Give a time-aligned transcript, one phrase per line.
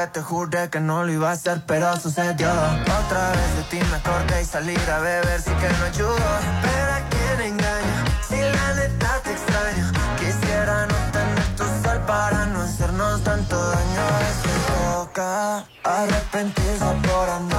[0.00, 2.48] que te juré que no lo iba a hacer, pero sucedió.
[2.48, 6.16] Otra vez de ti me acordé y salir a beber sí que no ayudó.
[6.62, 9.92] Pero a quién engaño, si la neta te extraño.
[10.18, 14.04] Quisiera no tener tu sal para no hacernos tanto daño.
[14.28, 17.49] Es boca, arrepentirse por andar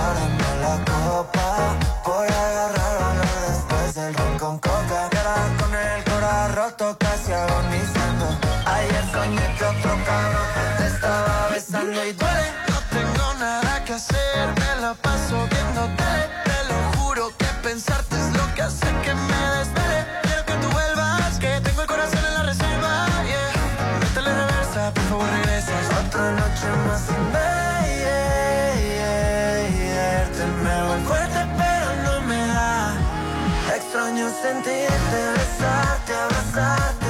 [34.51, 37.00] sentirte, besarte, abrazarte,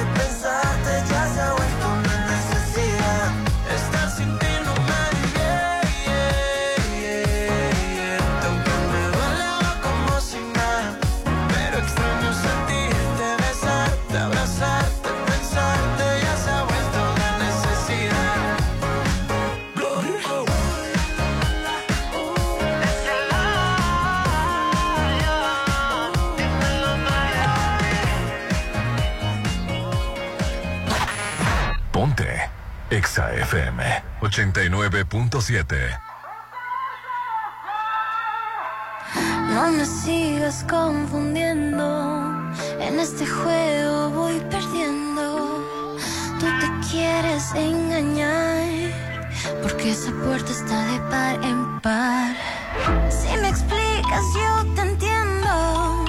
[34.32, 36.00] 89.7.
[39.52, 42.32] No me sigas confundiendo.
[42.80, 45.62] En este juego voy perdiendo.
[46.40, 48.68] Tú te quieres engañar.
[49.62, 52.34] Porque esa puerta está de par en par.
[53.10, 56.06] Si me explicas, yo te entiendo.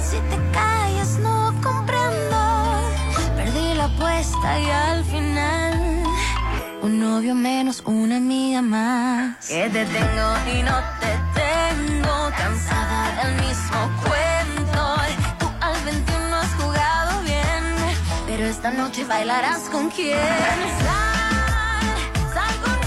[0.00, 2.38] Si te callas, no comprendo.
[3.36, 4.85] Perdí la apuesta y al final.
[4.85, 4.85] Un
[7.16, 9.48] novio menos, una amiga más.
[9.48, 12.14] Que te tengo y no te tengo.
[12.36, 14.82] Cansada del mismo cuento.
[15.38, 17.62] Tú al 21 has jugado bien.
[18.26, 20.18] Pero esta noche bailarás con quién.
[20.84, 22.86] Sal, sal conmigo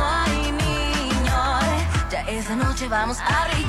[0.00, 1.42] ay niño,
[2.10, 3.67] ya esa noche vamos a brillar.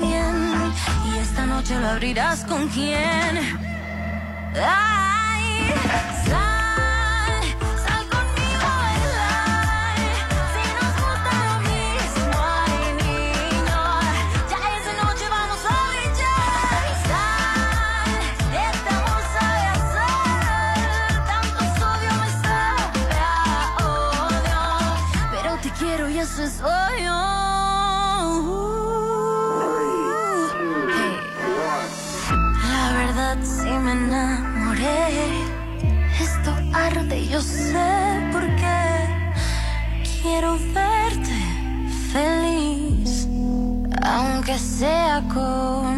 [0.00, 0.72] Bien.
[1.06, 3.38] Y esta noche lo abrirás con quién.
[4.56, 5.72] Ay,
[6.26, 7.42] sal,
[7.84, 9.96] sal conmigo a bailar.
[10.54, 13.82] Si nos gusta lo mismo, ay niño.
[14.50, 16.84] Ya esa noche vamos a brillar.
[17.08, 18.10] Sal,
[18.94, 21.12] amor sabe a sal.
[21.30, 24.62] Tanto sodio me sabe a odio.
[25.32, 27.53] Pero te quiero y eso es obvio.
[33.84, 35.08] Me enamoré.
[36.18, 38.80] Esto arde, yo sé por qué.
[40.22, 41.38] Quiero verte
[42.12, 43.28] feliz,
[44.02, 45.94] aunque sea con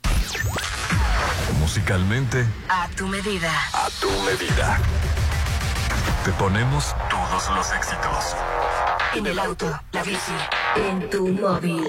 [1.69, 3.51] Musicalmente, A tu medida.
[3.73, 4.79] a tu medida.
[6.23, 8.37] Te ponemos todos los éxitos.
[9.15, 10.37] En el auto, la bici,
[10.77, 11.89] en tu móvil.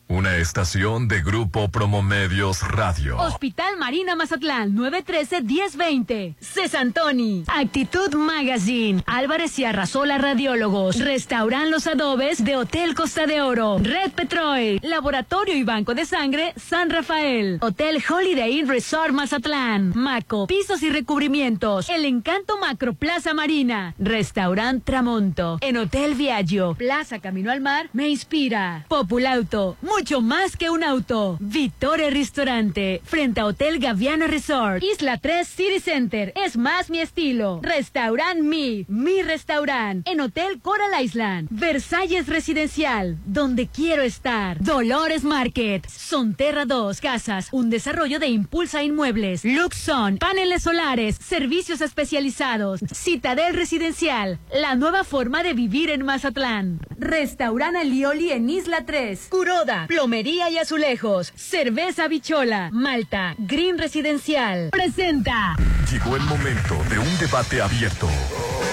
[0.11, 3.17] Una estación de Grupo Promomedios Radio.
[3.17, 6.35] Hospital Marina Mazatlán, 913-1020.
[6.37, 7.45] Cesantoni.
[7.47, 9.01] Actitud Magazine.
[9.05, 10.99] Álvarez y Arrasola Radiólogos.
[10.99, 13.77] Restauran los adobes de Hotel Costa de Oro.
[13.77, 14.81] Red Petrol.
[14.83, 17.59] Laboratorio y Banco de Sangre San Rafael.
[17.61, 19.93] Hotel Holiday Inn Resort Mazatlán.
[19.95, 20.45] Maco.
[20.45, 21.87] Pisos y recubrimientos.
[21.87, 23.95] El Encanto Macro Plaza Marina.
[23.97, 25.57] Restaurant Tramonto.
[25.61, 26.73] En Hotel Viaggio.
[26.73, 27.89] Plaza Camino al Mar.
[27.93, 28.83] Me inspira.
[28.89, 29.77] Populauto.
[30.01, 31.37] Mucho más que un auto.
[31.39, 33.03] Vittore Restaurante.
[33.03, 34.81] Frente a Hotel Gaviana Resort.
[34.81, 36.33] Isla 3 City Center.
[36.35, 37.59] Es más mi estilo.
[37.61, 38.83] Restaurant Mi.
[38.87, 40.07] Mi restaurant.
[40.07, 41.49] En Hotel Coral Island.
[41.51, 43.19] Versalles Residencial.
[43.27, 44.59] Donde quiero estar.
[44.59, 45.87] Dolores Market.
[45.87, 47.49] Sonterra 2 Casas.
[47.51, 49.45] Un desarrollo de Impulsa Inmuebles.
[49.45, 50.17] Luxon.
[50.17, 51.17] Paneles solares.
[51.17, 52.79] Servicios especializados.
[52.91, 54.39] Citadel Residencial.
[54.51, 56.79] La nueva forma de vivir en Mazatlán.
[56.97, 59.27] Restaurant Alioli en Isla 3.
[59.29, 59.87] Curoda.
[59.91, 61.33] Plomería y azulejos.
[61.35, 62.69] Cerveza Bichola.
[62.71, 63.35] Malta.
[63.37, 64.69] Green Residencial.
[64.69, 65.57] Presenta.
[65.91, 68.07] Llegó el momento de un debate abierto.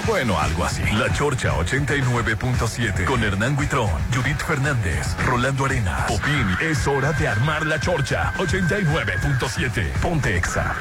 [0.06, 0.85] Bueno, algo así.
[0.93, 6.47] La Chorcha 89.7 con Hernán Guitrón, Judith Fernández, Rolando Arenas, Popín.
[6.61, 9.91] Es hora de armar la Chorcha 89.7.
[10.00, 10.76] Ponte Exa.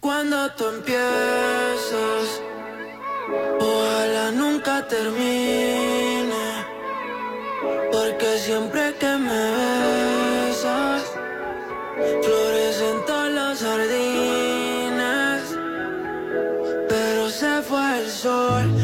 [0.00, 2.42] Cuando tú empiezas,
[3.60, 6.69] ojalá nunca termine.
[7.60, 9.50] Porque siempre que me
[10.46, 11.02] besas,
[12.22, 15.42] florecen todas las jardines.
[16.88, 18.79] Pero se fue el sol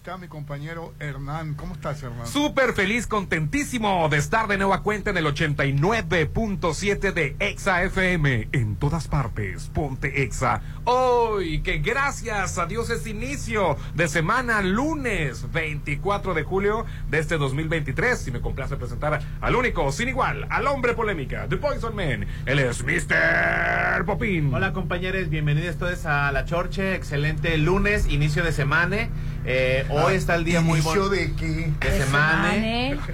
[0.00, 1.52] está mi compañero Hernán.
[1.52, 2.26] ¿Cómo estás, Hernán?
[2.26, 8.48] Súper feliz, contentísimo de estar de nueva cuenta en el 89.7 de Exa FM.
[8.52, 10.62] En todas partes, ponte Exa.
[10.84, 17.36] Hoy, que gracias a Dios es inicio de semana, lunes 24 de julio de este
[17.36, 18.28] 2023.
[18.28, 22.26] Y me complace presentar al único, sin igual, al hombre polémica, The Poison Man.
[22.46, 24.06] Él es Mr.
[24.06, 24.54] Popín.
[24.54, 29.10] Hola compañeros, bienvenidos todos a La Chorche, excelente lunes, inicio de semana.
[29.46, 31.08] Eh, hoy está el día muy ¿Inicio bonito.
[31.08, 31.72] de qué?
[31.80, 32.54] De semana.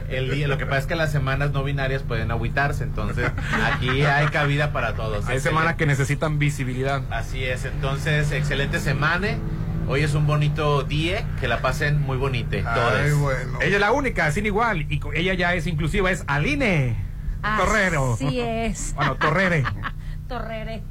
[0.09, 3.31] El día, lo que pasa es que las semanas no binarias pueden agüitarse, entonces
[3.65, 5.27] aquí hay cabida para todos.
[5.29, 7.03] Hay semanas que necesitan visibilidad.
[7.11, 9.39] Así es, entonces excelente semana.
[9.89, 12.57] Hoy es un bonito día, que la pasen muy bonita.
[13.21, 13.59] Bueno.
[13.61, 14.83] Ella es la única, sin igual.
[14.91, 16.97] Y ella ya es inclusiva, es Aline.
[17.57, 18.15] Torrero.
[18.15, 18.95] Así es.
[18.97, 19.63] Bueno, Torrere.
[20.29, 20.83] Torrere.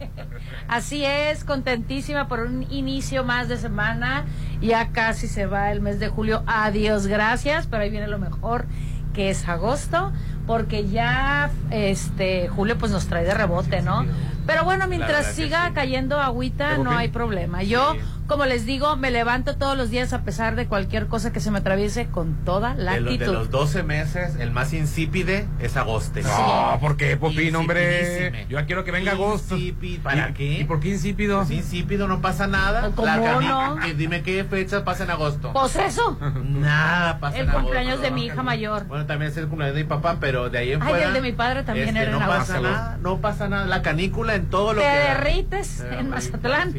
[0.68, 4.26] Así es, contentísima por un inicio más de semana.
[4.62, 6.44] Ya casi se va el mes de julio.
[6.48, 7.68] Adiós, gracias.
[7.68, 8.66] Pero ahí viene lo mejor,
[9.14, 10.12] que es agosto,
[10.48, 14.06] porque ya este julio pues nos trae de rebote, ¿no?
[14.46, 15.74] Pero bueno, mientras siga sí.
[15.74, 17.64] cayendo agüita, ¿Pero no hay problema.
[17.64, 17.96] Yo.
[18.28, 21.52] Como les digo, me levanto todos los días a pesar de cualquier cosa que se
[21.52, 23.34] me atraviese con toda la De, lo- de actitud.
[23.34, 26.20] los 12 meses, el más insípide es agosto.
[26.22, 28.46] No, ¿por qué, Popín, hombre?
[28.50, 29.56] Yo ya quiero que venga agosto.
[29.56, 30.04] Insípido.
[30.04, 30.60] ¿Para ¿Y- qué?
[30.60, 31.42] ¿Y por qué insípido?
[31.42, 32.92] Es insípido, no pasa nada.
[32.96, 33.78] ¿Cómo no?
[33.78, 35.52] que dime qué fecha pasa en agosto.
[35.54, 37.64] Pues eso, Nada pasa el en agosto.
[37.68, 38.86] cumpleaños de mi hija mayor.
[38.86, 41.08] Bueno, también es el cumpleaños de mi papá, pero de ahí en Ay, fuera.
[41.08, 42.54] el de mi padre también este, era en no agosto.
[42.54, 43.66] pasa nada, no pasa nada.
[43.66, 44.94] La canícula en todo lo Te que.
[44.94, 46.74] derrites en Mazatlán.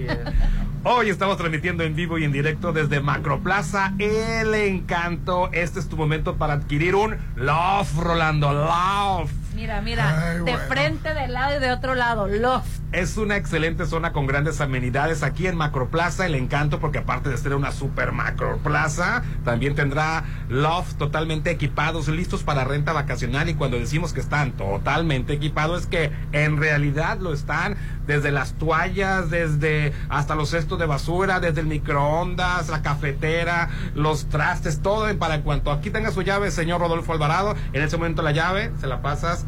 [0.88, 5.50] Hoy estamos transmitiendo en vivo y en directo desde Macroplaza El Encanto.
[5.50, 9.32] Este es tu momento para adquirir un Love, Rolando, Love.
[9.56, 10.58] Mira, mira, Ay, de bueno.
[10.68, 12.28] frente, de lado y de otro lado.
[12.28, 12.68] Loft.
[12.92, 16.26] Es una excelente zona con grandes amenidades aquí en Macroplaza.
[16.26, 22.42] El encanto, porque aparte de ser una super macroplaza, también tendrá loft totalmente equipados, listos
[22.42, 23.48] para renta vacacional.
[23.48, 27.76] Y cuando decimos que están totalmente equipados, es que en realidad lo están
[28.06, 34.28] desde las toallas, desde hasta los cestos de basura, desde el microondas, la cafetera, los
[34.28, 38.32] trastes, todo para cuanto aquí tenga su llave, señor Rodolfo Alvarado, en ese momento la
[38.32, 39.44] llave se la pasas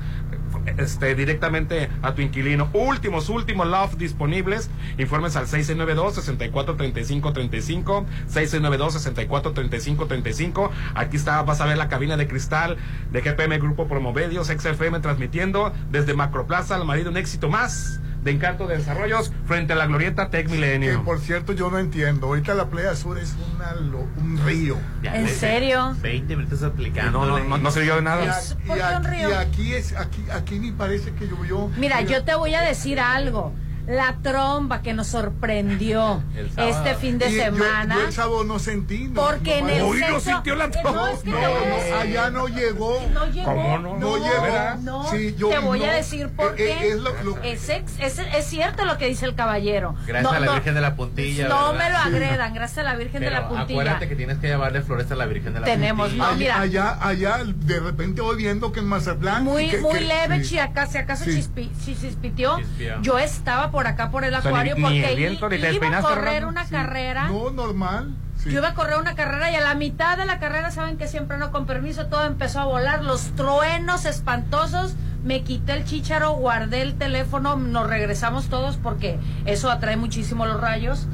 [0.76, 2.70] este, directamente a tu inquilino.
[2.72, 4.70] Últimos, últimos loft disponibles.
[4.98, 8.06] Informes al 692-643535.
[8.32, 10.70] 692-643535.
[10.94, 12.76] Aquí está, vas a ver la cabina de cristal
[13.10, 18.66] de GPM Grupo Promomedios, XFM transmitiendo desde Macroplaza al marido un éxito más de Encanto
[18.66, 21.04] de Desarrollos frente a la glorieta Tech Que Milenio.
[21.04, 22.26] por cierto yo no entiendo.
[22.26, 24.76] Ahorita la playa sur es una lo- un río.
[25.02, 25.94] Ya ¿En serio?
[26.02, 27.24] 20 minutos aplicando.
[27.24, 28.36] No, no, no, no sirvió de Y, nada.
[28.36, 29.30] a- y porque un aquí, río.
[29.30, 31.68] y aquí es aquí aquí ni parece que llovió.
[31.78, 33.52] Mira, yo te voy a decir algo.
[33.88, 36.22] La tromba que nos sorprendió
[36.58, 37.94] este fin de Y semana.
[37.94, 39.08] Yo, el sábado no sentí.
[39.08, 40.90] No, Porque en el Uy, no sintió la tromba.
[40.92, 43.00] No, es que No, no, allá no llegó.
[43.14, 43.46] No llegó.
[43.46, 43.96] ¿Cómo no?
[43.96, 44.76] No llegó.
[44.82, 45.86] No, Sí, yo- te voy no.
[45.86, 46.70] a decir por Eh, qué.
[46.72, 49.94] eh, es lo- lo- Es, ex- es, es cierto lo que dice el caballero.
[50.06, 51.48] Gracias No, a la no, Virgen de la Puntilla.
[51.48, 51.84] No ¿verdad?
[51.84, 53.62] me lo agredan, gracias a la Virgen de la Puntilla.
[53.80, 56.24] acuérdate que tienes que llevarle flores a la Virgen de la Tenemos, Puntilla.
[56.26, 56.60] no, allá, mira.
[56.60, 59.44] allá, allá, de repente voy viendo que en Mazatlán.
[59.44, 60.50] Muy, que- muy que- leve, sí.
[60.50, 61.42] si acaso, si acaso Sí.
[61.84, 62.58] chispiteó.
[63.00, 65.98] Yo estaba por acá por el sea, ni- acuario ni porque el viento, ni iba
[65.98, 66.70] a correr una Sí.
[66.72, 67.28] carrera.
[67.28, 68.14] No, normal.
[68.36, 68.50] sí.
[68.50, 71.08] Yo iba a correr una carrera y a la mitad de la carrera, saben que
[71.08, 74.94] siempre no con permiso, todo empezó a volar, los truenos espantosos.
[75.24, 80.60] Me quité el chícharo, guardé el teléfono, nos regresamos todos porque eso atrae muchísimo los
[80.60, 81.08] rayos.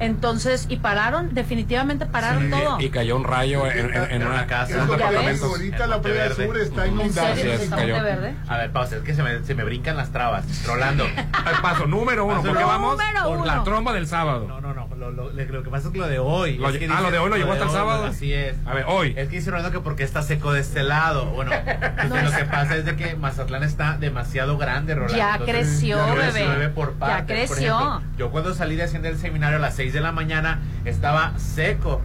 [0.00, 2.80] Entonces, y pararon, definitivamente pararon Sí, todo.
[2.80, 4.74] y cayó un rayo en, en- en En una casa.
[4.74, 4.90] en un
[5.42, 7.34] ahorita la playa sur está ¿En inundada.
[8.48, 10.44] A ver, pausa, es que se me, se me brincan las trabas.
[10.66, 11.04] Rolando.
[11.44, 14.46] Al paso número uno, Paso porque vamos número por la tromba del sábado.
[14.48, 14.87] No, no, no.
[14.98, 16.58] Lo, lo- lo que pasa es que lo de hoy.
[16.58, 18.04] Lo- es que ah, dice- lo de hoy lo llevó hasta el sábado.
[18.06, 18.56] Así es.
[18.66, 19.14] A ver, hoy.
[19.16, 21.26] Es que dice Rolando que porque está seco de este lado.
[21.26, 21.52] Bueno,
[22.08, 25.16] lo que pasa es de que Mazatlán está demasiado grande, Rolando.
[25.16, 26.68] Ya Entonces, creció, ya bebé.
[26.70, 27.16] por Ya.
[27.18, 27.56] Por creció.
[27.78, 31.38] ejemplo, yo cuando salí de haciendo el seminario a las 6 de la mañana estaba
[31.38, 32.02] seco.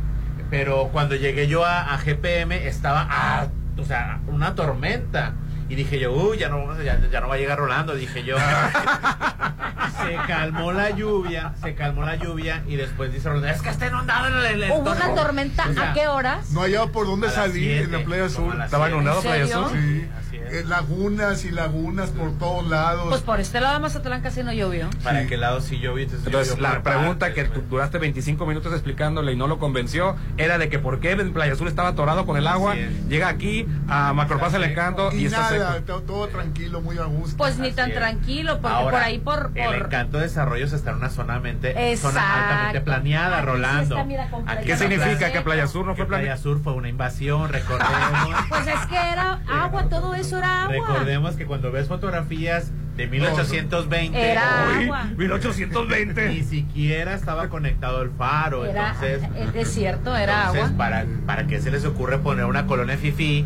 [0.50, 3.48] Pero cuando llegué yo a, a GPM estaba, ah,
[3.78, 5.34] o sea, una tormenta.
[5.74, 7.96] Y dije yo, uy, ya no, ya, ya no va a llegar Rolando.
[7.96, 8.38] Dije yo,
[10.06, 12.62] se calmó la lluvia, se calmó la lluvia.
[12.68, 14.64] Y después dice Rolando, es que está inundado en el.
[14.66, 15.16] el Hubo una todo".
[15.16, 16.52] tormenta, O sea, ¿a qué horas?
[16.52, 18.52] No hallaba por dónde salir en la playa como sur.
[18.54, 19.48] a las Estaba inundado ¿En Playa?
[19.48, 19.72] Sur.
[19.72, 20.08] Sí.
[20.54, 23.08] Eh, lagunas y lagunas por todos lados.
[23.10, 24.88] Pues por este lado de Mazatlán casi no llovió.
[25.04, 25.28] ¿Para Sí.
[25.28, 26.04] qué lado sí yo vi?
[26.04, 27.70] Entonces, la pregunta partes, que tú pues.
[27.72, 31.54] duraste 25 minutos explicándole y no lo convenció era de que por qué en Playa
[31.54, 32.76] Azul estaba atorado con el agua.
[33.10, 35.86] Llega aquí a Macroplaza el Encanto y, y está nada, seco.
[35.86, 37.36] to- todo tranquilo, muy a gusto.
[37.38, 37.96] Pues ni Así tan es.
[37.96, 39.52] tranquilo, porque Ahora, por ahí por...
[39.56, 43.52] El por encanto de desarrollos está en una zona, mente, zona altamente planeada, Aquí sí
[43.52, 43.96] Rolando.
[43.96, 46.38] está, mira, completamente Aquí ¿Qué significa playa- que Playa Sur no fue Playa?
[46.38, 47.94] Sur fue una invasión, recordemos.
[48.50, 50.68] Pues es que era agua, todo eso agua.
[50.72, 54.44] recordemos que cuando ves fotografías de 1820, Era
[54.78, 55.04] Uy, agua.
[55.18, 56.30] 1820.
[56.30, 58.66] ni siquiera estaba conectado el faro.
[58.66, 60.78] Era, entonces, es desierto, era entonces, agua.
[60.78, 63.46] ¿para, ¿para qué se les ocurre poner una colonia fifi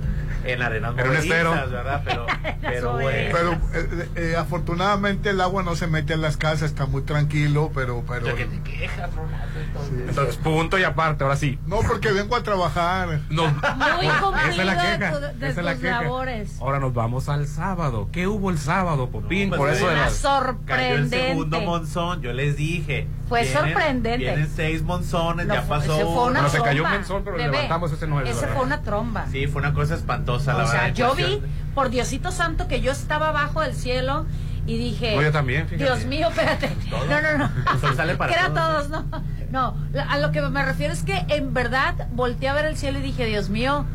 [0.53, 1.49] en arenas Era un estero.
[1.49, 2.01] movedizas, verdad?
[2.05, 2.25] Pero,
[2.61, 3.29] pero bueno.
[3.33, 7.71] Pero eh, eh, afortunadamente el agua no se mete en las casas, está muy tranquilo,
[7.73, 9.59] pero pero ¿Qué te quejas, Rolando?
[9.59, 10.09] entonces?
[10.09, 11.59] Entonces, punto y aparte, ahora sí.
[11.65, 13.19] no porque vengo a trabajar.
[13.29, 15.11] Nos- Muy cumplido esa es la de queja.
[15.11, 16.01] tu- de esa es la tus queja.
[16.01, 16.61] labores.
[16.61, 18.09] Ahora nos vamos al sábado.
[18.11, 19.49] ¿Qué hubo el sábado, Popín?
[19.49, 20.13] No, Por pues, eso de las...
[20.21, 21.27] Cayó el sorprendente.
[21.27, 23.07] segundo monzón, yo les dije.
[23.27, 24.17] Fue Vienen- sorprendente.
[24.25, 26.21] Vienen seis monzones, No, ya fue- pasó fue uno.
[26.23, 28.55] una Bueno, se cayó un mensón, pero Bebé, levantamos ese no es, Ese ¿verdad?
[28.55, 29.25] fue una tromba.
[29.31, 31.41] Sí, fue una cosa espantosa, la o sea, yo vi,
[31.75, 34.25] por Diosito Santo, que yo estaba abajo del cielo
[34.65, 35.15] y dije...
[35.15, 35.83] No, yo también, fíjate.
[35.83, 36.69] Dios mío, espérate.
[36.89, 37.49] No, no, no.
[38.27, 39.23] Que era todos, todos, no.
[39.49, 39.77] No,
[40.09, 43.01] a lo que me refiero es que en verdad volteé a ver el cielo y
[43.01, 43.85] dije, Dios mío,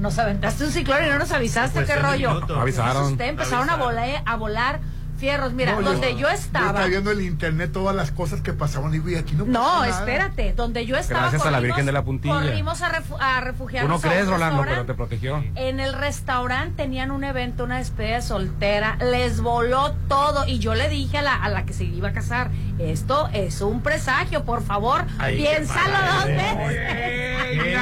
[0.00, 2.34] nos aventaste un ciclón y no nos avisaste, qué Cuestión de rollo.
[2.34, 2.58] minutos.
[2.58, 3.20] Avisaron.
[3.20, 4.80] Empezaron a volar, a volar
[5.18, 5.52] fierros.
[5.52, 6.66] Mira, No, donde yo, Yo estaba...
[6.68, 9.84] estaba viendo en el internet todas las cosas que pasaban y vi aquí no No,
[9.84, 12.34] espérate, donde yo estaba Gracias a la Virgen de la Puntilla.
[12.34, 15.44] Corrimos a, refu- a Tú refugiarnos crees, Rolando, pero te protegió.
[15.54, 20.74] En el restaurante tenían un evento, una despedida de soltera, les voló todo y yo
[20.74, 24.44] le dije a la, a la que se iba a casar, esto es un presagio,
[24.44, 27.78] por favor, Ay, piénsalo dos veces.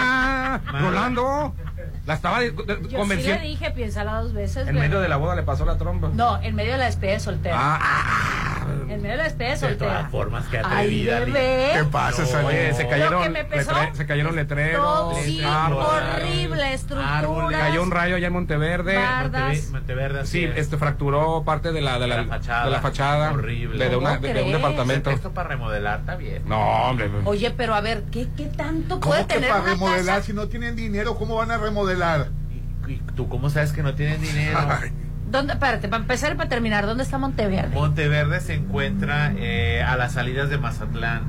[0.80, 1.54] Rolando,
[2.06, 3.42] la estaba de- de- Yo sí le convenciendo.
[3.42, 4.66] dije, piénsala dos veces.
[4.68, 6.08] en medio de la boda le pasó la tromba.
[6.14, 7.56] No, en medio de la despedida de soltera.
[7.58, 10.08] Ah, ah, en medio mira el estés De todas soltera.
[10.10, 10.64] formas, qué Ay,
[11.08, 11.20] atrevida.
[11.20, 11.70] bebé.
[11.74, 12.28] ¿Qué pasa, No,
[12.76, 15.16] se cayeron, que pesó, letre- se cayeron letreros.
[15.18, 17.10] Sí, horrible, estructuras.
[17.22, 17.58] Árboles.
[17.58, 18.96] Cayó un rayo allá en Monteverde.
[18.96, 19.42] Bardas.
[19.42, 20.56] Monteve- Monteverde, así Sí, es.
[20.58, 22.64] este fracturó parte de la, de la, De la fachada.
[22.66, 23.32] de la fachada.
[23.32, 23.84] Horrible.
[23.84, 25.10] De, de una- ¿Cómo de- de un departamento.
[25.10, 26.42] Esto para remodelar está bien.
[26.46, 26.58] No,
[26.88, 27.10] hombre.
[27.24, 30.06] Oye, pero a ver, ¿qué, qué tanto puede ¿Cómo que tener para una remodelar?
[30.16, 30.22] casa?
[30.26, 31.95] Si no tienen dinero, ¿cómo van a remodelar?
[32.88, 34.58] ¿Y, y tú cómo sabes que no tienen dinero?
[34.82, 34.92] Ay,
[35.30, 37.74] ¿Dónde, espérate, para empezar y para terminar, ¿dónde está Monteverde?
[37.74, 41.22] Monteverde se encuentra eh, a las salidas de Mazatlán.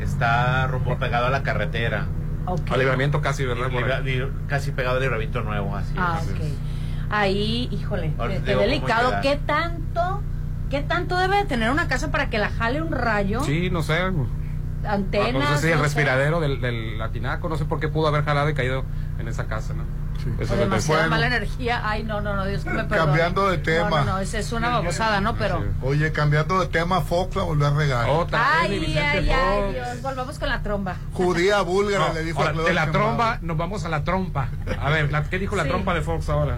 [0.00, 2.06] Está rumbo pegado a la carretera.
[2.46, 2.70] Ok.
[2.70, 3.68] Al libramiento casi, ¿verdad?
[3.70, 6.30] Libra- casi pegado al libramiento nuevo, así Ah, es.
[6.30, 6.40] ok.
[7.10, 8.12] Ahí, híjole,
[8.44, 9.12] qué, delicado.
[9.22, 10.22] ¿Qué tanto,
[10.70, 13.40] qué tanto debe de tener una casa para que la jale un rayo?
[13.42, 13.98] Sí, no sé.
[13.98, 15.32] Ah, Antenas.
[15.50, 15.82] no sé si el no sé.
[15.84, 18.84] respiradero del, del latinaco, no sé por qué pudo haber jalado y caído
[19.18, 19.84] en esa casa, ¿no?
[20.22, 20.30] Sí.
[20.40, 21.10] Eso es- demasiada Bueno.
[21.16, 21.80] mala energía.
[21.84, 22.98] Ay, no, no, no, Dios que me perdone.
[23.06, 23.90] Cambiando de tema.
[23.90, 25.36] No, no, no, esa es una babosada, ¿no?
[25.36, 25.64] Pero.
[25.82, 28.08] Oye, cambiando de tema, Fox la volvió a regar.
[28.08, 29.72] Otra vez, Ay, ay, ay.
[29.74, 30.02] Dios.
[30.02, 30.96] Volvamos con la tromba.
[31.12, 34.48] Judía búlgara No, le dijo ahora, a de la tromba nos vamos a la trompa.
[34.80, 35.68] A ver, la- ¿qué dijo la Sí.
[35.68, 36.56] trompa de Fox ahora?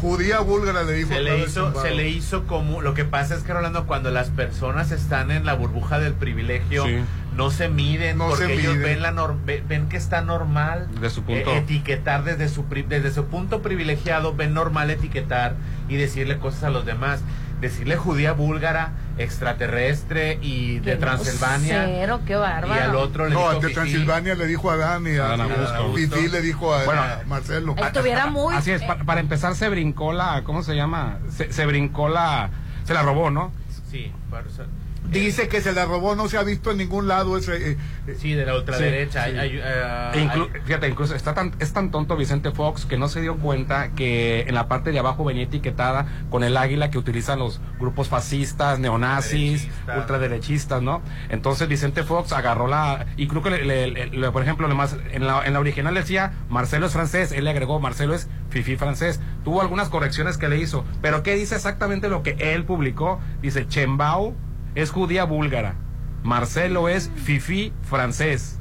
[0.00, 2.80] Judía búlgara le dijo Se le, hizo, se le hizo como.
[2.80, 6.84] Lo que pasa es que, Rolando, cuando las personas están en la burbuja del privilegio,
[6.86, 7.04] Sí.
[7.40, 8.82] No se miden No porque se ellos miden.
[8.82, 11.50] ven, la nor- ve- ven que está normal De su punto.
[11.50, 15.54] eh, etiquetar desde su, pri- desde su punto privilegiado, ven normal etiquetar
[15.88, 17.20] y decirle cosas a los demás.
[17.62, 21.82] Decirle judía búlgara, extraterrestre y de Qué Transilvania.
[21.82, 22.74] grosero, qué bárbaro.
[22.74, 23.74] Y al otro le No, dijo de fifí.
[23.74, 26.16] Transilvania le dijo a Dan y a, A Dan y a Augusto.
[26.16, 27.74] Fifí le dijo a, Bueno, a Marcelo.
[27.76, 28.54] Estuviera muy.
[28.54, 31.18] Así es, eh, pa- para empezar se brincó la, ¿cómo se llama?
[31.30, 32.50] Se, se brincó la,
[32.84, 33.52] se la robó, ¿no?
[33.90, 34.12] Sí,
[34.48, 34.64] eso-
[35.08, 37.72] Dice que se la robó, no se ha visto en ningún lado ese.
[37.72, 37.76] eh,
[38.06, 39.24] eh, Sí, de la ultraderecha.
[39.24, 42.52] Sí, Hay- hay, eh, E inclu- hay- fíjate, incluso está tan, es tan tonto Vicente
[42.52, 46.44] Fox que no se dio cuenta que en la parte de abajo venía etiquetada con
[46.44, 49.98] el águila que utilizan los grupos fascistas, neonazis, Ultraderechistas.
[49.98, 51.02] ultraderechistas, ¿no?
[51.28, 53.06] Entonces Vicente Fox agarró la...
[53.16, 56.32] Y creo que, le- le- le- por ejemplo, además, en, la, en la original decía
[56.48, 59.20] Marcelo es francés, él le agregó Marcelo es fifi francés.
[59.42, 63.18] Tuvo algunas correcciones que le hizo, pero ¿qué dice exactamente lo que él publicó?
[63.42, 64.34] Dice, Chembao
[64.74, 65.74] es judía búlgara,
[66.22, 68.58] Marcelo es fifi francés.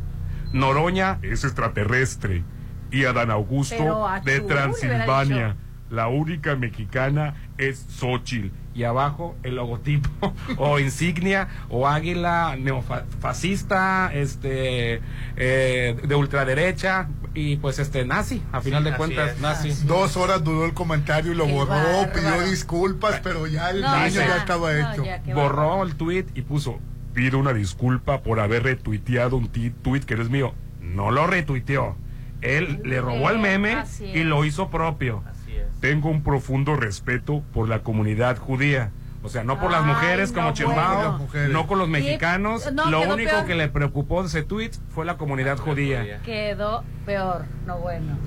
[0.53, 2.43] Noroña es extraterrestre
[2.91, 5.55] y Adán Augusto de Transilvania.
[5.89, 8.51] La única mexicana es Xochitl.
[8.75, 15.01] Y abajo el logotipo o insignia o águila neofascista, este,
[15.35, 19.39] eh, de ultraderecha y pues este nazi, a final de cuentas, es.
[19.41, 19.69] nazi.
[19.85, 23.87] Dos horas duró el comentario y lo Qué borró, pidió disculpas, pero ya el No,
[23.87, 25.05] daño ya, ya, estaba no, hecho.
[25.05, 26.79] ya, Borró el tweet y puso,
[27.13, 30.53] pido una disculpa por haber retuiteado un tweet que no es mío.
[30.81, 31.95] No lo retuiteó.
[32.41, 35.23] Él le robó el meme y lo hizo propio.
[35.29, 35.79] Así es.
[35.81, 38.91] Tengo un profundo respeto por la comunidad judía.
[39.21, 40.53] O sea, no por las mujeres no, como.
[40.53, 42.71] Chimbao, no con los mexicanos.
[42.71, 43.45] no, Lo único peor.
[43.45, 46.21] que le preocupó de ese tweet fue la comunidad judía.
[46.23, 48.17] Quedó peor, no bueno.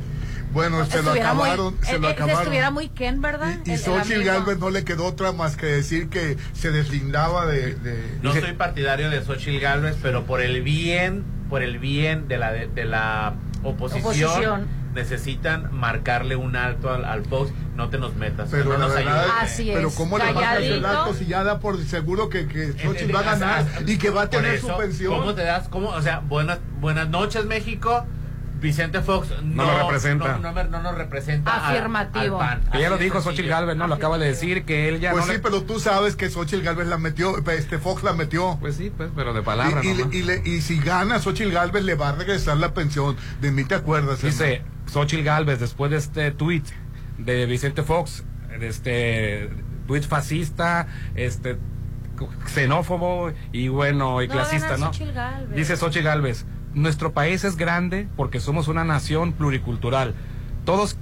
[0.52, 2.40] Bueno, se lo Estuviera muy- acabaron, se eh, lo eh, acabaron.
[2.42, 3.56] Estuviera muy Ken, ¿verdad?
[3.64, 4.22] Y, y Xochitl.
[4.22, 7.74] Galvez no le quedó otra más que decir que se deslindaba de...
[7.76, 12.36] de- No soy partidario de Xochitl Galvez, pero por el bien, por el bien de
[12.36, 14.66] la de, de la oposición, Oposición.
[14.94, 17.52] Necesitan marcarle un alto al, al Fox.
[17.76, 19.32] No te nos metas, Pero no nos verdad, ayudes.
[19.40, 19.76] Así es.
[19.76, 22.72] pero ¿cómo le va a hacer el acto si ya da por seguro que, que
[22.72, 25.18] Xochitl va a ganar y que va a tener su pensión?
[25.18, 25.68] ¿Cómo te das?
[25.68, 25.88] ¿Cómo?
[25.90, 28.04] O sea, buenas, buenas noches, México.
[28.60, 30.38] Vicente Fox no, No lo representa.
[30.38, 31.52] No, no no nos representa.
[31.66, 32.40] al- Afirmativo.
[32.40, 32.70] al PAN.
[32.70, 33.20] Que ya Así lo dijo.
[33.20, 33.88] Xochitl Galvez, ¿no?
[33.88, 36.30] Lo acaba de decir que él ya Pues no sí, le- pero tú sabes que
[36.30, 38.58] Xochitl Galvez la metió, este Fox la metió.
[38.60, 41.50] Pues sí, pues, pero de palabra y, y le- y le- y si gana Xochitl
[41.50, 43.16] Galvez le va a regresar la pensión.
[43.40, 44.22] De mí te acuerdas.
[44.22, 44.71] Dice hermano?
[44.92, 46.64] Xochitl Galvez después de este tweet
[47.16, 48.24] de Vicente Fox,
[48.60, 49.48] de este
[49.86, 51.56] tweet fascista, este
[52.46, 54.92] xenófobo y bueno y No clasista, ¿no?
[54.92, 55.54] Xochitl.
[55.54, 60.14] Dice Xochitl Galvez, nuestro país es grande porque somos una nación pluricultural.
[60.66, 60.98] Todos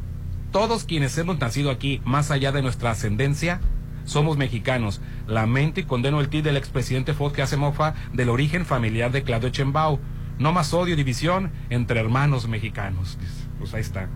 [0.52, 3.60] todos quienes hemos nacido aquí, más allá de nuestra ascendencia,
[4.04, 5.00] somos mexicanos.
[5.26, 9.24] Lamento y condeno el tweet del expresidente Fox que hace mofa del origen familiar de
[9.24, 9.98] Claudio Chembao.
[10.38, 13.18] No más odio y división entre hermanos mexicanos.
[13.20, 14.08] Dice, Pues ahí está.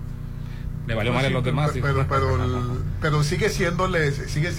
[0.88, 1.70] Le valió Pues mal a los pero- demás.
[1.72, 4.50] Pero, pero, el- pero sigue siéndole, sigue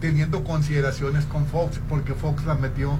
[0.00, 2.98] teniendo consideraciones con Fox, porque Fox la metió.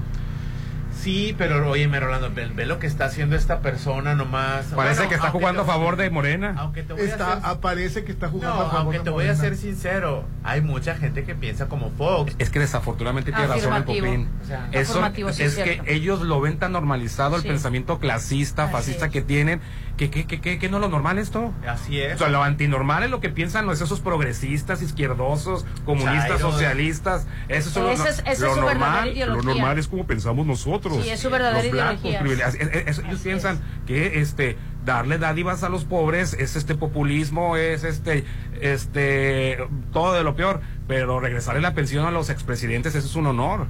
[0.97, 4.67] Sí, pero oye, Rolando, ve, ve lo que está haciendo esta persona nomás.
[4.67, 6.55] Parece Bueno, que está jugando a favor de Morena.
[6.57, 9.05] Aunque te voy a Está, ser- aparece que está jugando No, a favor aunque de
[9.05, 12.35] te voy a ser sincero, hay mucha gente que piensa como Fox.
[12.39, 13.85] Es que desafortunadamente tiene razón el.
[13.85, 14.29] Popín.
[14.43, 17.49] O sea, Eso formativo, sí es es que ellos lo ven tan normalizado el Sí.
[17.49, 19.13] pensamiento clasista, Así fascista es.
[19.13, 19.61] que tienen,
[19.97, 21.53] que, que, que, que, que no es lo normal esto.
[21.69, 22.17] Así es.
[22.17, 27.27] O sea, lo antinormal es lo que piensan los esos progresistas, izquierdosos, comunistas, socialistas.
[27.49, 29.15] Eso es lo, Esa es- esa es lo su verdadera normal.
[29.37, 31.03] Lo normal es como pensamos nosotros.
[31.03, 32.47] Sí, es su verdadera los blancos ideología.
[32.49, 32.55] Es-
[32.89, 38.25] es- ellos piensan que este darle dádivas a los pobres es este populismo, es este
[38.61, 39.59] este
[39.93, 43.67] todo de lo peor, pero regresarle la pensión a los expresidentes eso es un honor.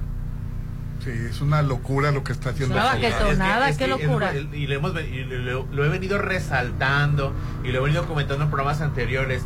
[1.05, 2.75] Sí, es una locura lo que está haciendo.
[2.75, 4.31] Nada que Es que- nada, es qué que es- locura.
[4.33, 7.31] el- y, lo, hemos, y lo- lo he venido resaltando
[7.63, 9.43] y lo he venido comentando en programas anteriores.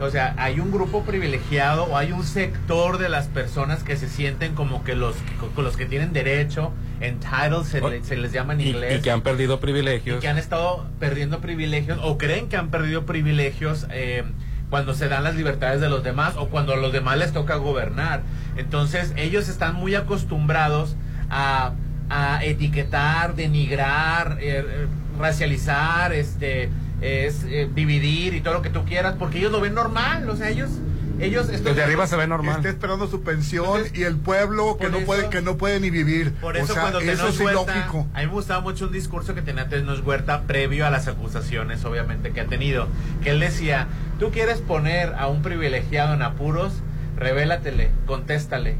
[0.00, 4.08] O sea, hay un grupo privilegiado o hay un sector de las personas que se
[4.08, 5.14] sienten como que los,
[5.54, 8.98] con los que tienen derecho, entitled, se, le- se les llama en Y, inglés.
[8.98, 10.20] y que han perdido y privilegios.
[10.20, 14.24] que han estado perdiendo privilegios o creen que han perdido privilegios eh,
[14.70, 17.56] cuando se dan las libertades de los demás o cuando a los demás les toca
[17.56, 18.22] gobernar.
[18.56, 20.96] Entonces ellos están muy acostumbrados
[21.32, 21.72] a,
[22.10, 24.86] a etiquetar, denigrar, eh, eh,
[25.18, 26.68] racializar, este,
[27.00, 30.28] es, eh, dividir y todo lo que tú quieras porque ellos lo ven normal.
[30.30, 30.70] O sea, ellos...
[31.18, 32.56] ellos Desde arriba se ve normal.
[32.56, 35.90] Está esperando su pensión y el pueblo que no eso- puede que no puede ni
[35.90, 36.32] vivir.
[36.34, 38.06] Por o eso sea, cuando eso es Huerta, ilógico.
[38.14, 41.84] a mí me gustaba mucho un discurso que tenía Tenoch Huerta previo a las acusaciones,
[41.84, 42.88] obviamente, que ha tenido.
[43.22, 43.86] Que él decía,
[44.18, 46.74] tú quieres poner a un privilegiado en apuros,
[47.16, 48.76] revélatele, contéstale.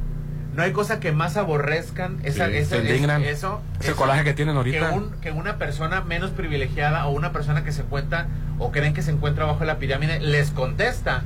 [0.54, 3.22] No hay cosa que más aborrezcan esa, Sí, esa- se indignan.
[3.22, 3.62] es- eso.
[3.80, 4.90] Es el eso, coraje que tienen ahorita.
[4.90, 8.26] Que, un- que una persona menos privilegiada o una persona que se encuentra
[8.58, 11.22] o creen que se encuentra bajo la pirámide les contesta.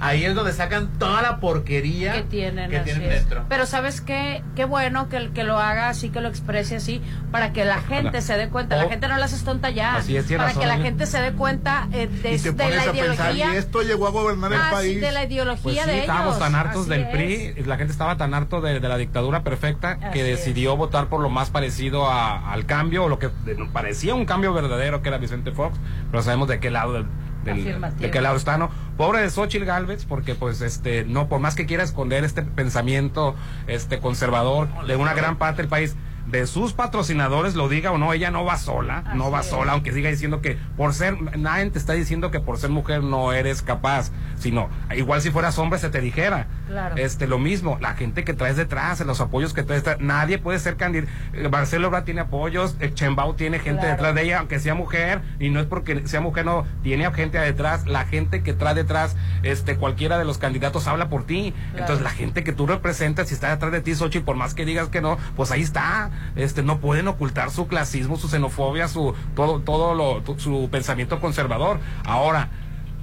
[0.00, 3.44] Ahí es donde sacan toda la porquería que tienen, que tienen dentro.
[3.48, 7.02] Pero sabes qué, qué bueno que, el- que lo haga así, que lo exprese así,
[7.30, 8.20] para que la gente Hola.
[8.22, 8.76] se dé cuenta.
[8.76, 8.88] La Oh.
[8.88, 9.96] gente no la haces tonta ya.
[9.96, 10.82] Así es, para que la ¿eh?
[10.82, 12.96] gente se dé cuenta eh, de, Y te de pones la a pensar,
[13.34, 13.54] ideología.
[13.54, 15.00] y esto llegó a gobernar el Ah, sí, país.
[15.00, 16.00] de la ideología Pues sí, de ellos.
[16.02, 17.08] estábamos tan hartos Así del es.
[17.08, 20.38] PRI, la gente estaba tan harto de, de la dictadura perfecta Así que es.
[20.38, 23.28] decidió votar por lo más parecido a- al cambio, o lo que
[23.72, 25.78] parecía un cambio verdadero, que era Vicente Fox,
[26.10, 27.04] pero sabemos de qué lado del,
[27.44, 28.70] del- de qué lado está, ¿no?
[28.96, 33.34] Pobre de Xochitl Galvez, porque pues este, no, por más que quiera esconder este pensamiento
[33.66, 38.12] este conservador de una gran parte del país, de sus patrocinadores, lo diga o no,
[38.12, 39.46] ella no va sola, no va es.
[39.46, 43.02] sola, aunque siga diciendo que por ser, nadie te está diciendo que por ser mujer
[43.02, 46.46] no eres capaz, sino, igual si fueras hombre se te dijera.
[46.66, 46.96] Claro.
[46.96, 50.58] Este, lo mismo, la gente que traes detrás, los apoyos que traes detrás, nadie puede
[50.58, 51.10] ser candidato.
[51.50, 53.96] Marcelo Ebrard tiene apoyos, eh, Chembao tiene gente Claro.
[53.96, 57.38] detrás de ella, aunque sea mujer, y no es porque sea mujer, no, tiene gente
[57.38, 61.52] detrás, la gente que trae detrás, este, cualquiera de los candidatos habla por ti.
[61.52, 61.78] Claro.
[61.78, 64.64] Entonces, la gente que tú representas, si está detrás de ti, Xochitl, por más que
[64.64, 66.10] digas que no, pues ahí está.
[66.36, 71.80] Este, no pueden ocultar su clasismo, su xenofobia, su, todo, todo lo, su pensamiento conservador.
[72.04, 72.48] Ahora,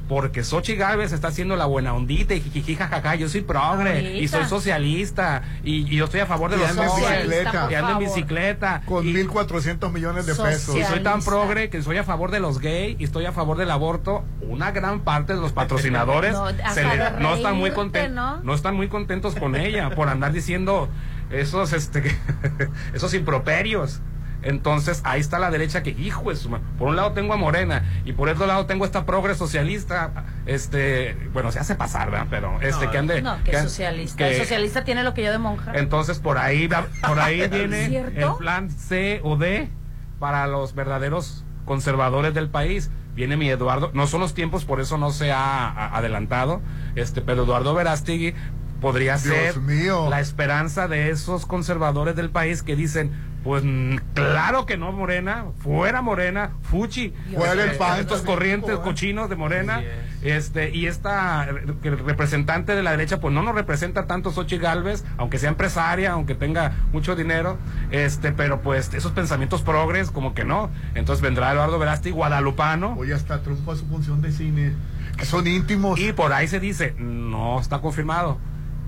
[0.08, 4.28] porque Xochitl Gálvez está haciendo la buena ondita y jijiji, jajaja, yo soy progre y
[4.28, 8.00] soy socialista y, y yo estoy a favor de Y los por y ando en
[8.00, 10.76] bicicleta Con y, 1.400 millones de pesos.
[10.76, 13.58] y soy tan progre que soy a favor de los gays y estoy a favor
[13.58, 14.24] del aborto.
[14.42, 18.38] Una gran parte de los patrocinadores No, se le- no están muy contentos, ¿no?
[18.44, 18.54] ¿no?
[18.54, 20.90] están muy contentos con ella por andar diciendo
[21.30, 22.18] esos este
[22.94, 24.00] esos improperios.
[24.44, 27.38] Entonces ahí está la derecha que, hijo de su ma- Por un lado tengo a
[27.38, 30.26] Morena y por otro lado tengo esta progre socialista.
[30.46, 32.28] Este, bueno, se hace pasar, ¿verdad?
[32.30, 33.22] Pero este No, que ande.
[33.22, 34.18] No, que que- socialista.
[34.18, 35.74] que- El socialista tiene lo que yo de monja.
[35.76, 36.70] entonces por ahí
[37.06, 38.32] por ahí viene ¿Cierto?
[38.34, 39.70] el plan C o D
[40.20, 42.90] para los verdaderos conservadores del país.
[43.16, 46.62] Viene mi Eduardo, no son los tiempos, por eso no se ha adelantado,
[46.96, 48.36] este, pero Eduardo Verástegui
[48.80, 50.08] podría Dios ser mío.
[50.08, 53.12] la esperanza de esos conservadores del país que dicen,
[53.48, 58.72] pues mm, claro que no Morena, fuera Morena, Fuchi, Fuera el Este, PAN estos corrientes
[58.72, 58.84] joder.
[58.84, 59.82] cochinos de Morena,
[60.22, 64.32] este, y esta eh, que el representante de la derecha, pues no nos representa tanto
[64.32, 67.58] Xochitl Galvez, aunque sea empresaria, aunque tenga mucho dinero,
[67.90, 70.70] este, pero pues esos pensamientos progres, como que no.
[70.94, 74.74] Entonces vendrá Eduardo Verasti, guadalupano, Hoy hasta triunfa su función de cine.
[75.18, 75.98] Que son íntimos.
[75.98, 78.40] y por ahí se dice, no está confirmado,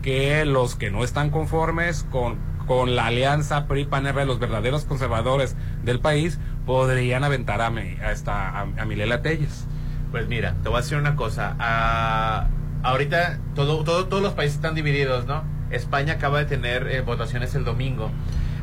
[0.02, 2.36] que los que no están conformes con,
[2.70, 8.48] con la alianza PRI-PAN-R, los verdaderos conservadores del país, podrían aventar a, mi, a, esta,
[8.48, 9.66] a, a Milela Telles.
[10.12, 11.56] Pues mira, te voy a decir una cosa.
[11.58, 12.46] Ah,
[12.84, 15.44] ahorita todo, todo, todos los países están divididos, ¿no?
[15.72, 18.12] España acaba de tener eh, votaciones el domingo.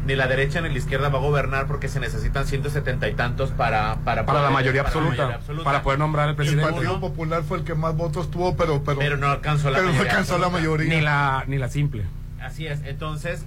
[0.07, 3.51] Ni la derecha ni la izquierda va a gobernar porque se necesitan 170 y tantos
[3.51, 3.97] para...
[4.05, 5.65] Para, Para la poder- mayoría para la absoluta, mayoría absoluta.
[5.65, 6.71] para poder nombrar al el presidente.
[6.71, 9.93] Partido Popular fue el que más votos tuvo, pero pero, Pero no alcanzó la pero
[9.93, 10.89] no alcanzó la mayoría.
[10.95, 12.05] Ni la, ni la simple.
[12.41, 13.45] Así es, entonces,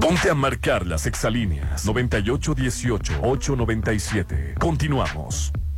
[0.00, 4.54] Ponte a marcar las exalíneas 9818-897.
[4.60, 5.52] Continuamos.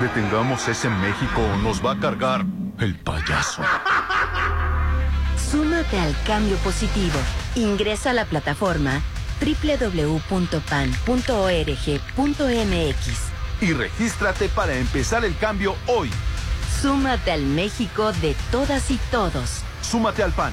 [0.00, 2.44] Detengamos ese México o nos va a cargar
[2.80, 3.62] el payaso.
[5.50, 7.18] Súmate al cambio positivo.
[7.54, 9.00] Ingresa a la plataforma
[9.40, 10.42] www.pan.org.mx.
[13.62, 16.10] Y regístrate para empezar el cambio hoy.
[16.82, 19.62] Súmate al México de todas y todos.
[19.80, 20.52] Súmate al PAN,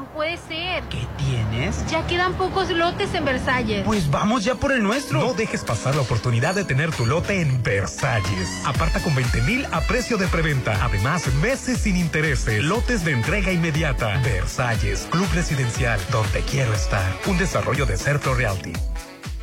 [0.13, 0.83] Puede ser.
[0.89, 1.85] ¿Qué tienes?
[1.87, 3.83] Ya quedan pocos lotes en Versalles.
[3.85, 5.19] Pues vamos ya por el nuestro.
[5.19, 8.63] No dejes pasar la oportunidad de tener tu lote en Versalles.
[8.65, 10.83] Aparta con 20 mil a precio de preventa.
[10.83, 12.63] Además, meses sin intereses.
[12.63, 14.19] Lotes de entrega inmediata.
[14.23, 17.11] Versalles, Club Residencial, donde quiero estar.
[17.27, 18.73] Un desarrollo de Certo Realty.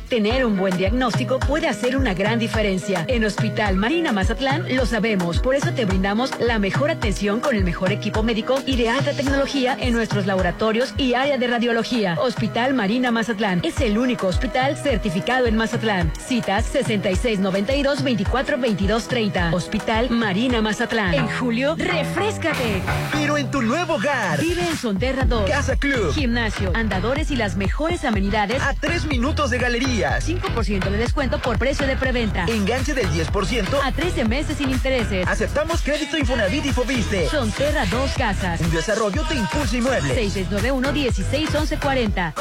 [0.09, 3.05] Tener un buen diagnóstico puede hacer una gran diferencia.
[3.07, 7.63] En Hospital Marina Mazatlán lo sabemos, por eso te brindamos la mejor atención con el
[7.63, 12.17] mejor equipo médico y de alta tecnología en nuestros laboratorios y área de radiología.
[12.19, 16.11] Hospital Marina Mazatlán es el único hospital certificado en Mazatlán.
[16.17, 19.51] Citas 6692 24 22 30.
[19.53, 21.13] Hospital Marina Mazatlán.
[21.13, 22.81] En julio, refrescate.
[23.11, 24.41] Pero en tu nuevo hogar.
[24.41, 25.47] Vive en Sonterra 2.
[25.47, 26.13] Casa Club.
[26.15, 29.59] Gimnasio, andadores y las mejores amenidades A tres minutos de
[29.99, 30.27] galerías.
[30.27, 32.45] 5% de descuento por precio de preventa.
[32.45, 33.79] Enganche del 10%.
[33.83, 35.27] A 13 meses sin intereses.
[35.27, 37.29] Aceptamos crédito Infonavit y Fobiste.
[37.29, 38.61] Sonterra 2 Casas.
[38.61, 40.15] Un desarrollo de Impulso Inmueble.
[40.15, 42.33] 6691 16 11 40.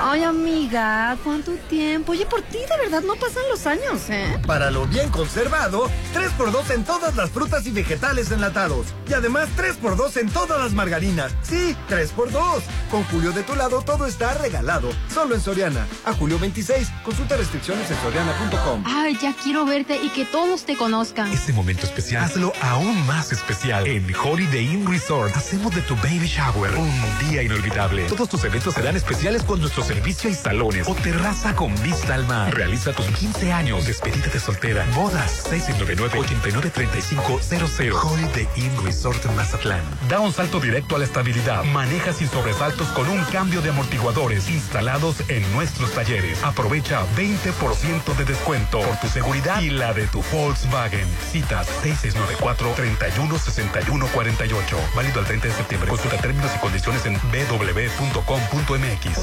[0.00, 2.12] Ay, amiga, ¿cuánto tiempo?
[2.12, 4.40] Oye, por ti de verdad no pasan los años, ¿eh?
[4.46, 8.86] Para lo bien conservado, 3x2 en todas las frutas y vegetales enlatados.
[9.08, 11.32] Y además 3x2 en todas las margarinas.
[11.42, 12.62] Sí, 3x2.
[12.90, 14.90] Con Julio de tu lado todo está regalado.
[15.12, 15.86] Solo en Soriana.
[16.04, 16.88] A julio 26.
[17.04, 18.84] Consulta restricciones en soriana.com.
[18.86, 21.32] Ay, ya quiero verte y que todos te conozcan.
[21.32, 23.84] Este momento especial, hazlo aún más especial.
[23.86, 28.04] En Holiday Inn Resort, hacemos de tu baby shower un día inolvidable.
[28.04, 32.26] Todos tus eventos serán especiales con nuestro servicio y salones o terraza con vista al
[32.26, 32.54] mar.
[32.54, 38.02] Realiza tus 15 años, despedida de soltera, bodas, 699-893500.
[38.02, 39.82] Holiday Inn Resort Mazatlán.
[40.08, 41.64] Da un salto directo a la estabilidad.
[41.64, 46.38] Maneja sin sobresaltos con un cambio de amortiguadores instalados en nuestros talleres.
[46.52, 51.08] Aprovecha 20% de descuento por tu seguridad y la de tu Volkswagen.
[51.30, 54.76] Citas 6694-316148.
[54.94, 55.88] Válido al 30 de septiembre.
[55.88, 59.18] Consulta términos y condiciones en www.com.mx.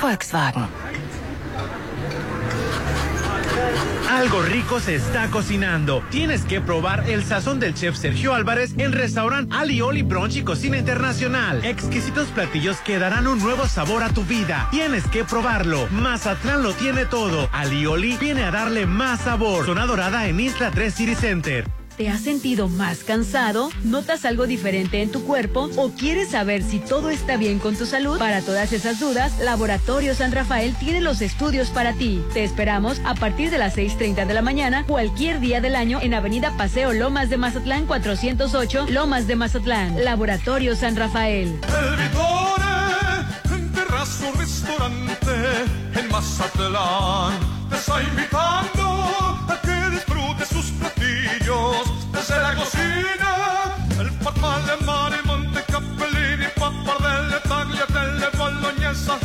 [0.00, 0.68] Volkswagen.
[4.12, 6.04] Algo rico se está cocinando.
[6.10, 10.76] Tienes que probar el sazón del chef Sergio Álvarez en restaurante Alioli Brunch y Cocina
[10.76, 11.64] Internacional.
[11.64, 14.68] Exquisitos platillos que darán un nuevo sabor a tu vida.
[14.70, 15.88] Tienes que probarlo.
[15.90, 17.48] Mazatlán lo tiene todo.
[17.52, 19.64] Alioli viene a darle más sabor.
[19.64, 21.81] Zona Dorada en Isla 3 City Center.
[21.96, 23.70] ¿Te has sentido más cansado?
[23.84, 25.70] ¿Notas algo diferente en tu cuerpo?
[25.76, 28.18] ¿O quieres saber si todo está bien con tu salud?
[28.18, 32.22] Para todas esas dudas, Laboratorio San Rafael tiene los estudios para ti.
[32.32, 36.14] Te esperamos a partir de las 6.30 de la mañana, cualquier día del año, en
[36.14, 40.02] Avenida Paseo Lomas de Mazatlán 408, Lomas de Mazatlán.
[40.02, 41.58] Laboratorio San Rafael.
[44.38, 45.26] Restaurante
[45.94, 47.38] en Mazatlán,
[47.70, 49.31] te está invitando
[52.22, 53.30] desde la cocina.
[53.98, 59.18] El patmal de mar y monte capellini, pappardelle, tagliatelle, bolognesa,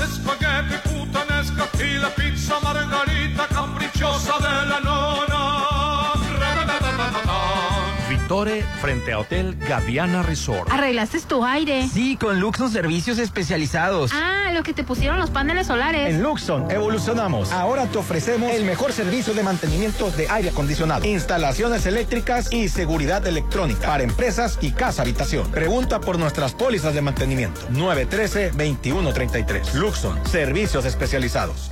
[8.82, 10.72] frente a Hotel Gaviana Resort.
[10.72, 11.88] ¿Arreglaste tu aire?
[11.88, 14.12] Sí, con Luxon Servicios Especializados.
[14.14, 16.14] Ah, lo que te pusieron los paneles solares.
[16.14, 17.52] En Luxon evolucionamos.
[17.52, 23.26] Ahora te ofrecemos el mejor servicio de mantenimiento de aire acondicionado, instalaciones eléctricas y seguridad
[23.26, 25.50] electrónica para empresas y casa habitación.
[25.50, 27.62] Pregunta por nuestras pólizas de mantenimiento.
[27.72, 29.74] 913-2133.
[29.74, 31.72] Luxon, servicios especializados.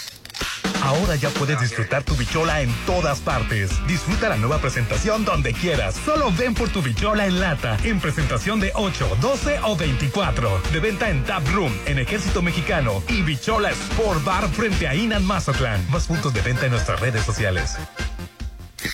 [0.83, 3.71] Ahora ya puedes disfrutar tu bichola en todas partes.
[3.87, 5.95] Disfruta la nueva presentación donde quieras.
[6.05, 10.61] Solo ven por tu bichola en lata, en presentación de 8, 12 o 24.
[10.73, 15.25] De venta en Tap Room, en Ejército Mexicano y Bichola Sport Bar frente a Inan
[15.25, 15.85] Mazatlán.
[15.91, 17.77] Más puntos de venta en nuestras redes sociales.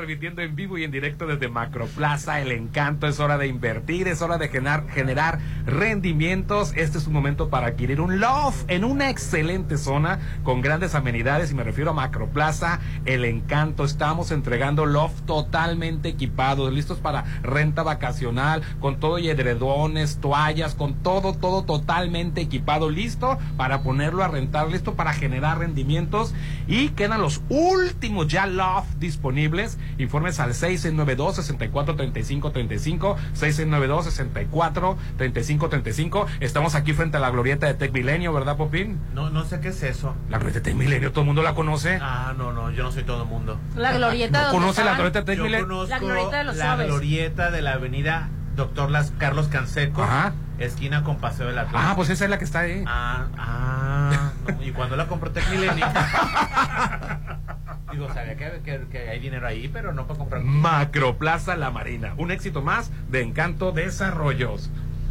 [0.00, 2.40] transmitiendo en vivo y en directo desde Macroplaza.
[2.40, 6.72] El encanto es hora de invertir, es hora de generar, generar rendimientos.
[6.74, 11.50] Este es un momento para adquirir un loft en una excelente zona con grandes amenidades.
[11.50, 12.80] Y me refiero a Macroplaza.
[13.04, 13.84] El encanto.
[13.84, 20.94] Estamos entregando loft totalmente equipados, listos para renta vacacional, con todo y edredones, toallas, con
[20.94, 26.32] todo, todo totalmente equipado, listo para ponerlo a rentar, listo para generar rendimientos.
[26.66, 29.76] Y quedan los últimos ya loft disponibles.
[29.98, 36.26] Informes al 6692 64 35 35 6692 64 35 35.
[36.40, 38.98] Estamos aquí frente a la glorieta de Tech Milenio, ¿verdad, Popín?
[39.14, 40.14] No, no sé qué es eso.
[40.28, 41.98] La glorieta de Tech Milenio, todo el mundo la conoce.
[42.00, 43.58] Ah, no, no, yo no soy todo el mundo.
[43.76, 45.86] La glorieta ¿No conoce la glorieta de Tech Milenio?
[45.86, 46.86] La glorieta de los la suaves.
[46.86, 50.32] glorieta de la avenida Doctor Las Carlos Canseco, Ajá.
[50.58, 51.90] esquina con Paseo del Atlántico.
[51.90, 52.84] Ah, pues esa es la que está ahí.
[52.86, 55.86] Ah, ah, no, y cuando la compró Tech Milenio.
[57.92, 60.42] Digo, sabía que, que- que hay dinero ahí, pero no para comprar.
[60.42, 62.14] Macroplaza La Marina.
[62.18, 64.70] Un éxito más de Encanto Desarrollos.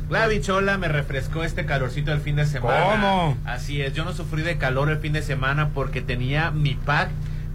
[0.10, 2.92] La bichola me refrescó este calorcito el fin de semana.
[2.92, 3.38] ¿Cómo?
[3.46, 7.10] Así es, yo no sufrí de calor el fin de semana porque tenía mi pack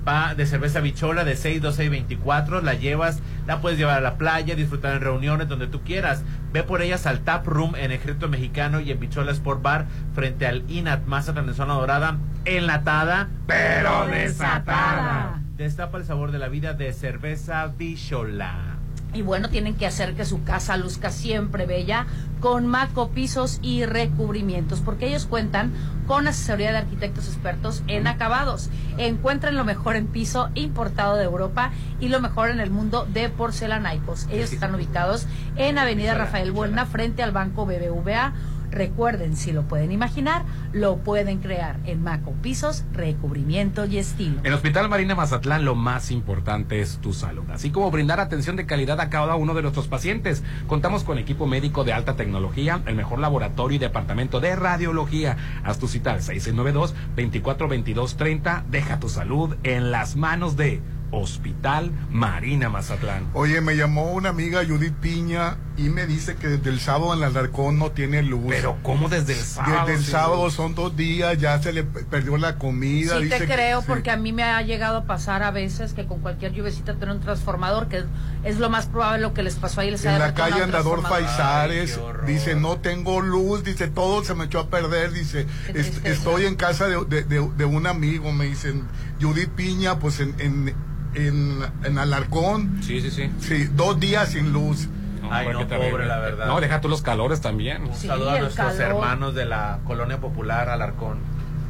[0.05, 2.61] pa- de cerveza bichola de 6, 12 y 24.
[2.62, 6.22] La llevas, la puedes llevar a la playa, disfrutar en reuniones donde tú quieras.
[6.52, 10.46] Ve por ellas al Tap Room en Ejército Mexicano y en Bichola Sport Bar frente
[10.46, 12.18] al INAT Mazatlán en Zona Dorada.
[12.44, 15.40] Enlatada, pero desatada.
[15.57, 18.73] Destapa el sabor de la vida de cerveza bichola.
[19.14, 22.06] Y bueno, tienen que hacer que su casa luzca siempre bella
[22.40, 25.72] con Maco Pisos y Recubrimientos, porque ellos cuentan
[26.06, 28.68] con asesoría de arquitectos expertos en acabados.
[28.98, 33.30] Encuentren lo mejor en piso importado de Europa y lo mejor en el mundo de
[33.30, 34.26] porcelanaicos.
[34.30, 38.34] Ellos están ubicados en Avenida Rafael Buena, frente al Banco BBVA.
[38.74, 44.40] Recuerden, si lo pueden imaginar, lo pueden crear en Maco Pisos, Recubrimiento y Estilo.
[44.42, 48.66] En Hospital Marina Mazatlán lo más importante es tu salud, así como brindar atención de
[48.66, 50.42] calidad a cada uno de nuestros pacientes.
[50.66, 55.36] Contamos con equipo médico de alta tecnología, el mejor laboratorio y departamento de radiología.
[55.62, 58.64] Haz tu cita al 6692 242230.
[58.70, 60.82] Deja tu salud en las manos de
[61.14, 63.28] Hospital Marina Mazatlán.
[63.34, 67.18] Oye, me llamó una amiga Judith Piña y me dice que desde el sábado en
[67.18, 68.44] el Alarcón no tiene luz.
[68.48, 69.86] Pero ¿cómo desde el sábado?
[69.86, 70.10] Desde el sí?
[70.12, 73.16] sábado son dos días, ya se le pe- perdió la comida.
[73.18, 73.86] Sí dice te que- creo, sí.
[73.88, 77.12] porque a mí me ha llegado a pasar a veces que con cualquier lluvecita tiene
[77.14, 78.04] un transformador, que
[78.44, 79.90] es lo más probable lo que les pasó ahí.
[79.90, 81.02] Les En la calle Andador.
[81.02, 85.90] Paisares, dice, no tengo luz, dice, todo se me echó a perder, dice, Qué "est-
[85.90, 86.08] tristeza.
[86.14, 88.84] estoy en casa de, de- de- de un amigo, me dicen,
[89.20, 90.74] Judith Piña, pues en, en,
[91.14, 92.78] en, en Alarcón.
[92.82, 93.30] Sí, sí, sí.
[93.40, 94.88] Sí, dos días sin luz.
[95.32, 95.90] Ay, no, terrible.
[95.90, 96.46] pobre, la verdad.
[96.46, 97.84] No, deja tú los calores también.
[97.84, 98.80] Un Sí, saludo a nuestros calor.
[98.96, 101.18] hermanos de la Colonia Popular Alarcón.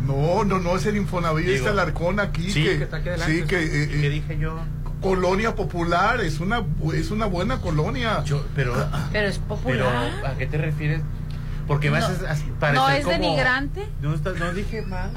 [0.07, 2.51] No, no, no es el Infonavit, es Alarcón aquí.
[2.51, 3.35] sí, que, que está aquí adelante.
[3.35, 4.59] sí, que, eh, ¿Y qué dije yo?
[5.01, 6.63] Colonia Popular, es una,
[6.95, 8.23] es una buena colonia.
[8.55, 8.75] pero,
[9.13, 10.11] Pero es pero, popular.
[10.27, 11.03] ¿a qué te refieres?
[11.67, 12.07] Porque me No.
[12.07, 13.89] haces así parecer ¿No es como- denigrante?
[14.03, 15.11] No, está- no dije mal.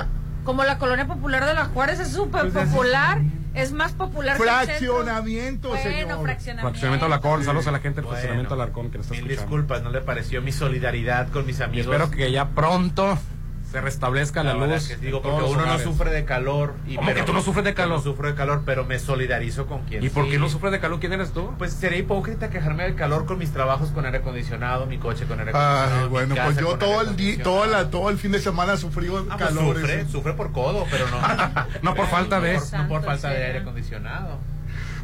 [0.47, 3.19] Como la colonia popular de la Juárez es súper Pues popular.
[3.53, 4.95] Es más popular que el centro.
[5.03, 6.21] Fraccionamiento, Bueno, señor.
[6.23, 6.69] fraccionamiento.
[6.69, 9.41] Fraccionamiento Alarcón, saludos a la gente del Bueno, fraccionamiento Alarcón que nos está Mil escuchando.
[9.57, 11.87] disculpas, no le pareció mi solidaridad con mis Y amigos.
[11.93, 13.19] espero que ya pronto
[13.71, 14.87] se restablezca la, La luz.
[14.87, 15.81] que digo, porque uno no hogares.
[15.83, 16.73] sufre de calor.
[16.87, 17.97] Y, ¿Cómo que tú no sufres de calor?
[17.97, 20.31] No sufro de calor, pero me solidarizo con quien ¿Y por sí.
[20.31, 20.99] qué no sufres de calor?
[20.99, 21.53] ¿Quién eres tú?
[21.57, 25.39] Pues sería hipócrita quejarme del calor con mis trabajos con aire acondicionado, mi coche con
[25.39, 26.03] aire acondicionado.
[26.03, 29.07] Ay, bueno, pues yo todo el día, todo, la, todo el fin de semana sufrí
[29.07, 29.81] Ah, pues calores.
[29.81, 31.17] sufre, sufre por codo, pero no.
[31.81, 34.37] No por falta de- No por, no por falta de aire acondicionado.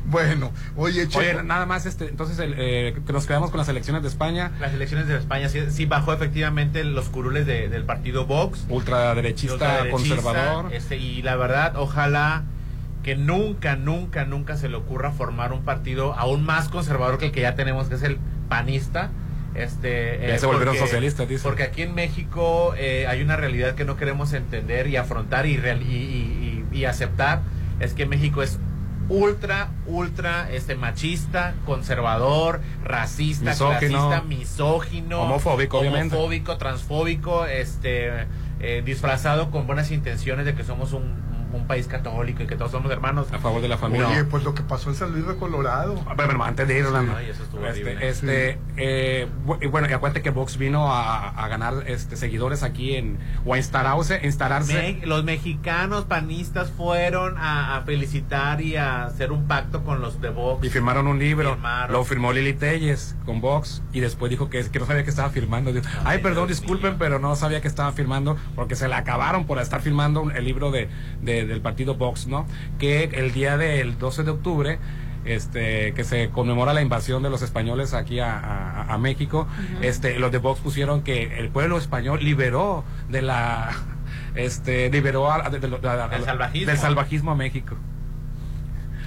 [0.06, 1.20] Bueno, oye, Checo.
[1.20, 4.52] Oye, nada más, este, entonces, el, eh, que nos quedamos con las elecciones de España.
[4.60, 8.66] Las elecciones de España sí, sí bajó efectivamente los curules de- del partido Vox.
[8.70, 10.74] Ultraderechista, ultraderechista, conservador.
[10.74, 12.44] Este, y la verdad, ojalá
[13.04, 17.32] que nunca, nunca, nunca se le ocurra formar un partido aún más conservador que el
[17.32, 18.18] que ya tenemos, que es el
[18.50, 19.10] panista.
[19.56, 21.44] Este, Ya se volvieron socialistas, dice.
[21.44, 25.58] Porque aquí en México eh, hay una realidad que no queremos entender y afrontar y,
[25.58, 27.42] real- y, y- y- y aceptar.
[27.80, 28.58] Es que México es
[29.10, 34.10] ultra, ultra este machista, conservador, racista, Misógino.
[34.10, 36.16] clasista, misógino, Homofóbico, obviamente.
[36.16, 38.28] homofóbico, transfóbico, este,
[38.60, 42.72] eh, disfrazado con buenas intenciones de que somos un, un país católico y que todos
[42.72, 43.28] somos hermanos.
[43.32, 44.08] A favor de la familia.
[44.10, 45.96] Oye, pues lo que pasó en San Luis de Colorado.
[46.08, 49.68] A ver, pero antes de ir, Orlando, Ay, eso estuvo este, este, eh, bu- y
[49.68, 53.58] bueno, y acuérdate que Vox vino a, a ganar este, seguidores aquí en, o a
[53.58, 54.74] instalarse, instalarse.
[55.00, 60.22] Me- los mexicanos panistas fueron a, a felicitar y a hacer un pacto con los
[60.22, 60.66] de Vox.
[60.66, 61.52] Y firmaron un libro.
[61.54, 61.92] Firmaron.
[61.94, 63.82] Lo firmó Lili Telles con Vox.
[63.94, 65.72] Y después dijo que, que no sabía que estaba firmando.
[65.74, 67.00] Dijo, Ay, perdón, Dios disculpen, mío.
[67.00, 68.38] pero no sabía que estaba firmando.
[68.56, 70.90] Porque se la acabaron por estar firmando un- el libro de,
[71.22, 72.46] de- del partido Vox, ¿no?
[72.80, 74.80] Que el día del 12 de octubre.
[75.26, 79.48] Este, que se conmemora la invasión de los españoles aquí a, a- a México.
[79.82, 83.70] Este, los de Vox pusieron que el pueblo español liberó de la,
[84.36, 86.68] este, liberó a- de- de- de- de- Del salvajismo.
[86.68, 87.78] del salvajismo a México.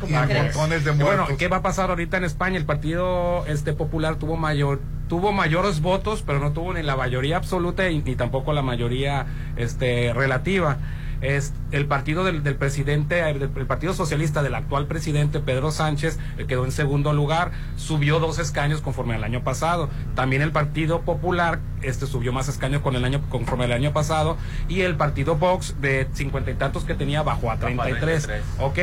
[0.01, 1.27] Montones de bueno.
[1.39, 2.57] ¿qué va a pasar ahorita en España?
[2.57, 7.37] El Partido este Popular tuvo mayor tuvo mayores votos, pero no tuvo ni la mayoría
[7.37, 9.27] absoluta y, ni tampoco la mayoría
[9.57, 10.79] este relativa.
[11.21, 16.19] Es el partido del, del presidente, el, del Partido Socialista del actual presidente Pedro Sánchez
[16.39, 19.89] eh, quedó en segundo lugar, subió dos escaños conforme al año pasado.
[20.15, 24.37] También el Partido Popular este subió más escaños con el año conforme al año pasado
[24.69, 28.27] y el Partido Vox de cincuenta y tantos que tenía bajó a Bajó a 33.
[28.27, 28.43] 33.
[28.61, 28.79] Ok,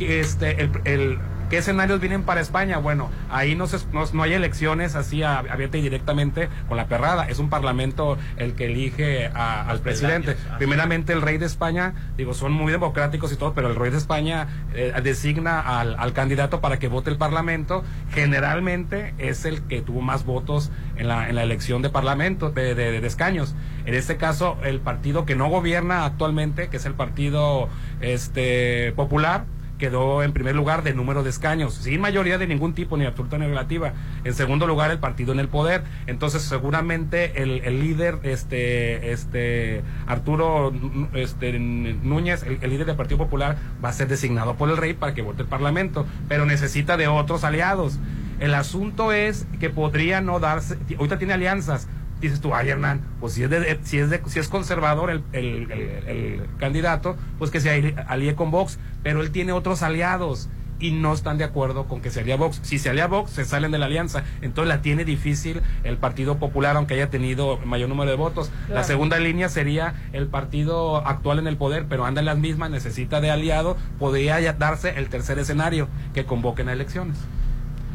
[0.00, 1.18] este, el, el-
[1.52, 2.78] ¿qué escenarios vienen para España?
[2.78, 6.86] Bueno, ahí no, se, no, no hay elecciones así a- abierta y directamente con la
[6.86, 7.28] perrada.
[7.28, 10.34] Es un parlamento el que elige a- al presidente.
[10.56, 13.98] Primeramente el rey de España, digo, son muy democráticos y todo, pero el rey de
[13.98, 17.84] España eh, designa al, al candidato para que vote el parlamento.
[18.14, 22.74] Generalmente es el que tuvo más votos en la, en la elección de parlamento, de,
[22.74, 23.54] de- de escaños.
[23.84, 27.68] En este caso, el partido que no gobierna actualmente, que es el partido
[28.00, 29.44] este popular,
[29.82, 33.36] quedó en primer lugar de número de escaños, sin mayoría de ningún tipo, ni absoluta
[33.36, 33.94] ni relativa.
[34.22, 35.82] En segundo lugar, el partido en el poder.
[36.06, 40.72] Entonces, seguramente el, líder, este, este, Arturo
[41.14, 44.94] este, Núñez, el, el líder del Partido Popular, va a ser designado por el rey
[44.94, 47.98] para que vote el Parlamento, pero necesita de otros aliados.
[48.38, 51.88] El asunto es que podría no darse, ahorita tiene alianzas,
[52.22, 55.22] dices tú, ay Hernán, pues si es, de, si es, de- si es conservador el,
[55.32, 60.48] el- el- el candidato, pues que se alíe con Vox, pero él tiene otros aliados
[60.78, 62.58] y no están de acuerdo con que se alíe a Vox.
[62.64, 64.24] Si se alía Vox, se salen de la alianza.
[64.40, 68.50] Entonces la tiene difícil el Partido Popular, aunque haya tenido mayor número de votos.
[68.68, 72.70] La segunda línea sería el partido actual en el poder, pero anda en las mismas,
[72.70, 73.76] necesita de aliado.
[74.00, 77.16] Podría darse el tercer escenario, que convoquen a elecciones.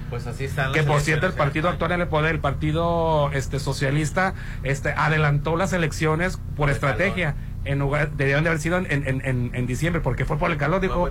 [0.09, 3.31] Pues así están Que por cierto el en partido actual en el poder, el partido
[3.33, 4.33] este socialista,
[4.63, 7.35] este adelantó las elecciones por estrategia.
[7.67, 10.57] En lugar, debieron de haber sido en, en, en, en diciembre, porque fue por el
[10.57, 11.09] calor, dijo.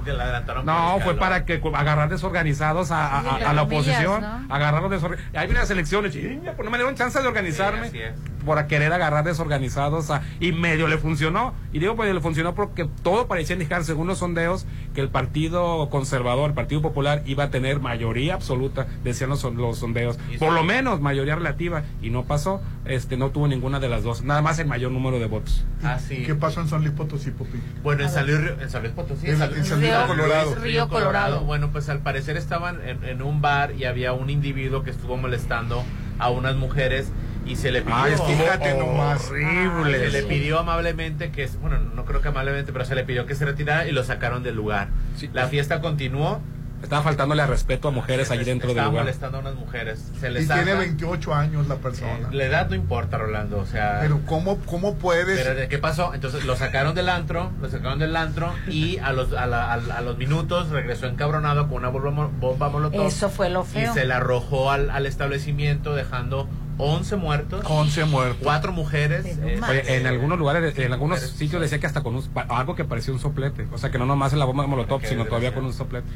[0.65, 1.19] No, el fue calor.
[1.19, 4.55] para que agarrar desorganizados a, a- Sí, a- entre a la oposición, ¿no?
[4.55, 5.33] agarrarlos desorganizados.
[5.33, 8.45] Vienen las elecciones, chinga, pues no me dieron chance de organizarme Sí, así es.
[8.45, 11.55] por a querer agarrar desorganizados a- y medio le funcionó.
[11.73, 15.89] Y digo pues le funcionó porque todo parecía indicar, según los sondeos, que el Partido
[15.91, 20.19] Conservador, el Partido Popular, iba a tener mayoría absoluta, decían los, son- los sondeos.
[20.33, 21.83] Y Por lo menos mayoría relativa.
[22.03, 25.19] Y no pasó, este no tuvo ninguna de las dos, nada más el mayor número
[25.19, 25.65] de votos.
[25.83, 26.23] Ah, sí.
[26.25, 27.59] ¿Qué pasó en San Luis Potosí, Popi?
[27.83, 29.27] Bueno, en San Luis, en San Luis Potosí.
[29.27, 30.55] En- en San Luis Río- Colorado.
[30.57, 31.41] Río Colorado.
[31.43, 35.17] Bueno, pues al parecer estaban en, en un bar y había un individuo que estuvo
[35.17, 35.85] molestando
[36.19, 37.11] a unas mujeres
[37.45, 37.97] y se le pidió.
[37.97, 39.29] Ay, Fíjate nomás.
[39.29, 39.99] horrible.
[39.99, 43.35] Se le pidió amablemente que, bueno, no creo que amablemente, pero se le pidió que
[43.35, 44.89] se retirara y lo sacaron del lugar.
[45.17, 45.31] Sí.
[45.33, 46.41] La fiesta continuó
[46.83, 49.03] Estaba faltándole a respeto a mujeres allí dentro del lugar.
[49.05, 50.05] molestando a unas mujeres.
[50.21, 50.79] Se Y les tiene saca.
[50.79, 52.29] 28 años la persona.
[52.31, 53.59] Eh, la edad no importa, Rolando.
[53.59, 53.99] O sea.
[54.03, 55.39] Pero ¿cómo, cómo puedes?
[55.41, 56.15] Pero ¿de ¿qué pasó?
[56.15, 59.75] Entonces lo sacaron del antro, lo sacaron del antro y a los, a, la- a-
[59.75, 63.07] a los minutos regresó encabronado con una bomba, bomba molotov.
[63.07, 63.91] Eso fue lo feo.
[63.91, 66.49] Y se la arrojó al, al establecimiento dejando
[66.79, 67.63] 11 muertos.
[67.65, 68.39] 11 muertos.
[68.43, 69.25] Cuatro mujeres.
[69.25, 72.85] eh, Oye, en algunos lugares, en algunos sitios decía que hasta con un, algo que
[72.85, 73.67] parecía un soplete.
[73.73, 76.07] O sea, que no nomás en la bomba de molotov, sino todavía con un soplete.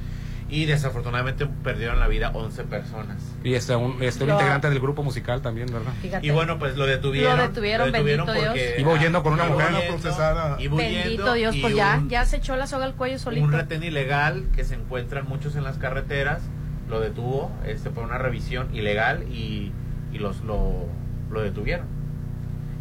[0.51, 3.23] Y desafortunadamente perdieron la vida 11 personas.
[3.45, 5.93] Y este, un, este, un Lo- integrante del grupo musical también, ¿verdad?
[6.03, 6.27] Fíjate.
[6.27, 7.37] Y bueno, pues lo detuvieron.
[7.37, 9.73] Lo detuvieron, bendito porque Iba huyendo con una iba mujer.
[9.75, 12.85] huyendo, procesar a- iba huyendo Bendito Dios, pues ya, un- ya se echó la soga
[12.87, 13.45] al cuello solito.
[13.45, 16.41] un retén ilegal que se encuentran muchos en las carreteras
[16.89, 19.71] lo detuvo este por una revisión ilegal y,
[20.13, 20.87] y los lo,
[21.31, 21.87] lo detuvieron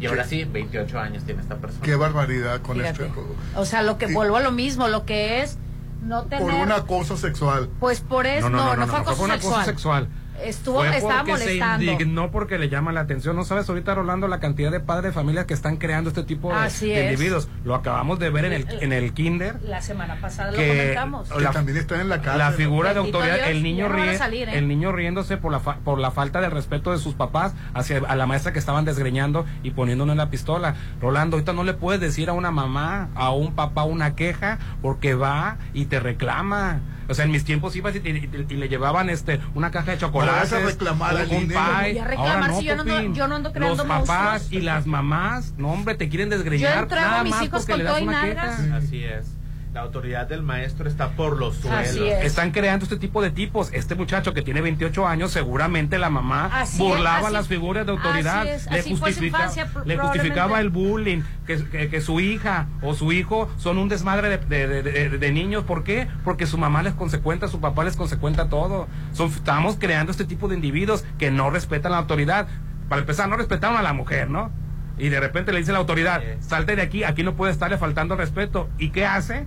[0.00, 3.04] y ahora sí 28 años tiene esta persona Qué barbaridad con Fíjate.
[3.04, 3.20] este.
[3.54, 5.58] O sea, lo que vuelvo a lo mismo, lo que es
[6.02, 6.44] no tener.
[6.44, 7.70] Por un acoso sexual.
[7.80, 10.08] Pues por eso, no, no, fue acoso fue acoso sexual.
[10.44, 11.84] Estuvo, Fue estaba porque molestando.
[11.84, 13.36] se indignó porque le llama la atención.
[13.36, 16.48] No sabes ahorita, Rolando, la cantidad de padres de familia que están creando este tipo
[16.50, 17.12] de, Así de es.
[17.12, 17.48] individuos.
[17.64, 19.58] Lo acabamos de ver en el, en el kinder.
[19.62, 21.28] La semana pasada lo que comentamos.
[21.40, 22.38] la, también está en la cárcel.
[22.38, 24.58] la figura de autoridad Dios, el niño ríe- salir, ¿eh?
[24.58, 27.98] el niño riéndose por la fa- por la falta de respeto de sus papás hacia
[28.08, 32.00] a la maestra que estaban desgreñando y poniéndole la pistola Rolando ahorita no le puedes
[32.00, 36.80] decir a una mamá a un papá una queja porque va y te reclama
[37.10, 39.90] o sea en mis tiempos ibas y, y- y- y le llevaban este una caja
[39.90, 41.56] de chocolates a reclamar un- un pie.
[41.58, 44.52] A reclamar Ahora no, si yo no ando- yo no ando creando los papás monstruos.
[44.62, 47.98] y las mamás no hombre te quieren Yo desgreñar entrego a mis hijos con todo
[47.98, 48.60] y nalgas.
[48.72, 49.26] así es
[49.72, 52.24] la autoridad del maestro está por los suelos Así es.
[52.24, 53.72] están creando este tipo de tipos.
[53.72, 57.86] Este muchacho que tiene 28 años, seguramente la mamá Así burlaba es, así- las figuras
[57.86, 58.40] de autoridad.
[58.40, 62.00] así es, le, así fue su justifica- infancia, le justificaba el bullying, que, que- que
[62.00, 65.62] su hija o su hijo son un desmadre de, de- de- de- de niños.
[65.62, 66.08] ¿Por qué?
[66.24, 68.88] Porque su mamá les consecuenta, su papá les consecuenta todo.
[69.12, 72.48] Son, estamos creando este tipo de individuos que no respetan la autoridad.
[72.88, 74.50] Para empezar, no respetaron a la mujer, ¿no?
[74.98, 78.16] Y de repente le dice la autoridad, salte de aquí, aquí no puede estarle faltando
[78.16, 78.68] respeto.
[78.78, 79.46] ¿Y qué hace?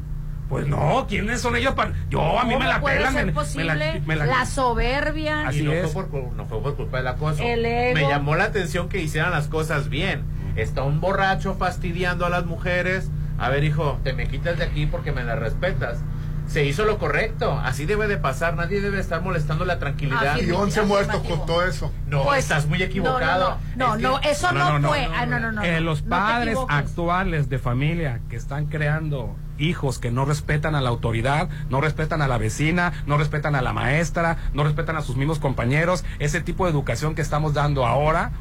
[0.50, 1.94] Pues no, ¿quiénes son ellos para.?
[2.10, 3.14] Yo, a mí me ¿Cómo la puede pelan.
[3.14, 5.48] ser me- me la- me la- la soberbia?
[5.48, 5.92] Así y no es.
[5.92, 7.42] fue, por, no fue por culpa del acoso.
[7.42, 7.94] El ego.
[7.96, 10.24] Me llamó la atención que hicieran las cosas bien.
[10.56, 13.10] Está un borracho fastidiando a las mujeres.
[13.40, 16.00] A ver, hijo, te me quitas de aquí porque me las respetas.
[16.46, 17.58] Se hizo lo correcto.
[17.64, 18.56] Así debe de pasar.
[18.56, 20.38] Nadie debe estar molestando la tranquilidad.
[20.40, 21.92] Y 11 muertos costó eso.
[22.06, 23.58] No, Pues, estás muy equivocado.
[23.76, 25.08] No, no, no, Es no, que- eso no, fue.
[25.16, 25.64] Ah, no, no, no.
[25.64, 25.80] Eh, no.
[25.86, 31.50] los padres actuales de familia que están creando hijos que no respetan a la autoridad,
[31.70, 35.40] no respetan a la vecina, no respetan a la maestra, no respetan a sus mismos
[35.40, 38.32] compañeros, ese tipo de educación que estamos dando ahora,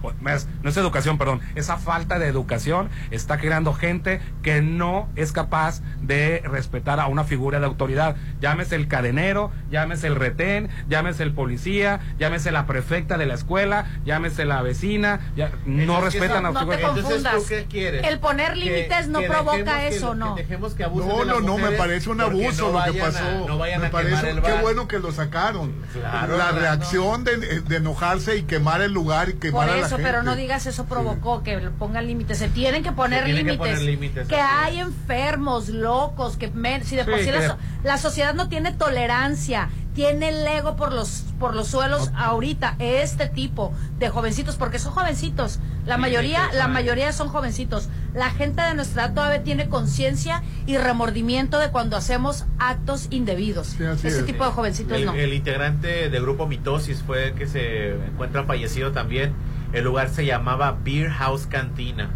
[0.60, 5.80] no es educación, perdón, esa falta de educación está creando gente que no es capaz
[6.00, 11.32] de respetar a una figura de autoridad, llámese el cadenero, llámese el retén, llámese el
[11.32, 16.54] policía, llámese la prefecta de la escuela, llámese la vecina, ya, no respetan a No
[16.54, 17.34] te figura- confundas.
[17.36, 18.04] ¿tú qué quieres?
[18.04, 20.34] El poner límites no provoca que- eso, que no.
[20.34, 23.00] dejemos que abusen No, de las no, no, me parece un abuso no lo que
[23.00, 23.44] a- pasó.
[23.46, 25.72] no vayan me a quemar parece el qué bueno que lo sacaron.
[25.92, 29.78] Claro, la reacción de, de enojarse y quemar el lugar y Por quemar a la
[29.78, 30.02] eso, gente.
[30.04, 32.38] pero no digas eso provocó que pongan límites.
[32.38, 33.58] Se tienen que poner que límites.
[33.58, 37.46] poner límites, Que hay enfermos, locos, que men- si de por Sí, sí la, que-
[37.48, 42.76] so- la sociedad no tiene tolerancia, tiene el ego por los por los suelos ahorita.
[42.78, 45.58] Este tipo de jovencitos, porque son jovencitos.
[45.86, 47.88] La Sí, mayoría, 28 la mayoría son jovencitos.
[48.14, 53.66] La gente de nuestra edad todavía tiene conciencia y remordimiento de cuando hacemos actos indebidos.
[53.68, 54.26] Sí, Ese es.
[54.26, 55.12] tipo de jovencitos el, no.
[55.14, 59.32] el integrante del grupo Mitosis fue el que se encuentra fallecido también.
[59.72, 62.10] El lugar se llamaba Beer House Cantina.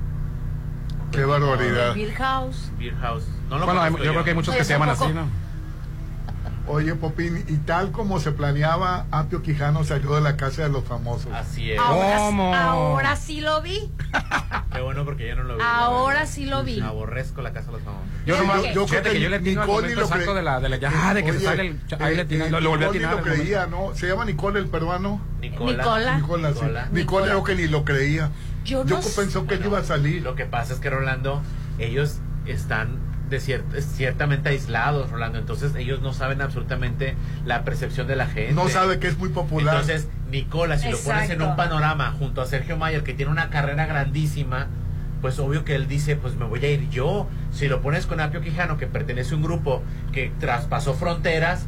[1.12, 1.94] Qué barbaridad.
[1.94, 2.70] Beer House.
[2.78, 3.24] Beer House.
[3.48, 5.26] No lo Bueno, hay- yo creo que hay muchos que se llaman así, ¿no?
[6.68, 10.82] Oye, Popín, y tal como se planeaba, Apio Quijano salió de la casa de los
[10.84, 11.28] famosos.
[11.32, 11.78] Así es.
[11.78, 12.54] Ahora, ¿Cómo?
[12.54, 13.88] ahora sí lo vi.
[14.72, 15.62] Qué bueno porque yo no lo vi.
[15.64, 16.80] Ahora la sí lo vi.
[16.80, 18.06] Aborrezco la casa de los famosos.
[18.26, 20.26] Yo, nomás- yo- yo creo que que yo le tino al Nicole ni lo cree.
[20.34, 22.48] de la, de la ya, de que se Oye, sale el, ahí le eh, tiran,
[22.48, 23.24] eh, lo, lo volvió a Nicole tirar.
[23.24, 23.94] ni lo creía, ¿no?
[23.94, 25.20] Se llama Nicole el peruano.
[25.40, 25.72] Nicola.
[25.84, 26.16] Nicola.
[26.18, 26.54] Nicola, sí.
[26.60, 26.88] Nicola.
[26.90, 28.30] Nicole creo que ni lo creía.
[28.64, 29.20] Yo Yo no sé.
[29.20, 30.22] pensó que él iba a salir.
[30.22, 31.40] Lo que pasa es que Rolando,
[31.78, 32.98] ellos están
[33.28, 35.38] de cier- ciertamente aislados, Rolando.
[35.38, 37.14] Entonces ellos no saben absolutamente
[37.44, 38.52] la percepción de la gente.
[38.54, 39.74] No sabe que es muy popular.
[39.74, 41.48] Entonces, Nicola, si lo pones en Exacto.
[41.50, 44.66] un panorama junto a Sergio Mayer, que tiene una carrera grandísima,
[45.20, 47.26] pues obvio que él dice, pues me voy a ir yo.
[47.50, 51.66] Si lo pones con Apio Quijano, que pertenece a un grupo que traspasó fronteras,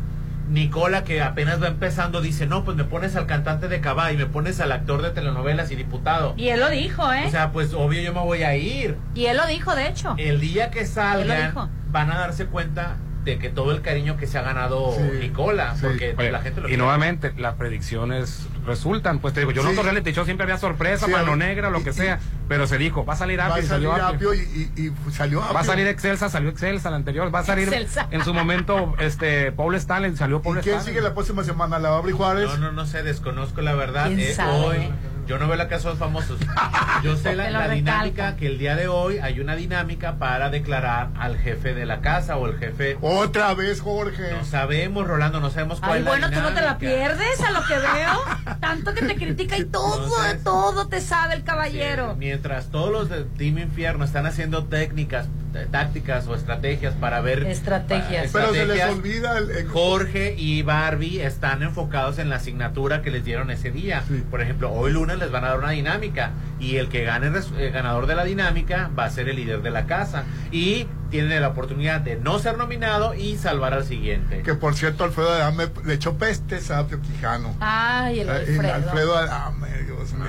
[0.49, 4.16] Nicola, que apenas va empezando, dice, no, pues me pones al cantante de Cabá y
[4.16, 6.34] me pones al actor de telenovelas y diputado.
[6.36, 7.24] Y él lo dijo, ¿eh?
[7.26, 8.96] O sea, pues obvio yo me voy a ir.
[9.14, 10.14] y él lo dijo, de hecho.
[10.18, 11.55] El día que salgan,
[11.90, 12.96] van a darse cuenta
[13.29, 16.66] de que todo el cariño que se ha ganado Nicola, porque Oye, la gente lo
[16.66, 16.83] y quiere.
[16.83, 19.18] nuevamente, las predicciones resultan.
[19.18, 19.74] Pues te digo, yo no Sí.
[19.76, 22.18] otro reality show siempre había sorpresa, Sí, mano negra, lo que sea.
[22.49, 24.35] Pero se dijo, va a salir Va Apio a y salir salió Apio.
[24.35, 24.39] Y,
[24.76, 25.55] y- y salió Apio.
[25.55, 27.33] Va a salir Excelsa, salió Excelsa la anterior.
[27.35, 28.09] Va a salir Excelsa.
[28.11, 30.95] en su momento este Paul Stalin, salió Paul ¿Y quién Stalin.
[30.95, 31.79] sigue la próxima semana?
[31.79, 32.47] ¿La Abri Juárez?
[32.49, 34.07] No, no, no sé, desconozco la verdad.
[34.07, 34.53] ¿Quién Eh, sabe?
[34.64, 34.91] hoy,
[35.29, 36.41] yo no veo la casa de los famosos.
[37.05, 41.37] Yo sé la, dinámica que el día de hoy hay una dinámica para declarar al
[41.39, 42.97] jefe de la casa o el jefe.
[43.03, 44.33] Otra vez, Jorge.
[44.33, 47.41] No sabemos, Rolando, no sabemos cuál Ay, es la bueno, tú no te la pierdes
[47.41, 48.57] a lo que veo.
[48.59, 50.11] Tanto que te critica y todo,
[50.43, 52.16] todo te sabe el caballero.
[52.16, 55.29] Mientras todos los de Team Infierno están haciendo técnicas,
[55.70, 57.44] tácticas o estrategias para ver.
[57.46, 58.30] Estrategias.
[58.30, 63.03] para- Pero se les olvida el, el- Jorge y Barbie están enfocados en la asignatura
[63.03, 64.03] que les dieron ese día.
[64.30, 66.30] Por ejemplo, hoy lunes les van a dar una dinámica
[66.61, 67.28] y el que gane
[67.59, 71.40] el ganador de la dinámica va a ser el líder de la casa y tiene
[71.40, 74.42] la oportunidad de no ser nominado y salvar al siguiente.
[74.42, 77.57] Que por cierto, Alfredo Adame le echó pestes a Apio Quijano.
[77.61, 78.74] Ay, el Eh, Alfredo.
[78.74, 80.26] Alfredo Adame, Dios mío.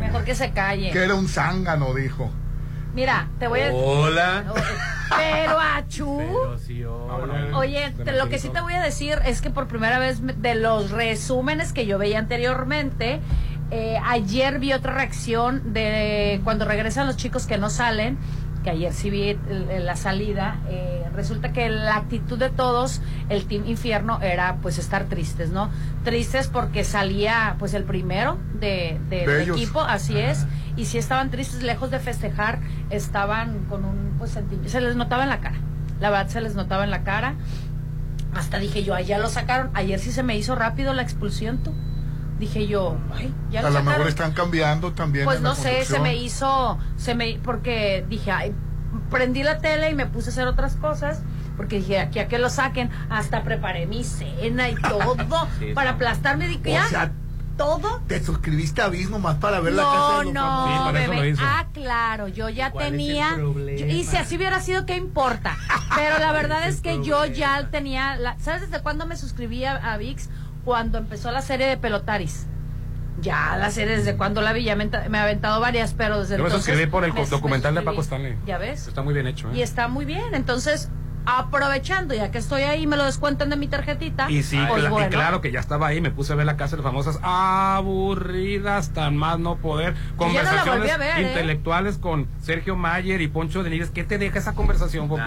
[0.00, 0.90] Mejor que se calle.
[0.90, 2.30] Que era un zángano, dijo.
[2.94, 4.44] Mira, te voy a Hola.
[5.16, 6.20] Pero achú.
[7.08, 7.56] hola.
[7.58, 10.54] Oye, te- lo que sí te voy a decir es que por primera vez de
[10.54, 13.20] los resúmenes que yo veía anteriormente,
[13.70, 18.18] eh, ayer vi otra reacción de cuando regresan los chicos que no salen,
[18.64, 19.38] que ayer sí vi
[19.78, 25.04] la salida, eh, resulta que la actitud de todos, el Team Infierno, era pues estar
[25.04, 25.70] tristes, ¿no?
[26.04, 29.56] Tristes porque salía pues el primero de, de- De del ellos.
[29.56, 30.46] equipo, así es,
[30.80, 35.24] y si estaban tristes, lejos de festejar, estaban con un pues sentimiento, se les notaba
[35.24, 35.58] en la cara,
[36.00, 37.34] la verdad se les notaba en la cara,
[38.34, 41.74] hasta dije yo, allá lo sacaron, ayer sí se me hizo rápido la expulsión, tú,
[42.38, 43.92] dije yo, ay, ya a lo lo sacaron.
[43.98, 45.26] mejor están cambiando también.
[45.26, 48.54] Pues en la no sé, se me hizo, se me, porque dije, ay,
[49.10, 51.22] prendí la tele y me puse a hacer otras cosas,
[51.56, 55.16] porque dije, aquí a que lo saquen, hasta preparé mi cena y todo,
[55.58, 57.12] Sí, para aplastarme, dije, O ya, sea,
[57.60, 58.00] todo.
[58.06, 61.34] Te suscribiste a Abismo más para ver la casa No, de los no, bebé.
[61.38, 63.36] Ah, claro, yo ya ¿Cuál es el tenía.
[63.36, 65.56] yo- y si así hubiera sido, ¿qué importa?
[65.94, 68.16] Pero la verdad es que yo ya tenía.
[68.16, 70.28] la- ¿Sabes desde cuándo me suscribí a, a VIX?
[70.64, 72.46] Cuando empezó la serie de Pelotaris.
[73.20, 76.42] Ya la serie, desde cuando la vi, ya me, he aventado varias, pero desde Yo
[76.42, 76.64] me entonces.
[76.66, 78.00] suscribí por el me- documental me de Paco.
[78.00, 78.36] Stanley.
[78.46, 78.86] ¿Ya ves?
[78.88, 79.56] Está muy bien hecho, ¿eh?
[79.56, 80.34] Y está muy bien.
[80.34, 80.88] Entonces,
[81.26, 84.30] aprovechando, ya que estoy ahí, me lo descuentan de mi tarjetita.
[84.30, 86.76] Y sí, pues y claro que ya estaba ahí, me puse a ver la casa
[86.76, 89.94] de las famosas aburridas, tan más no poder.
[89.94, 91.22] No Conversaciones ¿eh?
[91.28, 93.90] intelectuales con Sergio Mayer y Poncho de Nigres.
[93.90, 95.24] ¿Qué te deja esa conversación, Popín?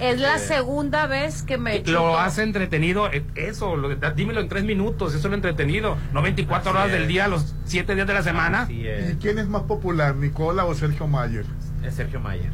[0.00, 1.78] Es la segunda vez que me.
[1.78, 2.18] Lo chuto.
[2.18, 6.22] hace entretenido, eh, eso, lo, de- dímelo en tres minutos, eso es lo entretenido, no
[6.22, 8.66] 24 horas del día, los 7 días de la semana.
[8.70, 8.84] ¿Y
[9.20, 11.44] quién es más popular, Nicola o Sergio Mayer?
[11.84, 12.50] Es Sergio Mayer.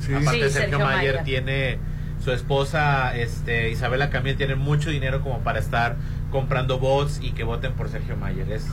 [0.00, 0.12] Sí.
[0.14, 1.24] Aparte, Sí, Sergio, Sergio Mayer, Mayer.
[1.24, 1.78] tiene
[2.22, 5.96] su esposa, este, Isabela Camil, tiene mucho dinero como para estar
[6.30, 8.50] comprando votos y que voten por Sergio Mayer.
[8.52, 8.64] Es,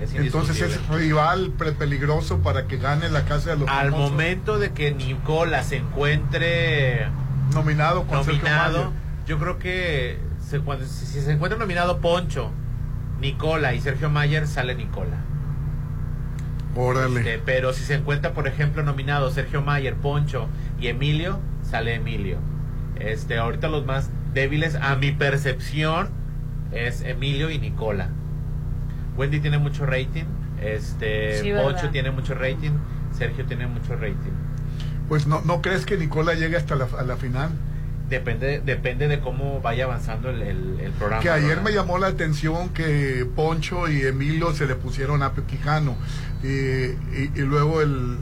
[0.00, 4.10] es Entonces es rival peligroso para que gane la casa de los Al famosos.
[4.12, 7.08] momento de que Nicola se encuentre
[7.52, 8.92] nominado con nominado,
[9.26, 10.18] yo creo que
[10.48, 12.50] se- cuando- si, si se encuentra nominado Poncho,
[13.20, 15.16] Nicola y Sergio Mayer, sale Nicola.
[16.76, 17.18] Órale.
[17.20, 20.46] Este, pero si se encuentra, por ejemplo, nominado Sergio Mayer, Poncho
[20.80, 22.38] y Emilio, sale Emilio.
[23.00, 26.08] Este, ahorita los más débiles, a mi percepción,
[26.72, 28.08] es Emilio y Nicola.
[29.16, 30.24] Wendy tiene mucho rating,
[30.60, 31.52] este, Sí,
[31.92, 32.72] tiene mucho rating,
[33.16, 34.32] Sergio tiene mucho rating.
[35.08, 37.50] Pues no, ¿no crees que Nicola llegue hasta la, a la final?
[38.08, 41.22] Depende, depende de cómo vaya avanzando el, el- el programa.
[41.22, 41.62] Que ayer ¿verdad?
[41.64, 45.94] me llamó la atención que Poncho y Emilio se le pusieron a Pio Quijano
[46.42, 48.16] y, y- y luego el,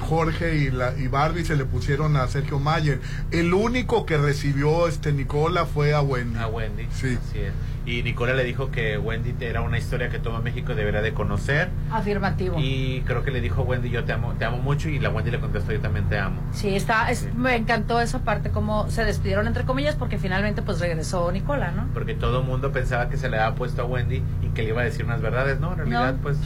[0.00, 3.00] Jorge y, la, y Barbie se le pusieron a Sergio Mayer.
[3.30, 6.38] El único que recibió este Nicola fue a Wendy.
[6.38, 6.86] A Wendy.
[6.92, 7.18] Sí.
[7.28, 7.52] Así es.
[7.86, 11.68] Y Nicola le dijo que Wendy era una historia que todo México debería de conocer.
[11.90, 12.56] Afirmativo.
[12.58, 14.88] Y creo que le dijo Wendy, yo te amo, te amo mucho.
[14.88, 16.40] Y la Wendy le contestó, yo también te amo.
[16.52, 20.80] Sí, está, es- me encantó esa parte, como se despidieron entre comillas, porque finalmente pues
[20.80, 21.86] regresó Nicola, ¿no?
[21.92, 24.70] Porque todo el mundo pensaba que se le había puesto a Wendy y que le
[24.70, 25.60] iba a decir unas verdades.
[25.60, 26.22] No, en realidad, No.
[26.22, 26.38] pues...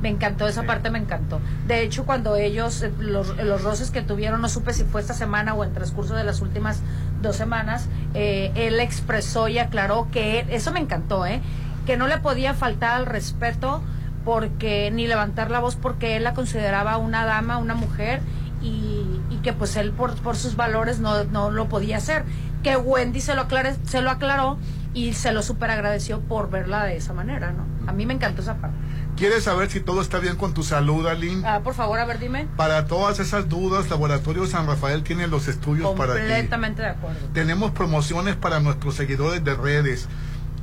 [0.00, 1.40] Me encantó esa parte, me encantó.
[1.66, 5.14] De hecho, cuando ellos, eh, los, los roces que tuvieron, no supe si fue esta
[5.14, 6.82] semana o en transcurso de las últimas
[7.24, 11.40] dos semanas, eh, él expresó y aclaró que él- eso me encantó, ¿eh?
[11.86, 13.82] Que no le podía faltar al respeto
[14.24, 18.20] porque ni levantar la voz porque él la consideraba una dama, una mujer
[18.62, 22.24] y, y que pues él por, por sus valores no, no lo podía hacer.
[22.62, 24.56] Que Wendy se lo, aclare- se lo aclaró
[24.94, 27.64] y se lo super agradeció por verla de esa manera, ¿no?
[27.86, 28.76] A mí me encantó esa parte.
[29.16, 31.46] ¿Quieres saber si todo está bien con tu salud, Aline?
[31.46, 32.48] Ah, por favor, a ver, dime.
[32.56, 36.20] Para todas esas dudas, Laboratorio San Rafael tiene los estudios para ti.
[36.20, 37.28] Completamente de acuerdo.
[37.32, 40.08] Tenemos promociones para nuestros seguidores de redes.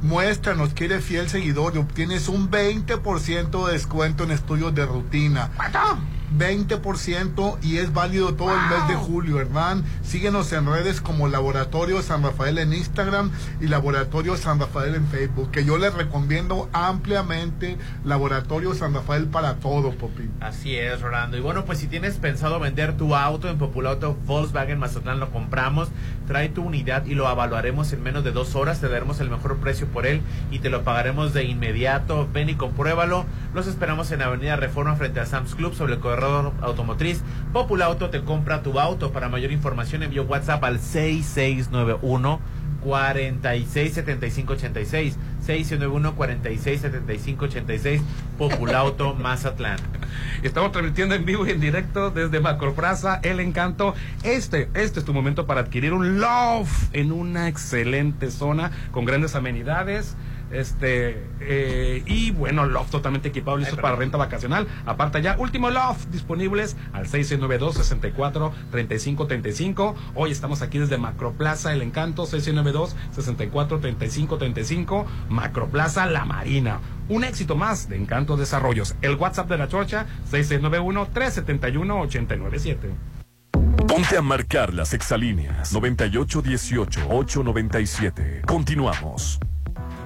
[0.02, 5.52] Muéstranos que eres fiel seguidor y obtienes un 20% de descuento en estudios de rutina.
[6.38, 9.84] 20% y es válido todo el mes de julio, Hernán.
[10.04, 15.52] Síguenos en redes como Laboratorio San Rafael en Instagram y Laboratorio San Rafael en Facebook,
[15.52, 20.32] que yo les recomiendo ampliamente Laboratorio San Rafael para todo, Popín.
[20.40, 21.38] Así es, Rolando.
[21.38, 25.90] Y bueno, pues si tienes pensado vender tu auto en Populauto Volkswagen Mazatlán, lo compramos.
[26.28, 28.80] Trae tu unidad y lo evaluaremos en menos de dos horas.
[28.80, 32.28] Te daremos el mejor precio por él y te lo pagaremos de inmediato.
[32.32, 33.26] Ven y compruébalo.
[33.54, 37.22] Los esperamos en Avenida Reforma frente a Sam's Club sobre el corredor automotriz.
[37.52, 39.12] Populauto te compra tu auto.
[39.12, 42.40] Para mayor información envío WhatsApp al 6691
[42.82, 48.02] 467586 691 467586
[48.38, 49.80] Populauto Mazatlán.
[50.44, 53.96] Estamos transmitiendo en vivo y en directo desde Macroplaza El Encanto.
[54.24, 59.36] Este, este es tu momento para adquirir un Love en una excelente zona con grandes
[59.36, 60.16] amenidades.
[60.52, 64.68] Este, eh, y bueno, loft totalmente equipado, listos para renta vacacional.
[64.86, 69.96] Aparte ya, último loft disponibles al 692 64 35 35.
[70.16, 75.06] Hoy estamos aquí desde Macroplaza El Encanto, 692 64 35 35.
[75.30, 76.80] Macroplaza La Marina.
[77.10, 78.96] Un éxito más de Encanto Desarrollos.
[79.02, 82.90] El WhatsApp de la Chorcha, 6691 371 897.
[83.88, 88.46] Ponte a marcar las exalíneas 9818-897.
[88.46, 89.40] Continuamos.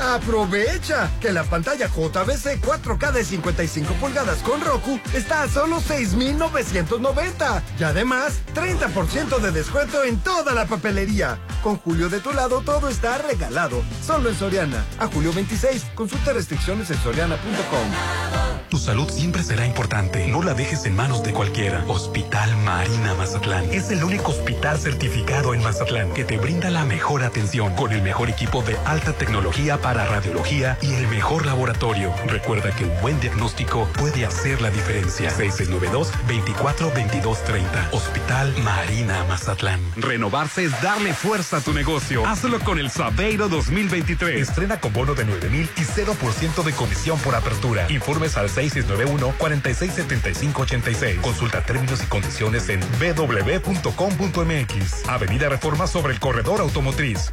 [0.00, 7.62] Aprovecha que la pantalla JBC 4K de 55 pulgadas con Roku está a solo 6,990
[7.78, 11.38] y además 30% de descuento en toda la papelería.
[11.62, 14.84] Con Julio de tu lado todo está regalado, solo en Soriana.
[14.98, 18.56] A julio 26, consulta restricciones en soriana.com.
[18.68, 20.26] Tu salud siempre será importante.
[20.26, 21.84] No la dejes en manos de cualquiera.
[21.86, 27.22] Hospital Marina Mazatlán es el único hospital certificado en Mazatlán que te brinda la mejor
[27.22, 32.14] atención con el mejor equipo de alta tecnología para radiología y el mejor laboratorio.
[32.26, 35.30] Recuerda que un buen diagnóstico puede hacer la diferencia.
[35.30, 37.88] 692 24 22 30.
[37.92, 39.80] Hospital Marina Mazatlán.
[39.96, 42.26] Renovarse es darle fuerza a tu negocio.
[42.26, 44.48] Hazlo con el Sabeiro 2023.
[44.48, 47.86] Estrena con bono de 9 mil y 0% de comisión por apertura.
[47.90, 51.20] Informes al 6691-467586.
[51.20, 55.08] Consulta términos y condiciones en www.com.mx.
[55.08, 57.32] Avenida Reforma sobre el corredor automotriz.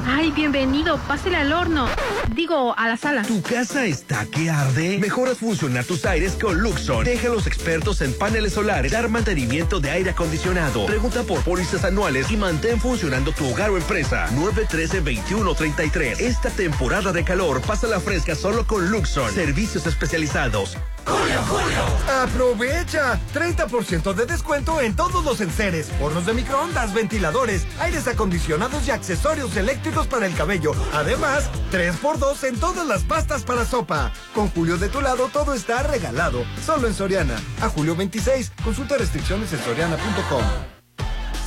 [0.07, 0.97] Ay, bienvenido.
[1.07, 1.87] Pásele al horno.
[2.33, 3.21] Digo, a la sala.
[3.23, 4.97] ¿Tu casa está que arde?
[4.97, 7.03] Mejoras funcionar tus aires con Luxon.
[7.03, 10.85] Deja a los expertos en paneles solares dar mantenimiento de aire acondicionado.
[10.85, 14.27] Pregunta por pólizas anuales y mantén funcionando tu hogar o empresa.
[14.35, 16.19] 913-2133.
[16.19, 19.31] Esta temporada de calor pasa la fresca solo con Luxon.
[19.31, 20.77] Servicios especializados.
[21.05, 22.21] ¡Julio, Julio!
[22.21, 23.19] ¡Aprovecha!
[23.33, 29.57] 30% de descuento en todos los enseres, hornos de microondas, ventiladores, aires acondicionados y accesorios
[29.57, 30.71] eléctricos para el cabello.
[30.93, 34.11] Además, 3x2 en todas las pastas para sopa.
[34.33, 36.43] Con Julio de tu lado todo está regalado.
[36.65, 37.39] Solo en Soriana.
[37.61, 40.43] A julio 26, consulta restricciones en soriana.com.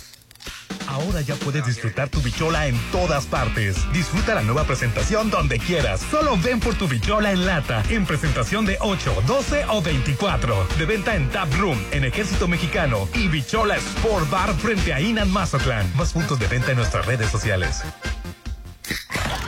[0.87, 3.77] Ahora ya puedes disfrutar tu bichola en todas partes.
[3.93, 6.01] Disfruta la nueva presentación donde quieras.
[6.11, 10.67] Solo ven por tu bichola en lata, en presentación de 8, 12 o 24.
[10.77, 15.31] De venta en Tap Room, en Ejército Mexicano y Bichola Sport Bar frente a Inan
[15.31, 15.91] Mazatlán.
[15.95, 17.81] Más puntos de venta en nuestras redes sociales.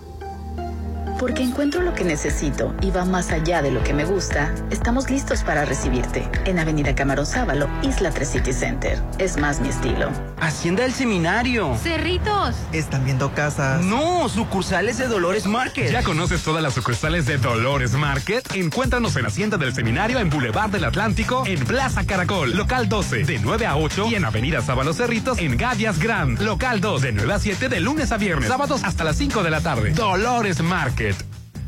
[1.21, 5.11] Porque encuentro lo que necesito y va más allá de lo que me gusta, estamos
[5.11, 8.99] listos para recibirte en Avenida Camarón Sábalo, Isla 3 City Center.
[9.19, 10.09] Es más mi estilo.
[10.39, 11.77] Hacienda del Seminario.
[11.77, 12.55] Cerritos.
[12.71, 13.85] Están viendo casas.
[13.85, 15.91] No, sucursales de Dolores Market.
[15.91, 18.55] ¿Ya conoces todas las sucursales de Dolores Market?
[18.55, 23.37] Encuéntranos en Hacienda del Seminario en Boulevard del Atlántico, en Plaza Caracol, local 12, de
[23.37, 27.31] 9 a 8 y en Avenida Sábalo Cerritos en Gavias Grand, local 2, de 9
[27.31, 29.91] a 7 de lunes a viernes, sábados hasta las 5 de la tarde.
[29.91, 31.10] Dolores Market.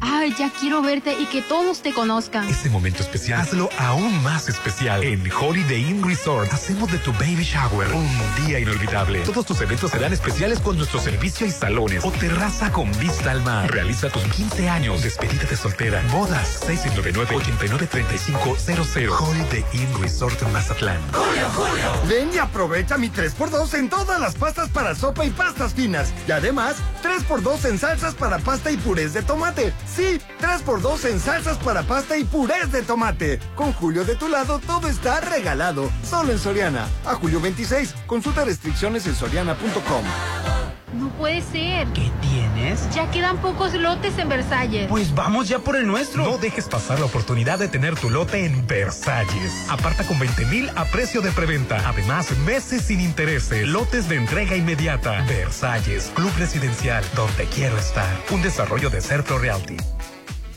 [0.05, 2.49] Ay, ya quiero verte y que todos te conozcan.
[2.49, 5.01] Este momento especial, hazlo aún más especial.
[5.01, 8.09] En Holiday Inn Resort, hacemos de tu baby shower un
[8.45, 9.21] día inolvidable.
[9.21, 13.43] Todos tus eventos serán especiales con nuestro servicio y salones o terraza con vista al
[13.43, 13.71] mar.
[13.71, 19.09] Realiza tus 15 años, despedida de soltera, bodas, 699-893500.
[19.17, 20.99] Holiday Inn Resort en Mazatlán.
[21.13, 21.93] Julio, Julio.
[22.09, 26.11] Ven y aprovecha mi 3x2 en todas las pastas para sopa y pastas finas.
[26.27, 29.71] Y además, 3x2 en salsas para pasta y purés de tomate.
[29.95, 33.39] Sí, 3x2 en salsas para pasta y purés de tomate.
[33.55, 35.91] Con Julio de tu lado, todo está regalado.
[36.03, 36.87] Solo en Soriana.
[37.05, 37.93] A julio 26.
[38.07, 40.03] Consulta restricciones en soriana.com.
[40.93, 41.87] No puede ser.
[41.87, 42.89] ¿Qué tienes?
[42.93, 44.87] Ya quedan pocos lotes en Versalles.
[44.87, 46.23] Pues vamos ya por el nuestro.
[46.23, 49.65] No dejes pasar la oportunidad de tener tu lote en Versalles.
[49.69, 51.87] Aparta con 20 mil a precio de preventa.
[51.87, 53.67] Además, meses sin intereses.
[53.67, 55.23] Lotes de entrega inmediata.
[55.27, 58.15] Versalles, Club Residencial, donde quiero estar.
[58.31, 59.77] Un desarrollo de Serpro Realty.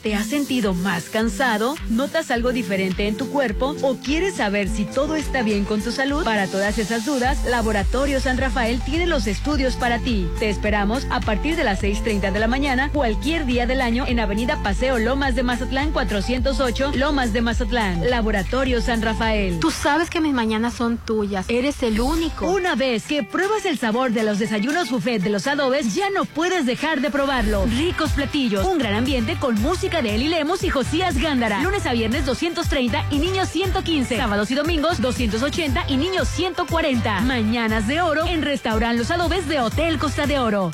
[0.03, 1.75] ¿Te has sentido más cansado?
[1.89, 3.75] ¿Notas algo diferente en tu cuerpo?
[3.81, 6.23] ¿O quieres saber si todo está bien con tu salud?
[6.23, 10.27] Para todas esas dudas, Laboratorio San Rafael tiene los estudios para ti.
[10.39, 14.19] Te esperamos a partir de las 6.30 de la mañana, cualquier día del año, en
[14.19, 18.07] Avenida Paseo Lomas de Mazatlán 408, Lomas de Mazatlán.
[18.07, 19.59] Laboratorio San Rafael.
[19.59, 21.47] Tú sabes que mis mañanas son tuyas.
[21.49, 22.45] Eres el único.
[22.47, 26.25] Una vez que pruebas el sabor de los desayunos buffet de los adobes, ya no
[26.25, 27.65] puedes dejar de probarlo.
[27.65, 31.61] Ricos platillos, un gran ambiente con música de Eli Lemos y Josías Gándara.
[31.61, 34.17] Lunes a viernes 230 y niños 115.
[34.17, 37.21] Sábados y domingos 280 y niños 140.
[37.21, 40.71] Mañanas de oro en Restaurant Los Adobes de Hotel Costa de Oro.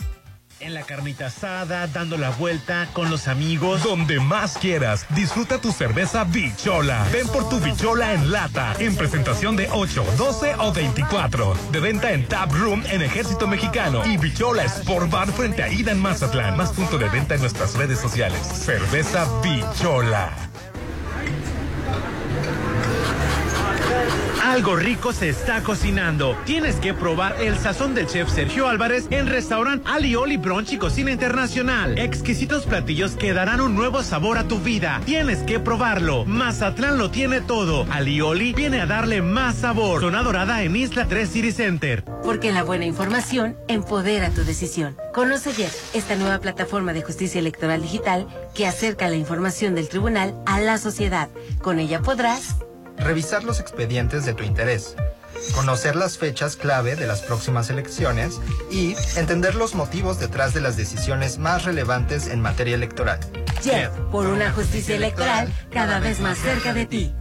[0.64, 3.84] En la carnita asada, dando la vuelta con los amigos.
[3.84, 7.05] Donde más quieras, disfruta tu cerveza Bichola.
[7.11, 11.53] Ven por tu Bichola en lata, en presentación de 8, 12 o 24.
[11.74, 15.91] De venta en Tap Room en Ejército Mexicano y Bichola Sport Bar frente a Ida
[15.91, 16.55] en Mazatlán.
[16.55, 18.39] Más punto de venta en nuestras redes sociales.
[18.39, 20.53] Cerveza Bichola.
[24.44, 26.36] Algo rico se está cocinando.
[26.46, 31.12] Tienes que probar el sazón del chef Sergio Álvarez en restaurante Alioli Brunch y Cocina
[31.12, 31.98] Internacional.
[31.98, 35.02] Exquisitos platillos que darán un nuevo sabor a tu vida.
[35.06, 36.26] Tienes que probarlo.
[36.26, 37.88] Mazatlán lo tiene todo.
[37.89, 40.02] Alioli viene a darle más sabor.
[40.02, 42.04] Zona Dorada en Isla 3 City Center.
[42.22, 44.98] Porque la buena información empodera tu decisión.
[45.14, 50.36] Conoce ya esta nueva plataforma de justicia electoral digital que acerca la información del tribunal
[50.46, 51.30] a la sociedad.
[51.62, 52.58] Con ella podrás
[52.98, 54.96] revisar los expedientes de tu interés,
[55.56, 58.39] conocer las fechas clave de las próximas elecciones
[58.72, 63.20] y entender los motivos detrás de las decisiones más relevantes en materia electoral.
[63.62, 67.14] JEF, por una justicia electoral cada vez más cerca de ti.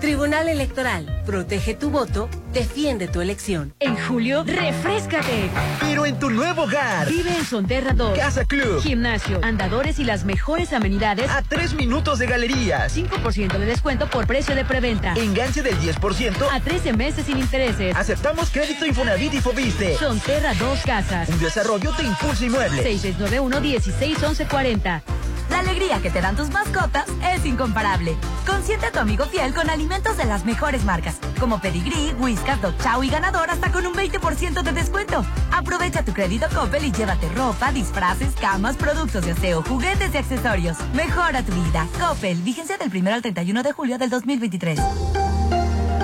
[0.00, 3.74] Tribunal Electoral, protege tu voto, defiende tu elección.
[3.80, 5.50] En julio, refrescate.
[5.80, 7.08] Pero en tu nuevo hogar.
[7.08, 8.18] Vive en Sonterra 2.
[8.18, 8.82] Casa Club.
[8.82, 11.30] Gimnasio, andadores y las mejores amenidades.
[11.30, 12.96] A tres minutos de galerías.
[12.96, 15.14] 5% de descuento por precio de preventa.
[15.14, 16.48] Enganche del 10%.
[16.50, 17.96] A 13 meses sin intereses.
[17.96, 19.96] Aceptamos crédito Infonavit y Fobiste.
[19.96, 21.28] Sonterra 2 Casas.
[21.28, 22.82] Un desarrollo de Impulso Inmueble.
[22.82, 25.02] 6691 161140
[25.50, 28.16] la alegría que te dan tus mascotas es incomparable.
[28.46, 32.76] Consiente a tu amigo fiel con alimentos de las mejores marcas, como Pedigree, Whiskas, Dog
[32.78, 35.24] Chow y Ganador hasta con un 20% de descuento.
[35.52, 40.76] Aprovecha tu crédito Coppel y llévate ropa, disfraces, camas, productos de aseo, juguetes y accesorios.
[40.94, 41.86] Mejora tu vida.
[42.00, 44.80] Coppel, vigencia del 1 al 31 de julio del 2023.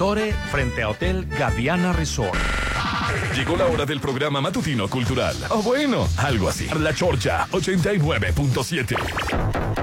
[0.00, 2.34] Frente a Hotel Gaviana Resort.
[3.36, 5.36] Llegó la hora del programa matutino cultural.
[5.50, 6.68] O bueno, algo así.
[6.78, 9.79] La Chorcha 89.7.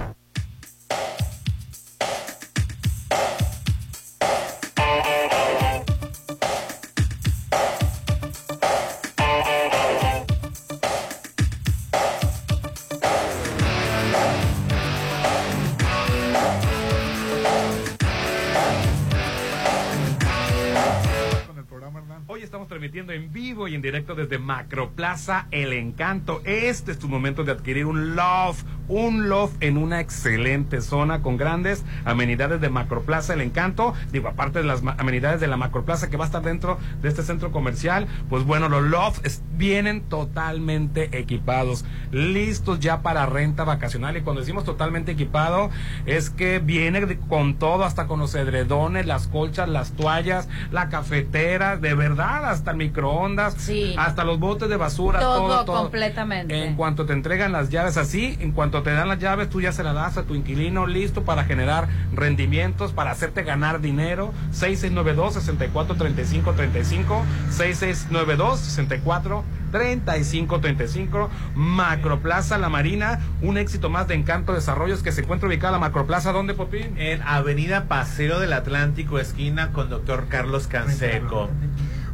[23.87, 26.41] directo desde Macroplaza El Encanto.
[26.43, 31.37] Este es tu momento de adquirir un loft, un loft en una excelente zona con
[31.37, 33.93] grandes amenidades de Macroplaza El Encanto.
[34.11, 37.23] Digo, aparte de las amenidades de la Macroplaza que va a estar dentro de este
[37.23, 44.15] centro comercial, pues bueno, los lofts vienen totalmente equipados, listos ya para renta vacacional.
[44.17, 45.69] Y cuando decimos totalmente equipado,
[46.05, 50.89] es que viene de- con todo, hasta con los edredones, las colchas, las toallas, la
[50.89, 55.81] cafetera, de verdad, hasta el microondas, hasta los botes de basura, Todo, todo, todo.
[55.83, 56.65] completamente.
[56.65, 59.71] En cuanto te entregan las llaves así, en cuanto te dan las llaves, tú ya
[59.71, 64.33] se las das a tu inquilino listo para generar rendimientos, para hacerte ganar dinero.
[64.53, 69.43] 6692-643535, 6692-64.
[69.71, 75.79] 3535 Macroplaza La Marina, un éxito más de Encanto Desarrollos que se encuentra ubicada la
[75.79, 76.97] Macroplaza, ¿dónde, Popín?
[76.97, 81.49] En Avenida Paseo del Atlántico, esquina con doctor Carlos Canseco.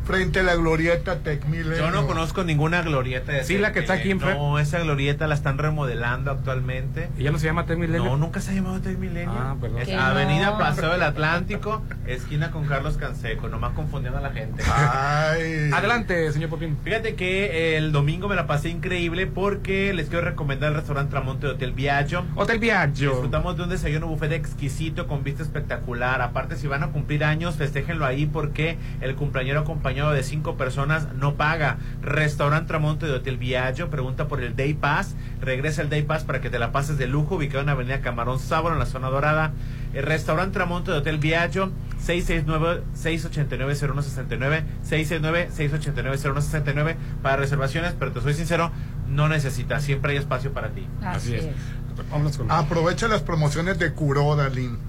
[0.05, 1.77] Frente a la glorieta Tecmilenio.
[1.77, 4.19] Yo no conozco ninguna glorieta de Sí, la que está aquí en.
[4.19, 7.09] No, esa glorieta la están remodelando actualmente.
[7.17, 8.03] ¿Y ya no se llama Tecmilenio?
[8.03, 9.31] No, nunca se ha llamado Tecmilenio.
[9.31, 9.79] Ah, perdón.
[9.81, 10.57] Es Que Avenida no.
[10.57, 14.61] Paseo del Atlántico, esquina con Carlos Canseco, nomás confundiendo a la gente.
[15.73, 16.77] Adelante, señor Popín.
[16.83, 21.47] Fíjate que el domingo me la pasé increíble porque les quiero recomendar el restaurante Tramonte
[21.47, 22.25] de Hotel Viaggio.
[22.35, 23.11] Hotel Viaggio.
[23.11, 26.21] Disfrutamos de un desayuno buffet exquisito con vista espectacular.
[26.21, 29.63] Aparte, si van a cumplir años, festéjenlo ahí porque el cumpleañero
[29.93, 31.77] acompañado de cinco personas no paga.
[32.01, 33.91] Restaurante Tramonte de Hotel Viaggio.
[33.91, 35.13] Pregunta por el Day Pass.
[35.39, 37.35] Regresa el Day Pass para que te la pases de lujo.
[37.35, 39.51] Ubicado en Avenida Camarón Sábado, en la zona dorada.
[39.93, 41.71] El restaurante Tramonte de Hotel Viaggio.
[42.05, 44.63] 669-689-0169.
[44.89, 47.93] 669-689-0169 para reservaciones.
[47.97, 48.71] Pero te soy sincero,
[49.07, 49.83] no necesitas.
[49.83, 50.87] Siempre hay espacio para ti.
[51.03, 51.45] Así es.
[52.49, 54.79] Aprovecha las promociones de Curoda, Lin.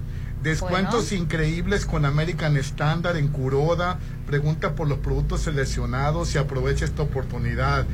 [0.45, 3.97] Descuentos increíbles con American Standard en Curoda.
[4.27, 7.85] Pregunta por los productos seleccionados y aprovecha esta oportunidad.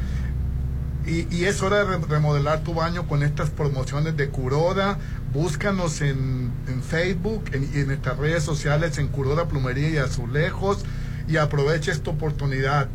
[1.07, 4.99] Y, y es hora de re- remodelar tu baño con estas promociones de Curoda.
[5.33, 10.85] Búscanos en, en Facebook en- y en nuestras redes sociales en Curoda Plumería y Azulejos
[11.27, 12.89] y aprovecha esta oportunidad.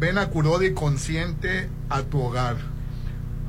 [0.00, 2.56] Ven a Curoda y consiente a tu hogar.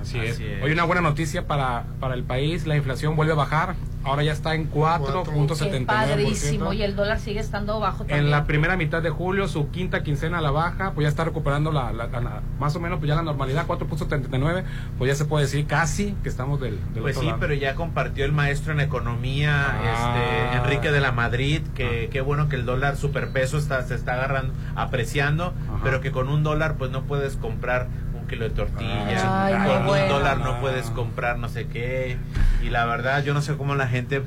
[0.02, 0.40] Así es.
[0.64, 3.76] Hoy una buena noticia para, para el país, la inflación vuelve a bajar,
[4.06, 5.86] ahora ya está en Qué 4.79%.
[5.86, 6.74] padrísimo.
[6.74, 8.20] Y el dólar sigue estando bajo también.
[8.20, 11.24] En la primera mitad de julio, su quinta quincena a la baja, pues ya está
[11.26, 14.64] recuperando la, la- la- más o menos pues ya la normalidad, 4.79,
[14.98, 17.40] pues ya se puede decir casi que estamos del, del Pues otro sí, lado.
[17.40, 20.16] pero ya compartió el maestro en economía, Ah.
[20.52, 24.14] este, Enrique de la Madrid, que qué bueno que el dólar superpeso está, se está
[24.14, 25.54] agarrando, apreciando,
[25.84, 27.88] pero que con un dólar pues no puedes comprar
[28.26, 30.14] un kilo de tortillas, Ay, con un bueno.
[30.14, 32.18] dólar no puedes comprar no sé qué,
[32.64, 34.24] y la verdad yo no sé cómo la gente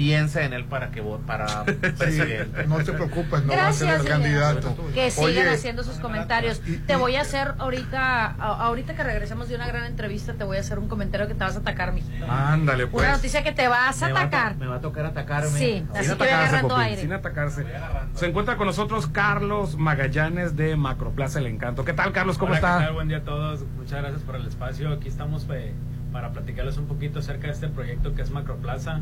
[0.00, 1.64] piensa en él para que vo- para
[1.98, 2.64] presidente.
[2.66, 4.74] no te preocupes, no va a ser Gracias, el candidato.
[4.94, 6.62] Que sigan Oye, haciendo sus comentarios.
[6.86, 10.60] Te voy a hacer ahorita, ahorita que regresemos de una gran entrevista, te voy a
[10.60, 12.24] hacer un comentario que te vas a atacar, mijito.
[12.30, 13.04] Ándale, pues.
[13.04, 14.56] Una noticia que te vas a Me va a to- atacar.
[14.56, 15.50] me va a tocar atacarme.
[15.50, 17.00] Sí, así Sin que ve agarrando Popín, aire.
[17.02, 17.66] sin atacarse.
[18.14, 21.84] Se encuentra con nosotros Carlos Magallanes de Macroplaza El Encanto.
[21.84, 22.38] ¿Qué tal, Carlos?
[22.38, 22.78] ¿Cómo Hola, ¿qué está?
[22.86, 22.94] tal?
[22.94, 23.64] Buen día a todos.
[23.76, 24.90] Muchas gracias por el espacio.
[24.92, 25.72] Aquí estamos eh,
[26.12, 29.00] para platicarles un poquito acerca de este proyecto que es Macroplaza.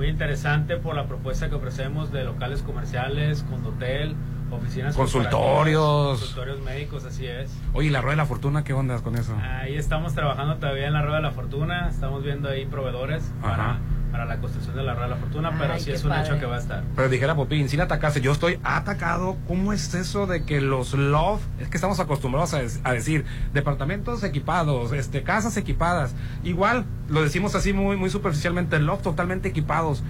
[0.00, 4.16] Muy interesante por la propuesta que ofrecemos de locales comerciales, condotel,
[4.50, 6.20] oficinas Consultorios.
[6.20, 7.54] consultorios médicos, así es.
[7.74, 9.36] Oye, ¿y la rueda de la fortuna qué onda con eso?
[9.36, 11.90] Ahí estamos trabajando todavía en la Rueda de la Fortuna.
[11.90, 13.50] Estamos viendo ahí proveedores Ajá.
[13.50, 13.78] para,
[14.10, 16.28] para la construcción de la Rueda de la Fortuna, pero sí es un padre.
[16.28, 16.82] hecho que va a estar.
[16.96, 19.36] Pero dijera Popín, sin atacarse, yo estoy atacado.
[19.46, 23.24] ¿Cómo es eso de que los love, es que estamos acostumbrados a, des- a decir,
[23.54, 26.14] departamentos equipados, este, casas equipadas?
[26.44, 30.02] Igual, lo decimos así muy, muy superficialmente, love totalmente equipados.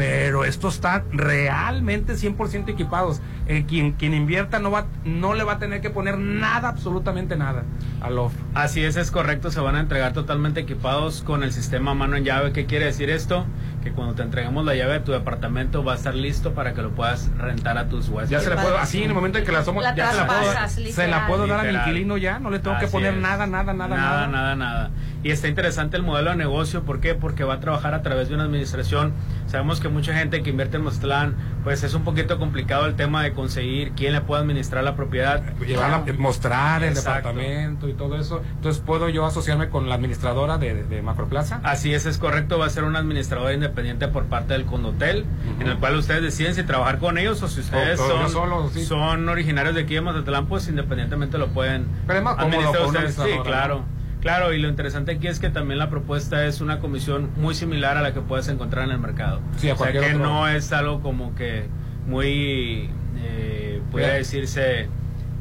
[0.00, 3.20] Pero estos están realmente 100% equipados.
[3.46, 7.36] Eh, quien, quien invierta no, va, no le va a tener que poner nada, absolutamente
[7.36, 7.64] nada
[8.00, 8.32] a love.
[8.54, 12.24] Así es, es correcto, se van a entregar totalmente equipados con el sistema mano en
[12.24, 12.52] llave.
[12.52, 13.44] ¿Qué quiere decir esto?
[13.82, 16.80] Que cuando te entregamos la llave de tu departamento va a estar listo para que
[16.80, 18.30] lo puedas rentar a tus huéspedes.
[18.30, 20.16] Ya se la puedo, así en el momento en que la somos, La ya se
[20.16, 21.26] la puedo, traspasas, se la literal.
[21.26, 21.88] puedo dar a mi Literal.
[21.88, 23.20] inquilino ya, no le tengo que poner es.
[23.20, 24.26] nada, nada, nada, nada, nada.
[24.28, 24.90] nada, nada.
[25.22, 27.14] Y está interesante el modelo de negocio, ¿por qué?
[27.14, 29.12] Porque va a trabajar a través de una administración.
[29.50, 33.24] Sabemos que mucha gente que invierte en Mazatlán, pues es un poquito complicado el tema
[33.24, 35.42] de conseguir quién le puede administrar la propiedad.
[35.66, 38.42] Llevarla, mostrar el departamento y todo eso.
[38.54, 41.60] Entonces, ¿puedo yo asociarme con la administradora de, de Macroplaza?
[41.64, 45.24] Así es, es correcto, va a ser un administrador independiente por parte del condotel,
[45.58, 48.18] en el cual ustedes deciden si trabajar con ellos o si ustedes O- o yo
[48.22, 48.84] son, solo, sí.
[48.84, 52.86] son originarios de aquí de Mazatlán, pues independientemente lo pueden Pero es más cómodo administrar
[52.88, 53.14] una ustedes.
[53.14, 53.84] Sí, administradora, claro.
[54.20, 57.96] Claro, y lo interesante aquí es que también la propuesta es una comisión muy similar
[57.96, 59.40] a la que puedes encontrar en el mercado.
[59.56, 60.18] Sí, o sea que otro.
[60.18, 61.64] no es algo como que
[62.06, 62.90] muy,
[63.22, 64.08] eh, Mira.
[64.14, 64.88] decirse,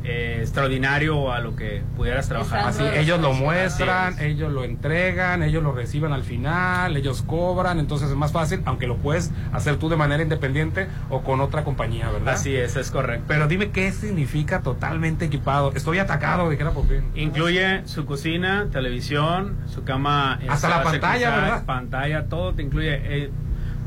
[0.10, 2.68] eh, extraordinario a lo que pudieras trabajar.
[2.68, 8.10] Así, ellos lo muestran, ellos lo entregan, ellos lo reciben al final, ellos cobran, entonces
[8.10, 12.10] es más fácil, aunque lo puedes hacer tú de manera independiente o con otra compañía,
[12.10, 12.34] ¿verdad?
[12.34, 13.26] Así es, es correcto.
[13.28, 15.72] Pero dime qué significa totalmente equipado.
[15.76, 17.04] Estoy atacado, dijera Popín.
[17.16, 20.40] Incluye su cocina, televisión, su cama.
[20.50, 21.66] Hasta la base pantalla, ¿verdad?
[21.66, 23.00] Pantalla, todo te incluye.
[23.04, 23.30] eh,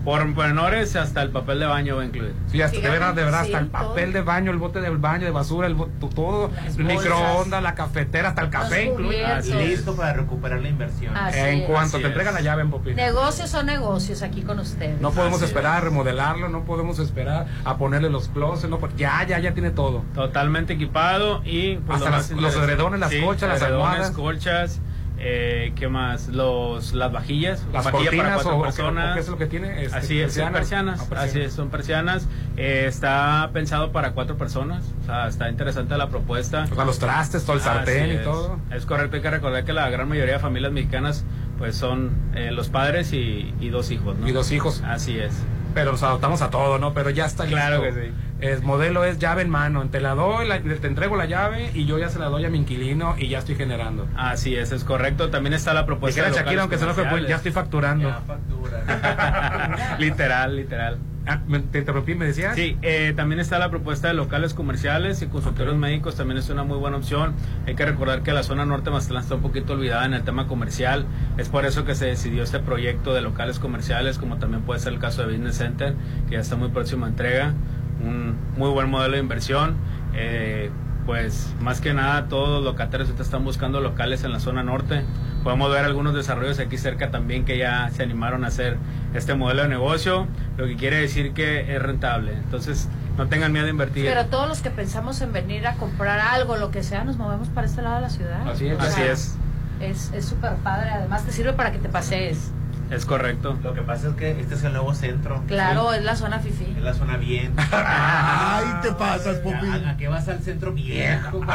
[0.05, 2.35] por menores hasta el papel de baño va a incluir.
[2.49, 3.89] Sí, hasta, de verdad, de verdad, Sí, hasta el todo.
[3.89, 6.77] papel de baño, el bote del baño, de basura, el bo- todo, el bolsas.
[6.79, 9.25] microondas, la cafetera, hasta el café incluye.
[9.67, 11.17] Listo para recuperar la inversión.
[11.17, 11.67] Así en es.
[11.69, 12.97] cuanto Así te entregan la llave en Popín.
[12.97, 15.01] Negocios son negocios aquí con ustedes.
[15.01, 19.25] No podemos Así esperar a remodelarlo, no podemos esperar a ponerle los closets, no, ya,
[19.27, 20.03] ya, ya tiene todo.
[20.15, 24.11] Totalmente equipado y pues, Hasta lo las- más los edredones, las Sí, colchas, las almohadas.
[24.11, 24.81] colchas,
[25.25, 26.27] eh, ¿qué más?
[26.29, 27.65] Los, las vajillas.
[27.73, 29.11] Las vajilla cortinas para cuatro o- o qué- personas.
[29.11, 30.99] o qué es lo que tiene, este, así es, son persianas.
[30.99, 31.01] persianas.
[31.01, 31.31] Ah, persianas.
[31.31, 32.27] Así es, son persianas.
[32.57, 34.83] Eh, está pensado para cuatro personas.
[35.03, 36.67] O sea, está interesante la propuesta.
[36.71, 38.25] O sea, los trastes, todo el sartén Así y es.
[38.25, 38.59] todo.
[38.73, 41.25] Es correcto, hay que recordar que la gran mayoría de familias mexicanas
[41.59, 44.27] pues son eh, los padres y, y dos hijos, ¿no?
[44.29, 44.83] Y dos hijos.
[44.85, 45.33] Así es.
[45.75, 46.93] Pero nos adaptamos a todo, ¿no?
[46.93, 47.95] Pero ya está Claro listo.
[48.01, 48.13] que sí.
[48.43, 49.83] El modelo es llave en mano.
[49.89, 52.51] Te la doy, la- te entrego la llave y yo ya se la doy a
[52.51, 54.07] mi inquilino y ya estoy generando.
[54.17, 55.31] Así es, es correcto.
[55.31, 58.13] También está la propuesta Dijera de Shakira, aunque se enoje, pues, ya estoy facturando.
[59.99, 60.99] literal, literal.
[61.25, 62.57] Ah, me- te interrumpí, me decías.
[62.57, 66.65] Sí, eh, también está la propuesta de locales comerciales y consultorios médicos, también es una
[66.65, 67.35] muy buena opción.
[67.67, 70.23] Hay que recordar que la zona norte de Mazatlán está un poquito olvidada en el
[70.25, 71.07] tema comercial.
[71.39, 74.95] Es por eso que se decidió este proyecto de locales comerciales, como también puede ser
[74.95, 75.95] el caso de Business Center,
[76.29, 77.55] que ya está muy próximo a entrega.
[78.03, 79.77] Un muy buen modelo de inversión.
[80.15, 80.71] Eh,
[81.07, 85.05] pues más que nada todos los locatarios ahorita están buscando locales en la zona norte.
[85.43, 88.77] Podemos ver algunos desarrollos aquí cerca también que ya se animaron a hacer
[89.13, 92.33] este modelo de negocio, lo que quiere decir que es rentable.
[92.33, 94.07] Entonces, no tengan miedo de invertir.
[94.07, 97.49] Pero todos los que pensamos en venir a comprar algo, lo que sea, nos movemos
[97.49, 98.49] para este lado de la ciudad.
[98.49, 98.79] Así es.
[98.79, 99.39] O sea, Así es.
[99.81, 100.91] Es es súper padre.
[100.91, 102.53] Además, te sirve para que te pasees.
[102.93, 103.59] Es correcto.
[103.63, 105.43] Lo que pasa es que este es el nuevo centro.
[105.49, 106.75] Claro, es la zona fifi.
[106.77, 107.55] Es la zona bien.
[107.73, 109.67] Ay, te pasas, Popi.
[109.87, 111.39] ¿A, a qué vas al centro viejo?
[111.39, 111.53] Cuando,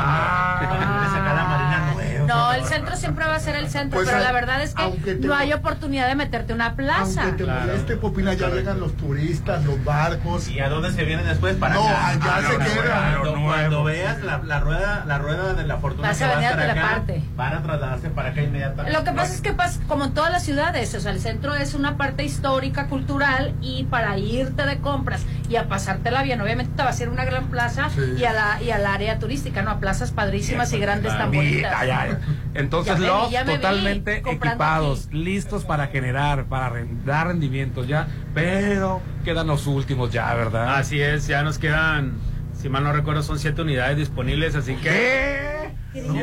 [0.67, 2.25] cuando vienes acá a la Marina Nueva.
[2.27, 4.73] No, el centro siempre va a ser el centro, Pues, pero a- la verdad es
[4.73, 7.23] que te- no hay oportunidad de meterte una plaza.
[7.23, 10.47] Aunque te moleste, Popina, ya llegan los turistas, los barcos.
[10.49, 11.55] ¿Y a dónde se vienen después?
[11.57, 12.07] Para No, acá.
[12.07, 13.19] allá Ah, se no, quedan.
[13.21, 16.33] Cuando, cuando veas la, la rueda, la rueda de la fortuna Vas que a va
[16.33, 17.23] a venir a estar acá, Teleparte.
[17.35, 18.97] van a trasladarse para acá inmediatamente.
[18.97, 21.55] Lo que pasa es que pasa como en todas las ciudades, o sea, el centro
[21.55, 26.71] es una parte histórica, cultural y para irte de compras y a pasártela bien, obviamente
[26.75, 28.01] te vas a ir a una gran plaza Sí.
[28.17, 31.73] y a la y al área turística, no a plazas padrísimas y grandes tan bonitas.
[31.77, 32.11] Ay, ay.
[32.53, 39.67] Entonces, vi, vi totalmente equipados, listos para generar, para dar rendimientos ya, pero quedan los
[39.67, 40.75] últimos ya, ¿verdad?
[40.77, 42.13] Así es, ya nos quedan,
[42.53, 45.75] si mal no recuerdo, son siete unidades disponibles, así que...
[45.93, 46.13] No.
[46.13, 46.21] No,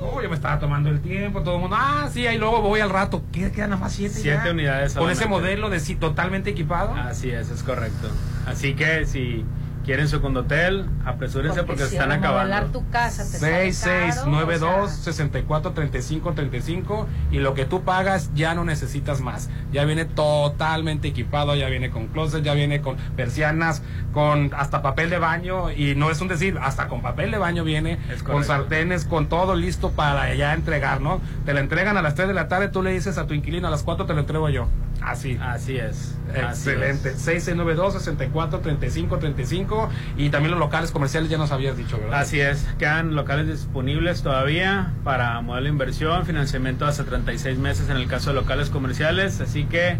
[0.00, 2.90] yo me estaba tomando el tiempo, todo el mundo, ah, sí, ahí luego voy al
[2.90, 3.22] rato.
[3.32, 4.14] ¿Qué quedan nada más siete?
[4.14, 4.50] Siete ya?
[4.50, 5.26] unidades Con ese solamente.
[5.48, 6.94] modelo de sí, totalmente equipado.
[6.94, 8.08] Así es, es correcto.
[8.46, 9.44] Así que si
[9.86, 12.72] quieren su condotel, apresúrense porque, se si están acabando.
[12.72, 18.64] tu casa te sale 6692 64 35 35 y lo que tú pagas ya no
[18.64, 19.48] necesitas más.
[19.72, 23.82] Ya viene totalmente equipado, ya viene con closet, ya viene con persianas,
[24.12, 27.62] con hasta papel de baño y no es un decir, hasta con papel de baño
[27.62, 31.20] viene, con sartenes, con todo listo para ya entregar, ¿no?
[31.44, 33.68] Te la entregan a las 3 de la tarde, tú le dices a tu inquilino
[33.68, 34.68] a las 4 te lo entrego yo.
[35.02, 35.38] Así.
[35.40, 36.16] Así es.
[36.34, 37.10] Excelente.
[37.10, 42.20] 6692 64 35 35 y también los locales comerciales ya nos habías dicho, ¿verdad?
[42.20, 47.96] Así es, quedan locales disponibles todavía para modelo de inversión, financiamiento hasta 36 meses en
[47.96, 49.98] el caso de locales comerciales, así que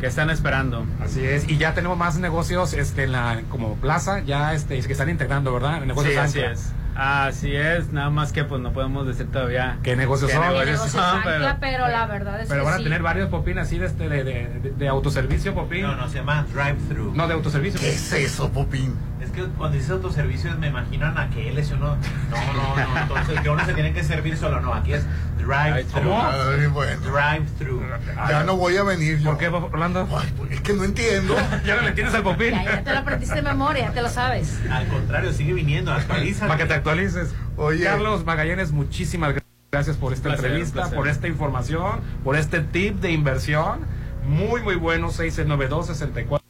[0.00, 0.84] ¿qué están esperando?
[1.02, 4.92] Así es, y ya tenemos más negocios este, en la, como plaza, ya este, que
[4.92, 5.80] están integrando, ¿verdad?
[5.82, 6.72] Negocios Sí, así es.
[6.96, 10.40] Así es, nada más que pues no podemos decir todavía ¿Qué negocios son?
[10.40, 12.84] negocios Negocios son, ancla, pero la verdad es Pero que van a sí.
[12.84, 15.82] tener varios popín así de, este, de, de, autoservicio, popín.
[15.82, 17.12] No, no, se llama drive-thru.
[17.14, 17.78] No, de autoservicio.
[17.80, 18.96] ¿Qué es eso, Popín?
[19.20, 21.96] Es que cuando dices autoservicio me imagino anaqueles y uno...
[22.30, 24.60] No, no, no, entonces que uno se tiene que servir solo.
[24.60, 25.04] No, aquí es
[25.46, 26.12] drive-thru.
[26.12, 27.00] Ay, bueno.
[27.00, 27.82] Drive-thru.
[28.28, 29.30] Ya no voy a venir yo.
[29.30, 30.08] ¿Por qué, Orlando?
[30.16, 31.36] Ay, pues, es que no entiendo.
[31.64, 32.52] ya no le entiendes al popín.
[32.52, 34.58] Ya, ya te lo aprendiste de memoria, te lo sabes.
[34.70, 36.46] Al contrario, sigue viniendo, actualiza.
[36.46, 37.34] Para que te actualices.
[37.56, 37.84] Oye.
[37.84, 39.34] Carlos Magallanes, muchísimas
[39.72, 43.80] gracias por esta placer, entrevista, por esta información, por este tip de inversión.
[44.26, 45.10] Muy, muy bueno.
[45.10, 46.45] 6692 64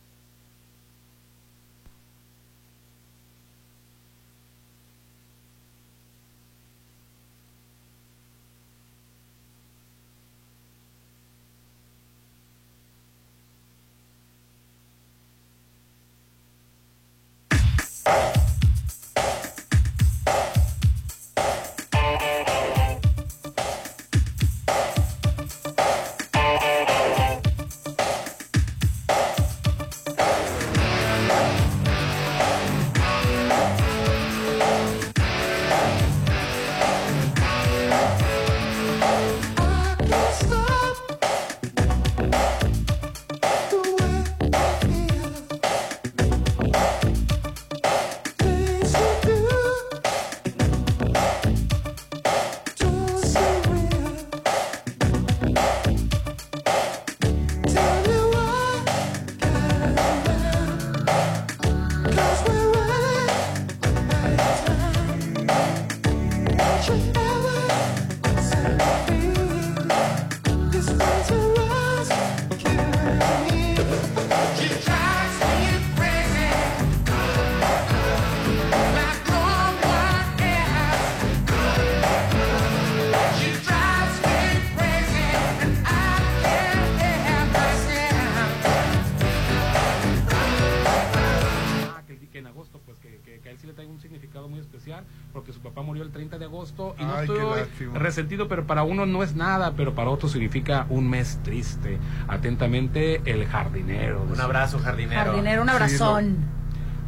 [98.17, 101.99] resentido, pero para uno no es nada, pero para otro significa un mes triste.
[102.29, 104.23] Atentamente, el jardinero.
[104.33, 105.21] Un abrazo, jardinero.
[105.33, 106.37] Jardinero, un abrazón.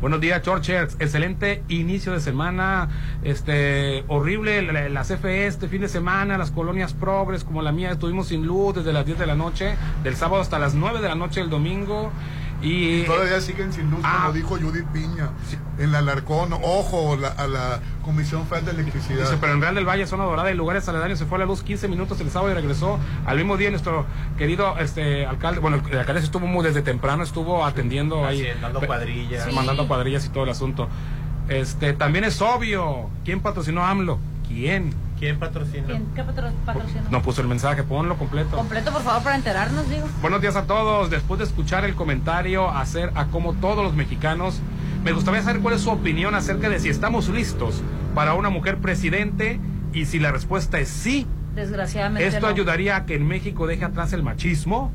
[0.02, 0.96] Buenos días, Chorchers.
[1.00, 2.88] Excelente inicio de semana.
[3.22, 7.90] Este, horrible la, la CFE este fin de semana, las colonias progres como la mía,
[7.92, 11.08] estuvimos sin luz desde las 10 de la noche, del sábado hasta las 9 de
[11.08, 12.12] la noche del domingo.
[12.60, 14.18] Y Todavía siguen sin luz, Ah.
[14.22, 15.30] como dijo Judith Piña,
[15.78, 16.52] en la Alarcón.
[16.52, 19.20] Ojo la- a la Comisión Federal de Electricidad.
[19.20, 21.44] Dice, pero en Real del Valle, zona dorada y lugares aledaños se fue a la
[21.44, 24.06] luz 15 minutos el sábado y regresó al mismo día nuestro
[24.38, 28.46] querido este alcalde, bueno, el alcalde estuvo muy desde temprano, estuvo atendiendo ahí.
[28.48, 29.44] Así, dando pe- cuadrillas.
[29.44, 29.52] sí.
[29.52, 30.88] Mandando cuadrillas y todo el asunto.
[31.50, 34.18] Este, también es obvio, ¿quién patrocinó a AMLO?
[34.46, 34.94] ¿Quién?
[35.18, 35.86] ¿Quién patrocina?
[35.86, 36.06] ¿Quién?
[36.14, 37.02] ¿Qué patro- patrocinó?
[37.10, 38.56] No puso el mensaje, ponlo completo.
[38.56, 40.06] Completo, por favor, para enterarnos, digo.
[40.22, 41.10] Buenos días a todos.
[41.10, 44.60] Después de escuchar el comentario hacer a como todos los mexicanos,
[45.08, 47.82] me gustaría saber cuál es su opinión acerca de si estamos listos
[48.14, 49.58] para una mujer presidente
[49.94, 52.26] y si la respuesta es sí, Desgraciadamente.
[52.28, 52.48] ¿Esto no.
[52.48, 54.92] ayudaría a que en México deje atrás el machismo?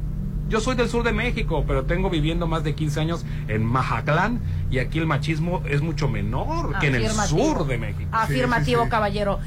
[0.49, 4.39] Yo soy del sur de México, pero tengo viviendo más de 15 años en Majatlán
[4.69, 8.07] y aquí el machismo es mucho menor que en el sur de México.
[8.11, 8.89] Afirmativo, Sí, sí, sí.
[8.91, 9.39] caballero.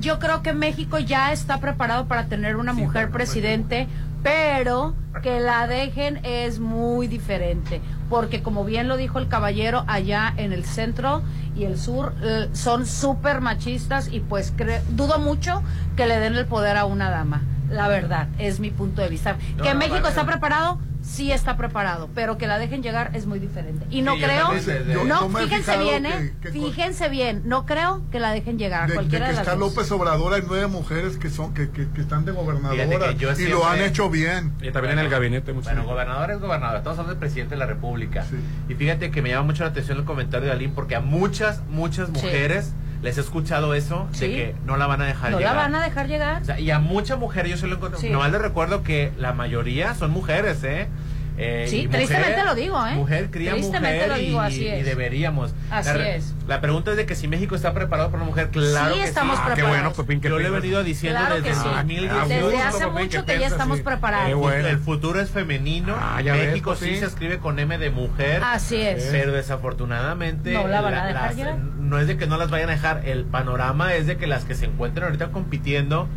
[0.00, 3.86] Yo creo que México ya está preparado para tener una mujer presidente,
[4.28, 7.80] pero que la dejen es muy diferente,
[8.10, 11.22] porque como bien lo dijo el caballero, allá en el centro
[11.56, 15.62] y el sur eh, son súper machistas y pues cre- dudo mucho
[15.96, 17.42] que le den el poder a una dama.
[17.70, 19.36] La verdad, es mi punto de vista.
[19.56, 20.08] No, que no, México vale.
[20.10, 23.86] está preparado, sí está preparado, pero que la dejen llegar es muy diferente.
[23.90, 24.48] Y no Sí, creo,
[25.06, 26.34] no, fíjense bien, que- ¿eh?
[26.42, 29.46] que- Fíjense bien, no creo que la dejen llegar de, de cualquiera que de, las
[29.46, 29.74] está dos.
[29.74, 33.14] López Obrador hay nueve mujeres que son que, que, que están de gobernadora Fíjate que
[33.16, 34.52] yo y lo han hecho bien.
[34.60, 35.52] Y también en el gabinete.
[35.52, 35.64] mucho.
[35.70, 38.26] Bueno, gobernador es gobernador, estamos hablando del presidente de la República.
[38.68, 41.62] Y fíjate que me llama mucho la atención el comentario de Alín, porque a muchas,
[41.70, 42.72] muchas mujeres
[43.02, 44.26] les he escuchado eso Sí.
[44.28, 45.54] de que no la van a dejar ¿No llegar.
[45.56, 46.42] la van a dejar llegar?
[46.42, 48.00] O sea, y a muchas mujeres yo se lo encuentro.
[48.00, 48.10] Sí.
[48.10, 50.88] Nomás les recuerdo que la mayoría son mujeres, ¿eh?
[51.40, 52.94] Eh, Sí, tristemente lo digo, ¿eh?
[52.96, 54.80] Mujer cría Tristemente mujer lo digo, y, así es.
[54.80, 55.54] y deberíamos.
[55.70, 56.34] Así la, es.
[56.48, 59.06] La pregunta es de que si México está preparado para una mujer, claro Sí, que
[59.06, 59.42] estamos sí.
[59.44, 59.82] Ah, qué preparados.
[59.84, 61.60] bueno, Pepín, que Yo le he venido diciendo Claro desde sí.
[61.68, 62.26] el 2018.
[62.28, 63.82] Desde hace Pepín, mucho ¿qué que ya estamos Sí.
[63.84, 64.28] preparados.
[64.28, 64.66] Qué bueno.
[64.68, 65.94] El futuro es femenino.
[65.96, 68.42] Ah, ya México sí se escribe con M de mujer.
[68.44, 69.04] Así es.
[69.12, 72.68] Pero desafortunadamente No la van a dejar las- no es de que no las vayan
[72.68, 73.02] a dejar.
[73.06, 76.08] El panorama es de que las que se encuentran ahorita compitiendo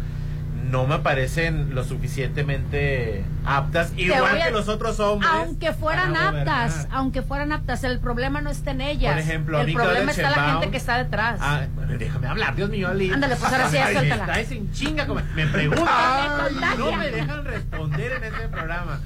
[0.72, 5.30] no me parecen lo suficientemente aptas, igual a- que los otros hombres.
[5.34, 6.40] Aunque fueran gobernar.
[6.48, 9.12] aptas, aunque fueran aptas, el problema no está en ellas.
[9.14, 11.40] Por ejemplo, a el mí problema está la gente que está detrás.
[11.42, 13.12] Ah, bueno, déjame hablar, Dios mío, Ali.
[13.12, 14.24] Ándale, pues ahora sí, suéltala.
[14.24, 15.06] estáis en chinga.
[15.08, 15.88] como- Me preguntan.
[15.88, 19.00] Ay, no me dejan responder en este programa.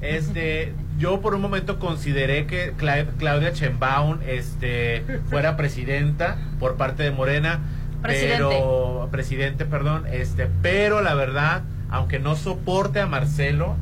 [0.00, 7.02] Este, yo por un momento consideré que Cla- Claudia Sheinbaum este, fuera presidenta por parte
[7.02, 7.60] de Morena.
[8.02, 8.44] Presidente.
[8.48, 10.04] Pero, presidente, perdón.
[10.10, 13.76] Este, pero la verdad, aunque no soporte a Marcelo,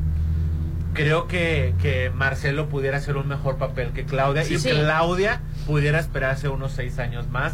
[0.93, 4.69] creo que, que Marcelo pudiera hacer un mejor papel que Claudia Sí, y sí.
[4.69, 7.53] Claudia pudiera esperarse unos seis años más.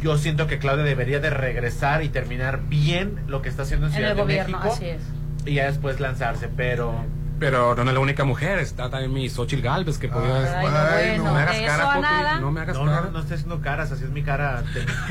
[0.00, 3.92] Yo siento que Claudia debería de regresar y terminar bien lo que está haciendo en
[3.92, 5.02] en Ciudad el de gobierno, México así es.
[5.46, 6.94] y ya después lanzarse, pero
[7.38, 10.58] Pero no es la única mujer, está también mi Xochitl Galvez que podía...
[10.58, 12.40] Ay, no, bueno, no me hagas cara, nada.
[12.40, 13.00] no me hagas no, cara.
[13.02, 14.62] no, no estoy haciendo caras, así es mi cara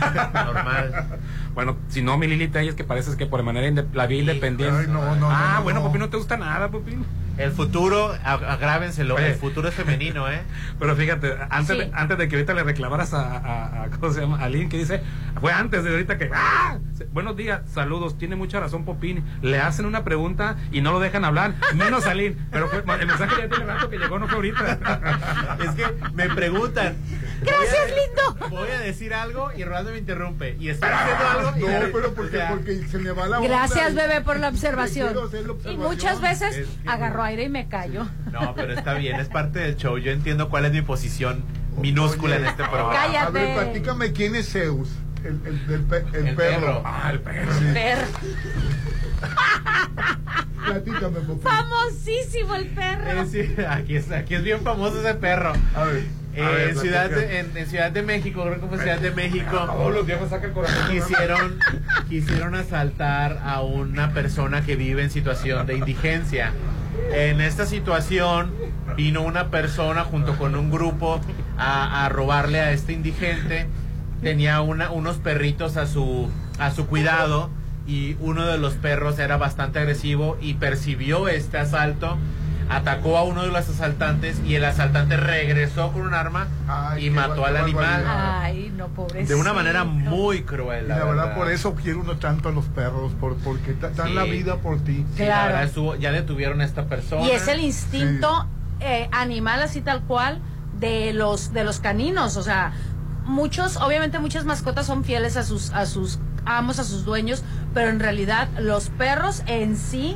[0.34, 1.20] normal.
[1.54, 4.76] Bueno, si no, mi Lili Telles, que pareces que por manera la vía independiente.
[4.82, 5.86] Ay, no, no, ah, no, no, bueno, no.
[5.88, 6.98] Popi, no te gusta nada, Popi.
[7.38, 9.32] El futuro, ag- agrávenselo, Oye.
[9.32, 10.42] el futuro es femenino, ¿eh?
[10.80, 11.84] Pero fíjate, antes, Sí.
[11.84, 14.42] de, antes de que ahorita le reclamaras a, a, a- ¿cómo se llama?
[14.42, 15.02] A Lynn, que dice,
[15.42, 16.78] fue antes de ahorita que, ¡ah!
[17.12, 21.26] Buenos días, saludos, tiene mucha razón Popín, le hacen una pregunta y no lo dejan
[21.26, 24.36] hablar, menos a Lynn, pero fue, el mensaje ya tiene rato que llegó, no fue
[24.36, 24.80] ahorita.
[25.66, 26.96] Es que me preguntan.
[27.42, 28.50] Gracias, voy a- lindo.
[28.50, 30.56] Voy a decir algo y Rolando me interrumpe.
[30.60, 31.58] Y estoy diciendo algo.
[31.58, 33.96] y No, la- pero o porque, sea, porque se me va la onda Gracias, y-
[33.96, 35.16] bebé, por la observación.
[35.70, 38.06] Y muchas veces Es que- agarró aire y me callo.
[38.32, 39.98] No, pero está bien, es parte del show.
[39.98, 41.44] Yo entiendo cuál es mi posición
[41.78, 42.94] minúscula Oye, en este programa.
[42.94, 43.26] Cállate.
[43.26, 44.90] A ver, platícame quién es Zeus.
[45.26, 45.74] El, el, el
[46.28, 46.36] El perro.
[46.36, 46.82] perro.
[46.86, 47.54] Ah, el perro.
[47.54, 48.08] Sí, Perro.
[50.66, 51.18] platícame.
[51.42, 53.22] Famosísimo el perro.
[53.22, 55.54] Eh, sí, aquí, es, aquí es bien famoso ese perro.
[55.76, 56.04] A ver.
[56.36, 59.00] Eh, a ver, en, Ciudad de, en, en Ciudad de México, creo que fue Ciudad
[59.00, 59.52] de México.
[59.52, 60.06] Todos los
[60.54, 60.92] corazón.
[60.92, 61.60] quisieron,
[62.10, 66.52] quisieron asaltar a una persona que vive en situación de indigencia.
[67.14, 68.54] En esta situación
[68.98, 71.22] vino una persona junto con un grupo
[71.58, 73.68] a, a robarle a este indigente.
[74.26, 76.28] Tenía una, unos perritos a su,
[76.58, 77.52] a su cuidado
[77.86, 82.18] y uno de los perros era bastante agresivo y percibió este asalto.
[82.68, 87.10] Atacó a uno de los asaltantes y el asaltante regresó con un arma Ay, y
[87.12, 88.04] mató al animal.
[88.08, 89.32] Ay, no, pobrecito.
[89.36, 90.86] de una manera muy cruel.
[90.86, 94.14] Y la verdad, por eso quiero uno tanto a los perros, por, porque dan Sí.
[94.16, 95.06] la vida por ti.
[95.14, 95.46] Sí, la Claro.
[95.50, 97.22] verdad estuvo- ya detuvieron a esta persona.
[97.28, 98.48] Y es el instinto
[98.80, 100.40] eh, animal así tal cual
[100.80, 102.74] de los de los caninos, o sea,
[103.26, 107.44] muchos, obviamente muchas mascotas son fieles a sus a sus amos, a sus dueños,
[107.74, 110.16] pero en realidad los perros en sí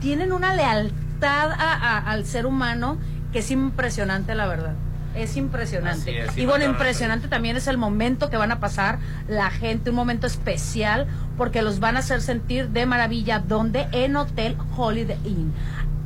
[0.00, 2.98] tienen una lealtad a- a- al ser humano
[3.32, 4.74] que es impresionante la verdad.
[5.14, 6.24] Es impresionante.
[6.24, 8.98] Es, y bueno, impresionante también es el momento que van a pasar
[9.28, 11.06] la gente, un momento especial,
[11.38, 13.38] porque los van a hacer sentir de maravilla.
[13.38, 15.54] donde En Hotel Holiday Inn.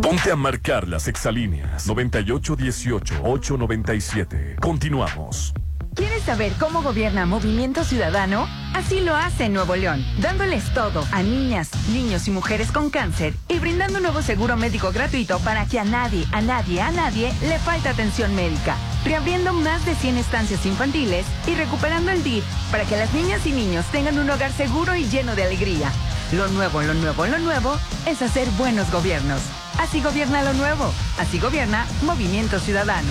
[0.00, 4.60] Ponte a marcar las exalíneas 9818-897.
[4.60, 5.52] Continuamos.
[5.98, 8.46] ¿Quieres saber cómo gobierna Movimiento Ciudadano?
[8.72, 13.34] Así lo hace en Nuevo León, dándoles todo a niñas, niños y mujeres con cáncer
[13.48, 17.32] y brindando un nuevo seguro médico gratuito para que a nadie, a nadie, a nadie
[17.42, 18.76] le falte atención médica.
[19.04, 23.50] Reabriendo más de 100 estancias infantiles y recuperando el DIF para que las niñas y
[23.50, 25.90] niños tengan un hogar seguro y lleno de alegría.
[26.30, 27.76] Lo nuevo, lo nuevo, lo nuevo
[28.06, 29.40] es hacer buenos gobiernos.
[29.80, 30.92] Así gobierna lo nuevo.
[31.18, 33.10] Así gobierna Movimiento Ciudadano.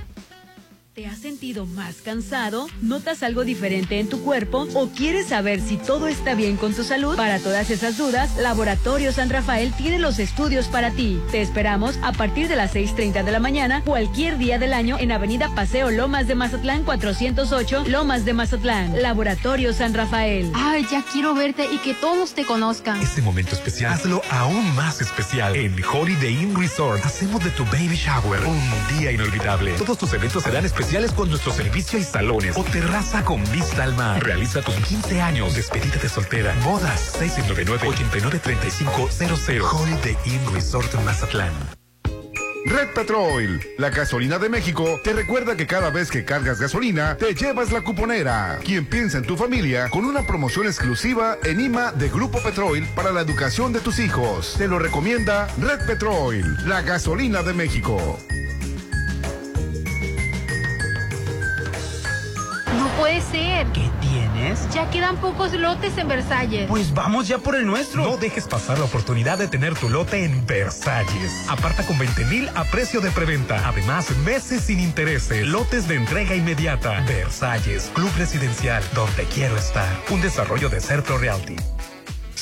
[0.93, 2.67] ¿Te has sentido más cansado?
[2.81, 4.67] ¿Notas algo diferente en tu cuerpo?
[4.73, 7.15] ¿O quieres saber si todo está bien con tu salud?
[7.15, 11.21] Para todas esas dudas, Laboratorio San Rafael tiene los estudios para ti.
[11.31, 15.13] Te esperamos a partir de las 6.30 de la mañana, cualquier día del año, en
[15.13, 19.01] Avenida Paseo Lomas de Mazatlán 408, Lomas de Mazatlán.
[19.01, 20.51] Laboratorio San Rafael.
[20.53, 22.99] Ay, ya quiero verte y que todos te conozcan.
[23.01, 25.55] Este momento especial, hazlo aún más especial.
[25.55, 29.71] En Holiday Inn Resort, hacemos de tu baby shower un día inolvidable.
[29.77, 30.80] Todos tus eventos serán especiales
[31.15, 34.23] con nuestro servicio y salones o terraza con vista al mar.
[34.23, 39.61] Realiza tus 15 años, despedida de soltera, bodas, 699-893500.
[39.61, 41.51] Holiday Inn Resort Mazatlán.
[42.65, 47.33] Red Petrol, la gasolina de México, te recuerda que cada vez que cargas gasolina, te
[47.33, 48.59] llevas la cuponera.
[48.63, 53.11] Quien piensa en tu familia con una promoción exclusiva en IMA de Grupo Petrol para
[53.11, 54.53] la educación de tus hijos.
[54.57, 58.19] Te lo recomienda Red Petrol, la gasolina de México.
[63.01, 63.65] Puede ser.
[63.73, 64.69] ¿Qué tienes?
[64.69, 66.67] Ya quedan pocos lotes en Versalles.
[66.69, 68.03] Pues vamos ya por el nuestro.
[68.03, 71.45] No dejes pasar la oportunidad de tener tu lote en Versalles.
[71.49, 73.67] Aparta con 20 mil a precio de preventa.
[73.67, 75.47] Además, meses sin intereses.
[75.47, 77.03] Lotes de entrega inmediata.
[77.07, 79.89] Versalles, Club Residencial, donde quiero estar.
[80.11, 81.55] Un desarrollo de Cerro Realty.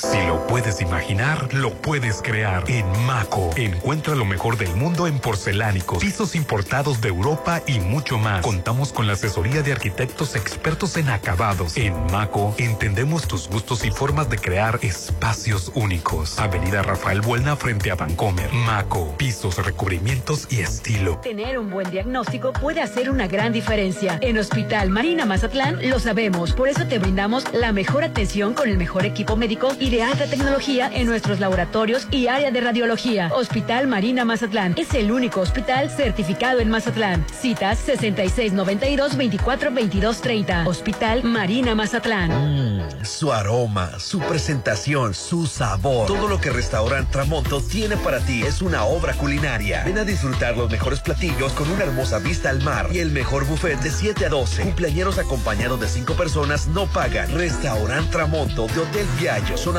[0.01, 2.63] Si lo puedes imaginar, lo puedes crear.
[2.69, 8.17] En Maco, encuentra lo mejor del mundo en porcelánicos, pisos importados de Europa y mucho
[8.17, 8.41] más.
[8.41, 11.75] Contamos con la asesoría de arquitectos expertos en acabados.
[11.75, 16.39] En Maco, entendemos tus gustos y formas de crear espacios únicos.
[16.39, 18.53] Avenida Rafael Buelna frente a Vancomer.
[18.53, 21.17] Maco, pisos, recubrimientos y estilo.
[21.17, 24.17] Tener un buen diagnóstico puede hacer una gran diferencia.
[24.21, 28.77] En Hospital Marina Mazatlán lo sabemos, por eso te brindamos la mejor atención con el
[28.77, 33.31] mejor equipo médico y de alta tecnología en nuestros laboratorios y área de radiología.
[33.33, 37.25] Hospital Marina Mazatlán es el único hospital certificado en Mazatlán.
[37.41, 40.67] Citas 6692 24 22 30.
[40.67, 42.29] Hospital Marina Mazatlán.
[42.29, 46.07] Mm, su aroma, su presentación, su sabor.
[46.07, 49.83] Todo lo que Restaurant Tramonto tiene para ti es una obra culinaria.
[49.85, 53.45] Ven a disfrutar los mejores platillos con una hermosa vista al mar y el mejor
[53.45, 54.61] buffet de 7 a 12.
[54.61, 57.33] Cumpleañeros acompañados de 5 personas no pagan.
[57.33, 59.78] Restaurant Tramonto de Hotel Viallo, zona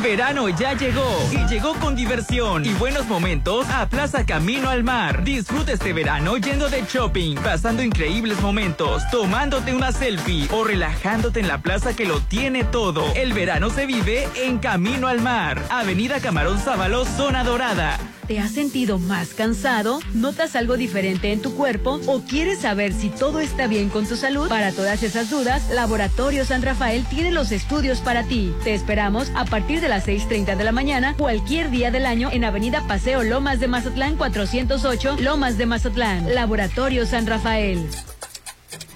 [0.00, 4.82] El verano ya llegó y llegó con diversión y buenos momentos a Plaza Camino al
[4.82, 5.24] Mar.
[5.24, 11.48] Disfruta este verano yendo de shopping, pasando increíbles momentos, tomándote una selfie o relajándote en
[11.48, 13.12] la plaza que lo tiene todo.
[13.14, 15.62] El verano se vive en Camino al Mar.
[15.68, 17.98] Avenida Camarón Sábalo, Zona Dorada.
[18.30, 19.98] ¿Te has sentido más cansado?
[20.14, 22.00] ¿Notas algo diferente en tu cuerpo?
[22.06, 24.48] ¿O quieres saber si todo está bien con tu salud?
[24.48, 28.54] Para todas esas dudas, Laboratorio San Rafael tiene los estudios para ti.
[28.62, 32.44] Te esperamos a partir de las 6.30 de la mañana, cualquier día del año, en
[32.44, 36.32] Avenida Paseo Lomas de Mazatlán 408, Lomas de Mazatlán.
[36.32, 37.84] Laboratorio San Rafael.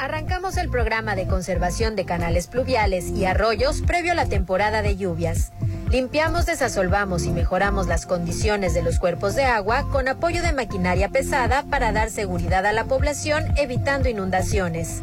[0.00, 4.96] Arrancamos el programa de conservación de canales pluviales y arroyos previo a la temporada de
[4.96, 5.52] lluvias.
[5.90, 11.10] Limpiamos, desasolvamos y mejoramos las condiciones de los cuerpos de agua con apoyo de maquinaria
[11.10, 15.02] pesada para dar seguridad a la población evitando inundaciones.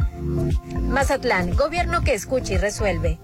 [0.82, 3.19] Mazatlán, gobierno que escucha y resuelve.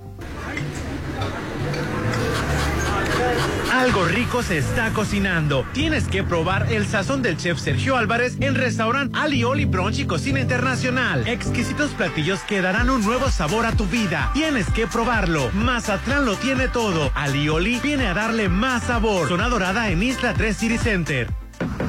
[3.72, 5.66] Algo rico se está cocinando.
[5.74, 10.40] Tienes que probar el sazón del chef Sergio Álvarez en restaurant Alioli Brunch y Cocina
[10.40, 11.28] Internacional.
[11.28, 14.32] Exquisitos platillos que darán un nuevo sabor a tu vida.
[14.34, 15.50] Tienes que probarlo.
[15.54, 17.12] Mazatlán lo tiene todo.
[17.16, 19.28] Alioli viene a darle más sabor.
[19.28, 21.28] Zona Dorada en Isla 3 City Center.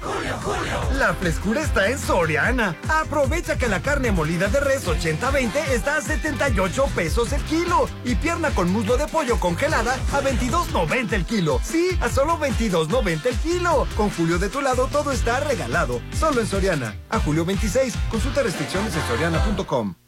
[0.98, 2.76] La frescura está en Soriana.
[2.88, 8.14] Aprovecha que la carne molida de res 80-20 está a 78 pesos el kilo y
[8.14, 11.60] pierna con muslo de pollo congelada a 22.90 el kilo.
[11.62, 13.86] Sí, a solo 22.90 el kilo.
[13.96, 16.00] Con Julio de tu lado todo está regalado.
[16.18, 16.96] Solo en Soriana.
[17.10, 17.94] A julio 26.
[18.10, 20.01] Consulta restricciones en soriana.com.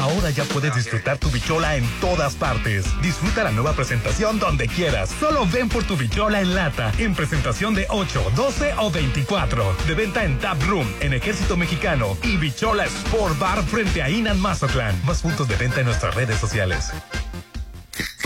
[0.00, 2.86] Ahora ya puedes disfrutar tu bichola en todas partes.
[3.02, 5.10] Disfruta la nueva presentación donde quieras.
[5.20, 9.76] Solo ven por tu bichola en lata, en presentación de 8, 12 o 24.
[9.86, 14.40] De venta en Tap Room, en Ejército Mexicano y Bichola Sport Bar frente a Inan
[14.40, 14.98] Mazatlán.
[15.04, 16.92] Más puntos de venta en nuestras redes sociales.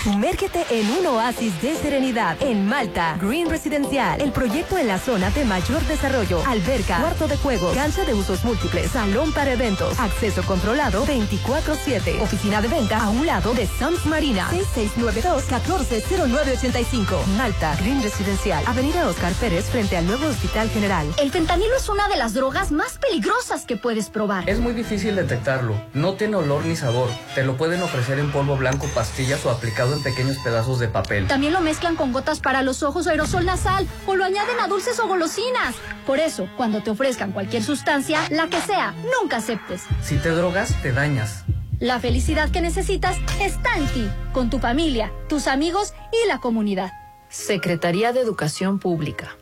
[0.04, 3.16] Sumérgete en un oasis de serenidad en Malta.
[3.18, 6.42] Green Residencial, el proyecto en la zona de mayor desarrollo.
[6.46, 12.20] Alberca, cuarto de juegos, cancha de usos múltiples, salón para eventos, acceso controlado 24-7.
[12.20, 14.46] Oficina de venta a un lado de Sams Marina.
[14.74, 17.24] 6692-140985.
[17.38, 21.06] Malta, Green Residencial, Avenida Oscar Pérez frente al nuevo Hospital General.
[21.16, 24.50] El fentanilo es una de las drogas más peligrosas que puedes probar.
[24.50, 25.80] Es muy difícil detectarlo.
[25.94, 27.08] No tiene olor ni sabor.
[27.34, 31.26] Te lo pueden ofrecer en polvo blanco, pastillas o aplicado en pequeños pedazos de papel.
[31.26, 34.68] También lo mezclan con gotas para los ojos o aerosol nasal o lo añaden a
[34.68, 35.74] dulces o golosinas.
[36.06, 39.82] Por eso, cuando te ofrezcan cualquier sustancia, la que sea, nunca aceptes.
[40.02, 41.44] Si te drogas, te dañas.
[41.80, 46.92] La felicidad que necesitas está en ti, con tu familia, tus amigos y la comunidad.
[47.28, 49.36] Secretaría de Educación Pública.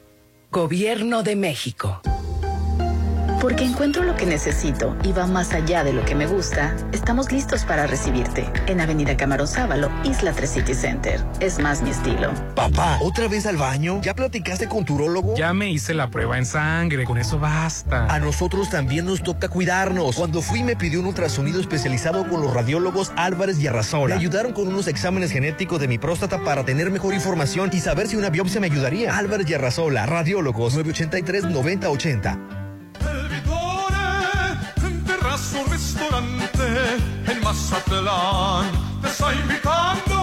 [0.50, 2.00] Gobierno de México.
[3.42, 7.32] Porque encuentro lo que necesito y va más allá de lo que me gusta, estamos
[7.32, 11.20] listos para recibirte en Avenida Camarón Sábalo, Isla 3 City Center.
[11.40, 12.32] Es más mi estilo.
[12.54, 14.00] Papá, ¿otra vez al baño?
[14.00, 15.34] ¿Ya platicaste con tu urólogo?
[15.34, 18.06] Ya me hice la prueba en sangre, con eso basta.
[18.06, 20.14] A nosotros también nos toca cuidarnos.
[20.14, 24.14] Cuando fui me pidió un ultrasonido especializado con los radiólogos Álvarez y Arrasola.
[24.14, 28.06] Me ayudaron con unos exámenes genéticos de mi próstata para tener mejor información y saber
[28.06, 29.18] si una biopsia me ayudaría.
[29.18, 32.61] Álvarez y Arrasola, radiólogos 983 9080.
[35.42, 36.66] Su restaurante
[37.26, 38.70] en Mazatlán.
[39.02, 40.16] Te está invitando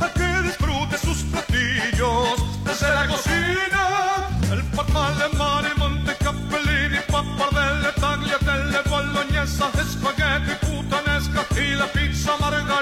[0.00, 3.84] a que disfrutes sus platillos desde la cocina.
[4.52, 12.81] El pan alemán y montecapellini, pappardelle, tagliatelle, bolognesa, espagueti, putanesca y la pizza margarita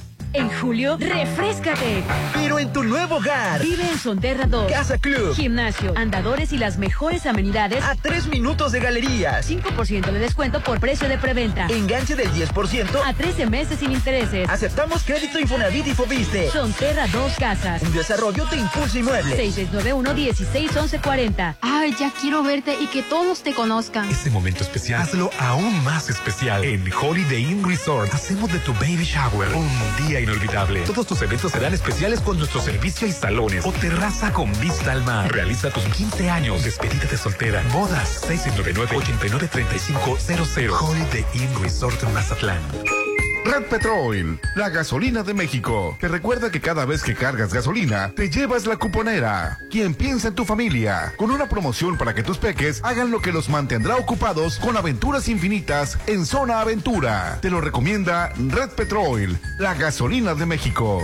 [0.33, 2.03] En julio, refrescate.
[2.33, 3.61] Pero en tu nuevo hogar.
[3.61, 4.71] Vive en Sonterra 2.
[4.71, 5.35] Casa Club.
[5.35, 7.83] Gimnasio, andadores y las mejores amenidades.
[7.83, 9.49] A tres minutos de galerías.
[9.49, 11.67] 5% de descuento por precio de preventa.
[11.67, 13.01] Enganche del 10%.
[13.05, 14.47] A 13 meses sin intereses.
[14.49, 16.49] Aceptamos crédito Infonavit y Fobiste.
[16.49, 17.81] Sonterra 2 Casas.
[17.81, 19.35] Un desarrollo de Impulso Inmueble.
[19.37, 21.57] 6691-161140.
[21.59, 24.09] Ay, ya quiero verte y que todos te conozcan.
[24.09, 26.63] Este momento especial, hazlo aún más especial.
[26.63, 29.67] En Holiday Inn Resort, hacemos de tu baby shower un
[30.07, 30.81] día inolvidable.
[30.81, 35.03] Todos tus eventos serán especiales con nuestro servicio y salones o terraza con vista al
[35.03, 35.31] mar.
[35.31, 40.79] Realiza tus 15 años, despedida de soltera, bodas 699-893500.
[40.79, 42.61] Holiday Inn Resort Mazatlán.
[43.43, 45.97] Red Petrol, la gasolina de México.
[45.99, 49.57] Te recuerda que cada vez que cargas gasolina, te llevas la cuponera.
[49.71, 53.31] Quien piensa en tu familia, con una promoción para que tus peques hagan lo que
[53.31, 57.39] los mantendrá ocupados con aventuras infinitas en Zona Aventura.
[57.41, 61.01] Te lo recomienda Red Petrol, la gasolina de México.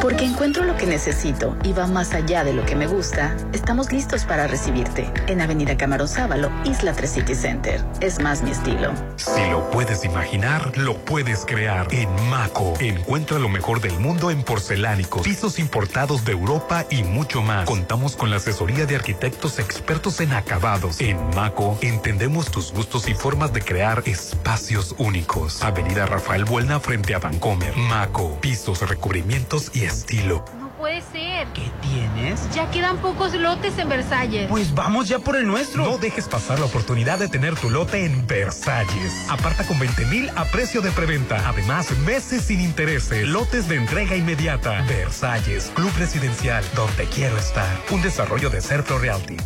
[0.00, 3.92] Porque encuentro lo que necesito y va más allá de lo que me gusta, estamos
[3.92, 7.84] listos para recibirte en Avenida Camarón Sábalo, Isla 3 City Center.
[8.00, 8.92] Es más mi estilo.
[9.16, 11.86] Si lo puedes imaginar, lo puedes crear.
[11.90, 17.42] En Maco, encuentra lo mejor del mundo en porcelánicos, pisos importados de Europa y mucho
[17.42, 17.66] más.
[17.66, 20.98] Contamos con la asesoría de arquitectos expertos en acabados.
[21.02, 25.62] En Maco, entendemos tus gustos y formas de crear espacios únicos.
[25.62, 27.76] Avenida Rafael Buelna frente a Vancomer.
[27.76, 30.44] Maco, pisos, recubrimientos y estilo.
[30.58, 31.48] No puede ser.
[31.48, 32.40] ¿Qué tienes?
[32.54, 34.48] Ya quedan pocos lotes en Versalles.
[34.48, 35.84] Pues vamos ya por el nuestro.
[35.84, 39.26] No dejes pasar la oportunidad de tener tu lote en Versalles.
[39.28, 41.48] Aparta con 20 mil a precio de preventa.
[41.48, 43.28] Además, meses sin intereses.
[43.28, 44.82] Lotes de entrega inmediata.
[44.88, 47.68] Versalles, Club Residencial, donde quiero estar.
[47.90, 49.36] Un desarrollo de Serpro Realty.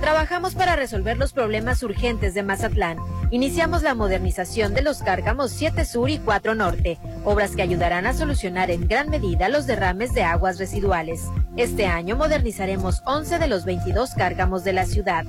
[0.00, 2.98] Trabajamos para resolver los problemas urgentes de Mazatlán.
[3.30, 8.14] Iniciamos la modernización de los cárgamos 7 Sur y 4 Norte, obras que ayudarán a
[8.14, 11.24] solucionar en gran medida los derrames de aguas residuales.
[11.56, 15.24] Este año modernizaremos 11 de los 22 cárgamos de la ciudad.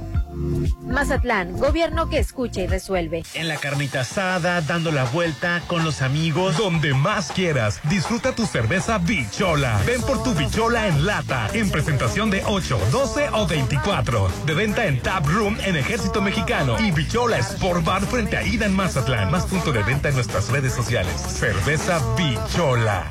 [0.81, 3.23] Mazatlán, gobierno que escucha y resuelve.
[3.33, 6.57] En la carnita asada, dando la vuelta con los amigos.
[6.57, 9.81] Donde más quieras, disfruta tu cerveza Bichola.
[9.85, 14.29] Ven por tu Bichola en lata, en presentación de 8, 12 o 24.
[14.45, 18.65] De venta en Tap Room en Ejército Mexicano y Bichola Sport Bar frente a Ida
[18.65, 19.31] en Mazatlán.
[19.31, 21.14] Más punto de venta en nuestras redes sociales.
[21.14, 23.06] Cerveza Bichola.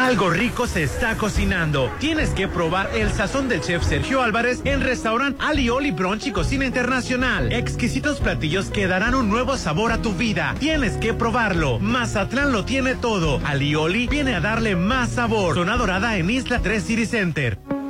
[0.00, 1.92] Algo rico se está cocinando.
[1.98, 6.64] Tienes que probar el sazón del chef Sergio Álvarez en restaurante Alioli Brunch y Cocina
[6.64, 7.52] Internacional.
[7.52, 10.54] Exquisitos platillos que darán un nuevo sabor a tu vida.
[10.58, 11.78] Tienes que probarlo.
[11.80, 13.42] Mazatlán lo tiene todo.
[13.44, 15.54] Alioli viene a darle más sabor.
[15.54, 17.58] Zona Dorada en Isla 3 City Center.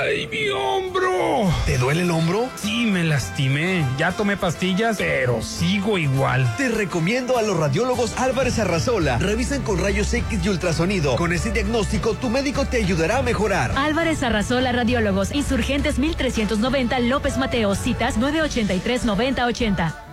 [0.00, 1.52] ¡Ay, mi hombro!
[1.66, 2.48] ¿Te duele el hombro?
[2.56, 3.84] Sí, me lastimé.
[3.98, 6.54] Ya tomé pastillas, pero sigo igual.
[6.56, 9.18] Te recomiendo a los radiólogos Álvarez Arrazola.
[9.18, 11.16] Revisan con rayos X y ultrasonido.
[11.16, 13.72] Con ese diagnóstico, tu médico te ayudará a mejorar.
[13.76, 20.07] Álvarez Arrazola Radiólogos, Insurgentes 1390 López Mateo, citas 983 9080.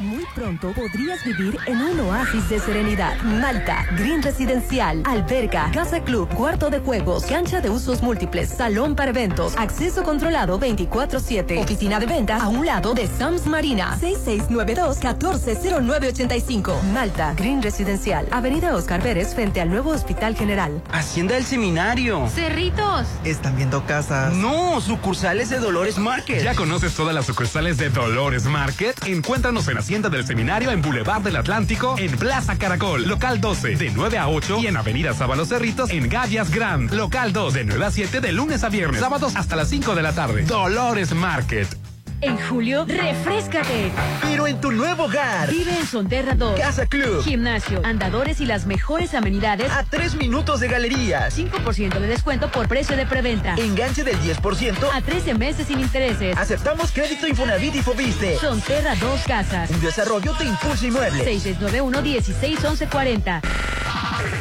[0.00, 3.20] Muy pronto podrías vivir en un oasis de serenidad.
[3.22, 9.10] Malta, Green Residencial, alberca, casa club, cuarto de juegos, cancha de usos múltiples, salón para
[9.10, 16.80] eventos, acceso controlado 24-7, oficina de venta a un lado de Sams Marina, 6692-140985.
[16.92, 20.80] Malta, Green Residencial, Avenida Oscar Pérez frente al nuevo Hospital General.
[20.92, 22.28] Hacienda del Seminario.
[22.28, 23.08] Cerritos.
[23.24, 24.32] Están viendo casas.
[24.32, 26.44] No, sucursales de Dolores Market.
[26.44, 28.94] ¿Ya conoces todas las sucursales de Dolores Market?
[29.04, 33.90] Encuéntranos en Hacienda del Seminario en Boulevard del Atlántico, en Plaza Caracol, local 12, de
[33.90, 37.86] 9 a 8 y en Avenida Sábalos Cerritos, en Gavias Grand, local 2, de 9
[37.86, 40.42] a 7 de lunes a viernes, sábados hasta las 5 de la tarde.
[40.42, 41.87] Dolores Market.
[42.20, 43.90] En julio, refrescate.
[44.22, 45.48] Pero en tu nuevo hogar.
[45.50, 46.58] Vive en Sonterra 2.
[46.58, 47.22] Casa Club.
[47.22, 49.70] Gimnasio, andadores y las mejores amenidades.
[49.70, 51.38] A tres minutos de galerías.
[51.38, 53.54] 5% de descuento por precio de preventa.
[53.56, 54.88] Enganche del 10%.
[54.92, 56.36] A 13 meses sin intereses.
[56.36, 58.36] Aceptamos crédito Infonavit y Fobiste.
[58.38, 59.70] Sonterra 2 Casas.
[59.70, 61.24] Un desarrollo de Impulso Inmueble.
[61.24, 63.40] 6691-161140.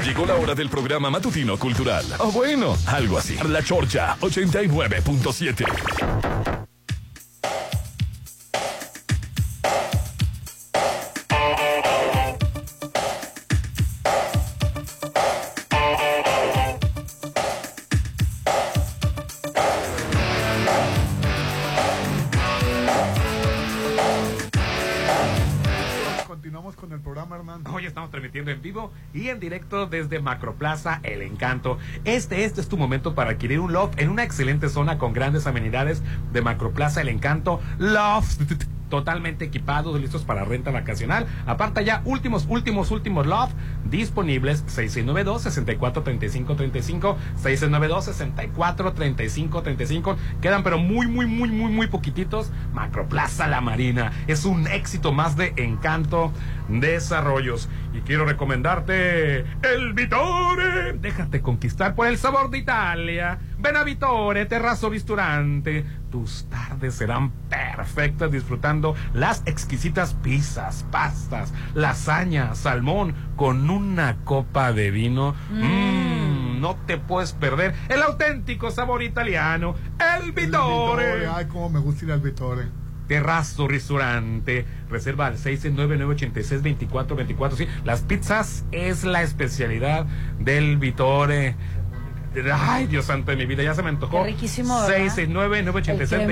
[0.04, 2.06] Llegó la hora del programa matutino cultural.
[2.20, 3.38] O bueno, algo así.
[3.48, 6.57] La Chorcha 89.7.
[28.38, 31.78] en vivo y en directo desde Macroplaza El Encanto.
[32.06, 35.48] Este, este es tu momento para adquirir un loft en una excelente zona con grandes
[35.48, 37.60] amenidades de Macroplaza El Encanto.
[37.80, 38.42] Loft
[38.90, 41.28] totalmente equipados, listos para renta vacacional.
[41.46, 43.54] Aparta ya últimos, últimos, últimos loft
[43.90, 50.16] disponibles 6692-643535, 6692-643535.
[50.42, 52.52] Quedan pero muy, muy, muy, muy, muy poquititos.
[52.74, 54.12] Macroplaza La Marina.
[54.28, 56.32] Es un éxito más de encanto
[56.70, 57.70] desarrollos.
[57.94, 60.94] Y quiero recomendarte el Vitore.
[60.94, 63.40] Déjate conquistar por el sabor de Italia.
[63.60, 65.86] Ven a Vitore, terrazo ristorante.
[66.12, 74.92] Tus tardes serán perfectas disfrutando las exquisitas pizzas, pastas, lasaña, salmón con una copa de
[74.92, 75.36] vino.
[75.52, 81.14] Mmm, no te puedes perder el auténtico sabor italiano, el Vitore.
[81.14, 82.64] El Vitore, Ay, cómo me gusta ir al Vitore.
[83.08, 84.66] Terrazo Restaurante.
[84.90, 87.52] Reserva al 699-86-2424.
[87.56, 90.06] Sí, las pizzas es la especialidad
[90.40, 91.56] del Vitore.
[92.54, 94.22] Ay, Dios santo de mi vida, ya se me antojó.
[94.24, 94.98] Qué riquísimo, ¿verdad?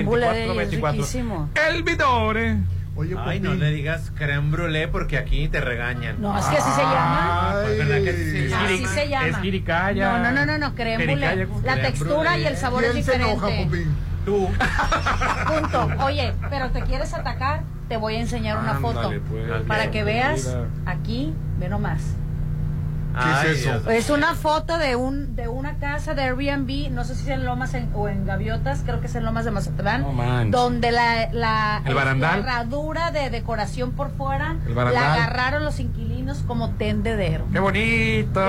[0.06, 1.48] 669-986-2424.
[1.70, 2.58] El Vitore.
[2.98, 6.22] Oye, Ay, no le digas creme brûlée porque aquí te regañan.
[6.22, 7.60] No, es que así se llama.
[7.62, 8.66] Ay, ¿verdad que así se llama?
[8.66, 9.28] Así se llama.
[9.28, 10.18] Es jiricaya.
[10.18, 11.46] No, no, no, no, no, creme brûlée.
[11.64, 12.44] La creme textura brûlée.
[12.44, 13.34] y el sabor es ¿Quién se diferente.
[13.34, 13.50] enoja?
[14.26, 14.50] Tú.
[15.48, 15.88] Punto.
[16.04, 17.62] Oye, pero te quieres atacar.
[17.88, 19.12] te voy a enseñar una Ándale, foto.
[19.30, 19.62] pues.
[19.68, 20.66] Para que veas Mira.
[20.88, 22.02] aquí, ve nomás.
[23.18, 23.90] ¿Qué es eso?
[23.90, 27.46] Es una foto de un de una casa de Airbnb, no sé si es en
[27.46, 31.30] Lomas en- o en Gaviotas, creo que es en Lomas de Mazatlán, No donde la,
[31.32, 32.42] la, ¿El barandal?
[32.42, 36.15] la herradura de decoración por fuera la agarraron los inquilinos
[36.48, 37.46] como tendedero.
[37.52, 38.42] ¡Qué bonito!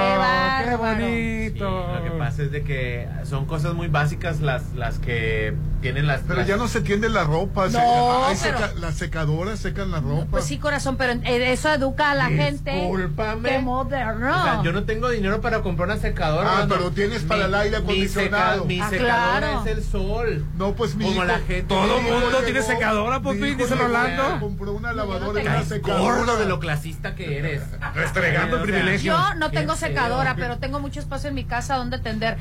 [0.64, 1.94] Qué bonito!
[1.94, 5.54] Lo que pasa es de que son cosas muy básicas las, las que
[5.86, 6.20] tienen las...
[6.22, 7.70] Pero las- ya no se tiende la ropa.
[7.70, 10.26] se- No, pero- seca- las secadoras secan la ropa.
[10.32, 12.72] Pues sí, corazón, pero eh, eso educa a la gente.
[12.72, 13.48] Discúlpame.
[13.48, 14.40] Que moderno.
[14.40, 16.58] O sea, yo no tengo dinero para comprar una secadora.
[16.62, 18.64] Ah, pero tienes para el aire mi seca- acondicionado.
[18.64, 19.64] Mi, Ah, secadora claro.
[19.64, 20.44] es el sol.
[20.58, 21.62] No, pues mi Como hijo- la gente.
[21.62, 24.40] Todo mundo llegó- tiene secadora, hijo dice Rolando.
[24.40, 26.16] Compró una lavadora y una secadora.
[26.16, 27.62] gordo de lo clasista que eres.
[27.94, 29.12] Restregando el privilegio.
[29.12, 32.36] Yo no Qué tengo secadora, pero tengo mucho espacio en mi casa donde tender.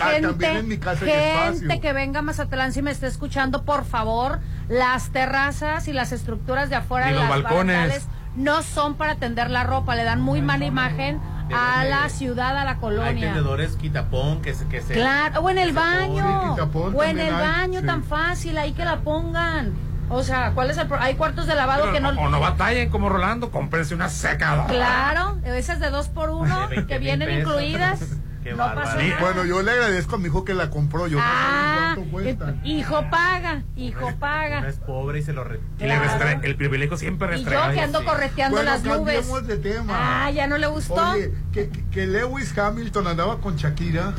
[0.00, 1.80] Ah, Gente, también en mi casa hay gente espacio.
[1.80, 6.68] que venga a Mazatlán, si me está escuchando, por favor, las terrazas y las estructuras
[6.70, 8.06] de afuera de los las balcones.
[8.36, 11.20] no son para tender la ropa, le dan muy mala imagen
[11.54, 13.26] a la ciudad, a la Hay colonia.
[13.28, 14.66] tendedores quitapón que se...
[14.66, 17.86] Que se Claro, o en el baño, quitapón o en el hay, baño sí.
[17.86, 19.72] tan fácil, ahí que la pongan.
[20.08, 22.08] O sea, ¿cuál es el pro- Hay cuartos de lavado Pero que no...
[22.10, 24.66] O no batallen como Rolando, cómprense una secadora.
[24.66, 28.00] Claro, esas de dos por uno De 20 que vienen incluidas.
[28.46, 28.82] Qué no bárbaro.
[28.88, 29.20] pasa Y nada.
[29.20, 31.06] bueno, yo le agradezco a mi hijo que la compró.
[31.08, 32.54] Yo Ah, no sé cuánto cuestan.
[32.64, 34.68] eh, hijo paga, hijo Uno paga.
[34.68, 36.04] es pobre y se lo re- Y le Claro.
[36.04, 37.68] restre- el privilegio siempre Y restrega.
[37.68, 38.04] yo que ando sí.
[38.06, 39.14] correteando Bueno, las nubes.
[39.16, 40.24] cambiemos de tema.
[40.26, 40.94] Ah, ya no le gustó.
[40.94, 44.12] Oye, que, que Lewis Hamilton andaba con Shakira.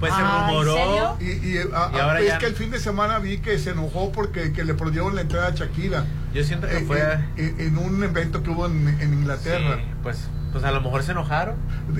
[0.00, 1.16] Pues se Ah, ¿en rumoró.
[1.20, 3.70] Y, y, a- Y ahora es ya- que el fin de semana vi que se
[3.70, 6.04] enojó porque que le prohibieron la entrada a Shakira.
[6.34, 7.00] Yo siento que Eh, fue...
[7.36, 9.76] eh, en un evento que hubo en, en Inglaterra.
[9.76, 11.56] Sí, pues, pues a lo mejor se enojaron.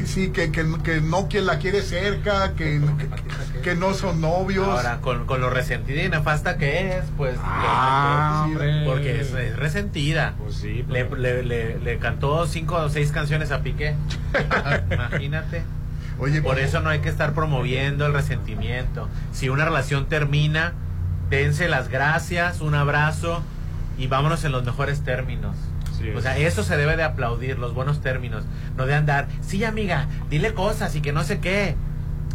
[0.06, 2.80] Sí, que, que, que no quien la quiere cerca, que,
[3.52, 4.66] que, que no son novios.
[4.66, 7.36] Ahora, con, con lo resentida y nefasta que es, pues...
[7.42, 8.82] Ah, le cantó- hombre.
[8.86, 10.34] porque es, es resentida.
[10.38, 13.96] Pues sí, Le, pero- le, le, le cantó cinco o seis canciones a Piqué.
[14.90, 15.62] Imagínate.
[16.18, 19.08] Oye, Por pues, eso no hay que estar promoviendo el resentimiento.
[19.32, 20.72] Si una relación termina,
[21.28, 23.42] dense las gracias, un abrazo
[23.98, 25.56] y vámonos en los mejores términos.
[25.98, 28.44] Sí, o sea, eso se debe de aplaudir, los buenos términos.
[28.76, 31.76] No de andar, sí amiga, dile cosas y que no sé qué.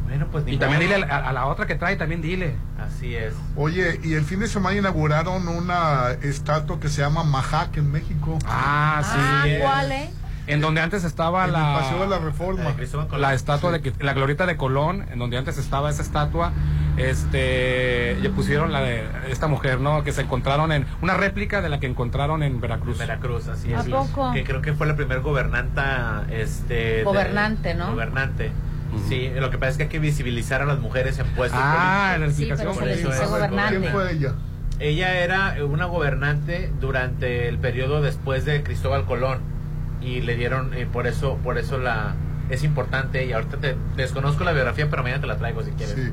[0.08, 2.56] Bueno, pues ni Y también dile a, a la otra que trae, también dile.
[2.80, 3.34] Así es.
[3.56, 8.40] Oye, y el fin de semana inauguraron una estatua que se llama Majac en México.
[8.48, 9.20] Ah, sí.
[9.20, 9.62] Ah, es.
[9.62, 10.10] ¿cuál, eh?
[10.50, 12.64] En donde antes estaba en el la, Paseo de la Reforma.
[12.64, 13.22] La de Colón.
[13.22, 16.52] la estatua de la glorieta de Colón, en donde antes estaba esa estatua,
[16.98, 20.04] este, le pusieron la de esta mujer, ¿no?
[20.04, 22.98] Que se encontraron en una réplica de la que encontraron en Veracruz.
[22.98, 23.88] Veracruz, así ¿A es.
[23.88, 24.32] poco?
[24.34, 26.74] Que creo que fue la primer gobernanta, este...
[26.98, 27.92] de- Gobernante, ¿no?
[27.92, 28.52] Gobernante.
[29.08, 32.16] Sí, lo que pasa es que hay que visibilizar a las mujeres en puestos Ah,
[32.20, 32.36] la políticos.
[32.38, 33.80] Sí, explicación pero se les gobernante.
[33.80, 34.34] ¿Quién fue ella?
[34.80, 39.40] Ella era una gobernante durante el periodo después de Cristóbal Colón
[40.02, 42.16] y le dieron eh, por eso por eso la
[42.50, 45.96] es importante y ahorita te desconozco la biografía pero mañana te la traigo si quieres.
[45.96, 46.12] Sí.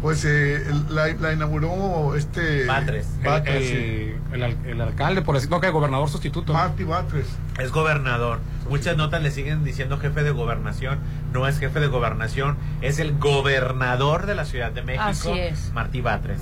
[0.00, 2.64] Pues eh, la, la inauguró este.
[2.66, 3.06] Batres.
[3.20, 3.74] El, Batres, sí.
[3.76, 6.52] el- el al- el alcalde, por decir, no, que el gobernador sustituto.
[6.52, 7.26] Marty Batres.
[7.60, 8.40] Es gobernador.
[8.68, 10.98] Muchas notas le siguen diciendo jefe de gobernación.
[11.32, 15.70] No es jefe de gobernación, es el gobernador de la Ciudad de México, Así es.
[15.72, 16.40] Martí Batres.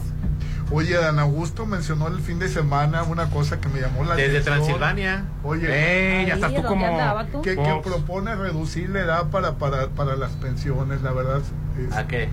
[0.73, 4.39] Oye, Dan Augusto mencionó el fin de semana una cosa que me llamó la Desde
[4.39, 4.57] atención.
[4.59, 5.25] Transilvania.
[5.43, 6.27] Oye, ¡Ey!
[6.27, 7.25] ya estás tú ¿dónde como.
[7.33, 7.43] tú?
[7.43, 11.41] que, que propone reducir la edad para, para, para las pensiones, la verdad.
[11.89, 12.25] es- ¿A qué?
[12.25, 12.29] eh,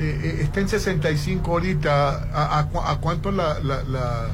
[0.00, 2.08] eh, está en 65 ahorita.
[2.32, 4.26] ¿A, a, cu- a cuánto la, la, la-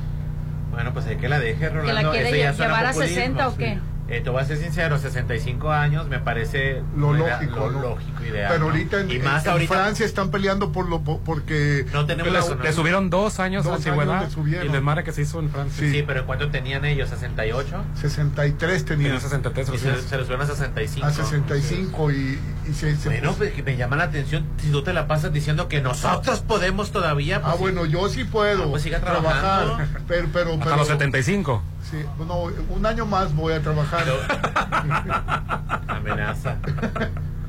[0.71, 2.13] Bueno, pues hay que la deje, Rolando.
[2.13, 3.17] quiere Eso ya lle- suena llevar a populismo.
[3.17, 3.79] 60 o qué?
[4.09, 7.81] Eh, te voy a ser sincero, 65 años me parece Lo lógico, lo ¿no?
[7.81, 8.49] lógico, ideal.
[8.53, 8.70] Pero ¿no?
[8.70, 12.33] ahorita en, y más en ahorita Francia están peleando por lo por- porque no tenemos
[12.33, 15.23] Le, la- le subieron dos años Dos a antigüedad años y el desmadre que se
[15.23, 15.91] hizo en Francia.
[15.91, 17.11] Sí, pero ¿cuánto tenían ellos?
[17.11, 17.65] ¿68?
[17.97, 21.07] 63 tenían Tenían 63 Y se, se les subieron a 65.
[21.07, 22.39] a 65 y,
[22.69, 25.33] y se, se Bueno, pues que me llama la atención si tú te la pasas
[25.33, 27.41] diciendo que nosotros podemos todavía.
[27.43, 27.62] pues, Ah, sí.
[27.62, 30.01] bueno, yo sí puedo Ah, pues siga trabajar, trabajando.
[30.07, 31.62] pero, pero, Hasta pero- los 75.
[31.91, 34.05] Sí, no, un año más voy a trabajar.
[35.89, 36.57] Amenaza.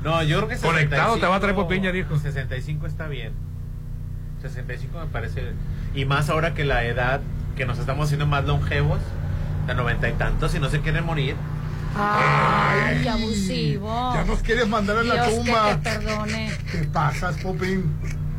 [0.04, 2.16] No, yo creo que Conectado te va a traer 65 Popiña, dijo.
[2.18, 3.32] 65 está bien.
[4.42, 5.52] 65 me parece.
[5.94, 7.20] Y más ahora que la edad,
[7.56, 9.00] que nos estamos haciendo más longevos,
[9.66, 11.34] de noventa y tantos, y no se quieren morir.
[11.96, 14.14] Ay, qué abusivo.
[14.14, 15.80] Ya nos quieres mandar a la Dios que tumba.
[15.80, 16.52] te perdone.
[16.70, 17.92] ¿Qué pasas, Popín?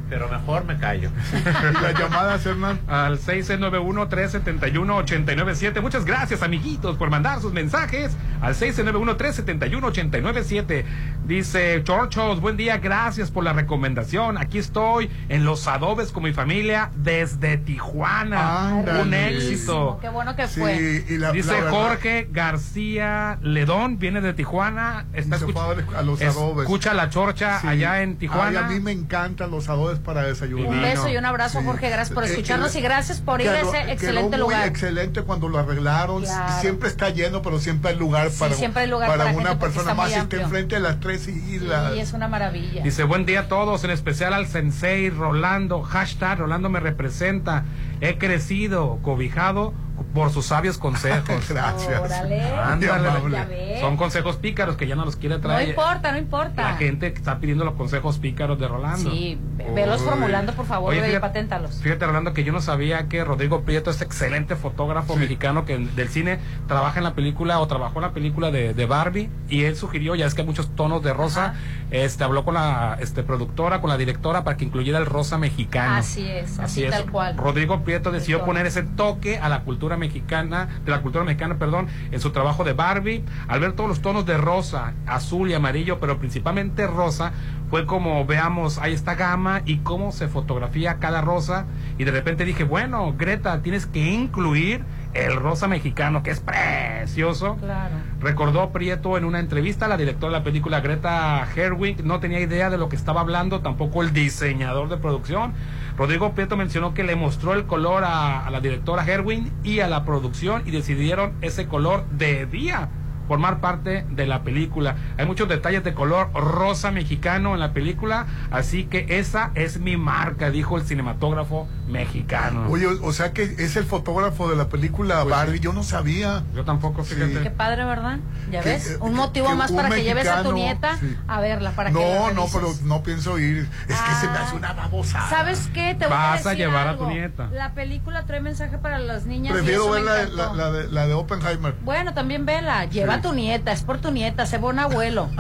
[0.10, 1.10] Pero mejor me callo.
[1.82, 2.80] Las llamadas, Hernán.
[2.88, 5.82] Al 691-371-897.
[5.82, 8.16] Muchas gracias, amiguitos, por mandar sus mensajes.
[8.42, 10.84] Al 691-371-897.
[11.26, 14.38] Dice Chorchos, buen día, gracias por la recomendación.
[14.38, 18.84] Aquí estoy en Los Adobes con mi familia desde Tijuana.
[19.04, 20.00] Un éxito.
[20.02, 21.06] Qué bueno que Sí, fue.
[21.08, 25.06] y la- Dice la Jorge García Ledón, viene de Tijuana.
[25.14, 26.64] Está se escuch- fue a los adobes.
[26.64, 27.68] Escucha la chorcha Sí.
[27.68, 28.62] allá en Tijuana.
[28.62, 30.68] Ay, a mí me encantan los adobes para desayunar.
[30.68, 31.90] Un beso y un abrazo, Jorge.
[31.90, 34.68] Gracias por Eh, escucharnos eh, y gracias por ir a ese quedó excelente muy lugar.
[34.68, 36.24] excelente cuando lo arreglaron.
[36.24, 36.62] Claro.
[36.62, 39.94] Siempre está lleno, pero siempre hay lugar para, siempre hay lugar para para una persona
[39.94, 40.12] más.
[40.12, 41.96] Si está enfrente de las tres islas.
[41.96, 42.84] Y es una maravilla.
[42.84, 45.82] Dice, buen día a todos, en especial al sensei Rolando.
[45.84, 47.66] Hashtag Rolando me representa.
[48.02, 49.74] He crecido, cobijado
[50.14, 51.46] por sus sabios consejos.
[51.50, 52.02] Gracias.
[52.02, 52.42] Órale.
[52.54, 53.80] Ándale.
[53.80, 55.70] Son consejos pícaros que ya no los quiere No traer.
[55.70, 56.62] importa, no importa.
[56.64, 59.12] La gente está pidiendo los consejos pícaros de Rolando.
[59.12, 61.76] Sí, ve- velos formulando, por favor, Oye, y fíjate- paténtalos.
[61.82, 66.10] Fíjate, Rolando, que yo no sabía que Rodrigo Prieto, este excelente fotógrafo mexicano que del
[66.10, 69.76] cine trabaja en la película o trabajó en la película de, de Barbie y él
[69.76, 71.54] sugirió, ya es que hay muchos tonos de rosa,
[71.92, 75.96] este habló con la este, productora, con la directora para que incluyera el rosa mexicano.
[75.96, 77.38] Así es, así tal cual.
[77.38, 81.88] Rodrigo Prieto decidió poner ese toque a la cultura mexicana, de la cultura mexicana, perdón,
[82.12, 83.24] en su trabajo de Barbie.
[83.48, 87.32] Al ver todos los tonos de rosa, azul y amarillo, pero principalmente rosa,
[87.70, 91.66] fue como veamos, hay esta gama y cómo se fotografía cada rosa.
[91.98, 94.84] Y de repente dije, bueno, Greta, tienes que incluir
[95.14, 97.58] el rosa mexicano, que es precioso.
[97.58, 97.96] Claro.
[98.20, 102.70] Recordó Prieto en una entrevista, la directora de la película Greta Herwig no tenía idea
[102.70, 105.54] de lo que estaba hablando, tampoco el diseñador de producción.
[106.00, 110.06] Rodrigo Prieto mencionó que le mostró el color a, la directora Herwig y a la
[110.06, 112.88] producción y decidieron ese color debía
[113.30, 114.96] formar parte de la película.
[115.20, 119.98] Hay muchos detalles de color rosa mexicano en la película, así que esa es mi
[119.98, 122.66] marca, dijo el cinematógrafo mexicano.
[122.70, 125.60] Oye, o sea que es el fotógrafo de la película Pues Barbie.
[125.60, 126.44] Yo no sabía.
[126.56, 127.44] Yo tampoco, fíjate.
[127.44, 128.18] Qué padre, ¿verdad?
[128.52, 128.92] ¿Ya Que- ves?
[128.92, 131.16] eh, Un que- motivo que más un para que lleves a tu nieta sí.
[131.28, 132.52] a verla, para que No, no, revises.
[132.54, 133.70] pero no pienso ir.
[133.88, 135.30] Es que se me hace una babosada.
[135.30, 135.94] ¿Sabes qué?
[135.94, 137.48] Te voy a Vas a decir llevar a tu nieta.
[137.54, 139.52] La película trae mensaje para las niñas.
[139.52, 140.56] y Prefiero eso ver me la, encantó.
[140.56, 141.76] la- la de, la de Oppenheimer.
[141.84, 142.86] Bueno, también vela.
[142.86, 145.30] Lleva a tu nieta, es por tu nieta, sé buen abuelo.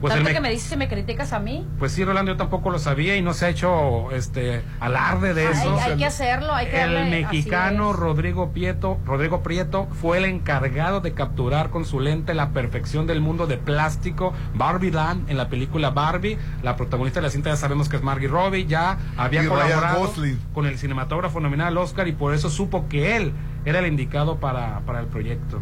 [0.00, 1.68] Pues Tanto me- que me dices y me criticas a mí.
[1.78, 5.46] Pues sí, Rolando, yo tampoco lo sabía y no se ha hecho este alarde de
[5.48, 5.78] Hay, eso.
[5.78, 11.02] hay que hacerlo, hay que El darle- mexicano Rodrigo Prieto, Rodrigo Prieto fue el encargado
[11.02, 14.32] de capturar con su lente la perfección del mundo de plástico.
[14.54, 18.02] Barbie Land en la película Barbie, la protagonista de la cinta ya sabemos que es
[18.02, 20.10] Margie Robbie, ya había Y colaborado
[20.54, 23.34] con el cinematógrafo nominado al Oscar y por eso supo que él
[23.66, 25.60] era el indicado para, para el proyecto.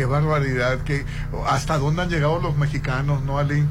[0.00, 0.78] Qué barbaridad.
[0.78, 1.04] Que,
[1.46, 3.66] ¿Hasta dónde han llegado los mexicanos, no, Ali?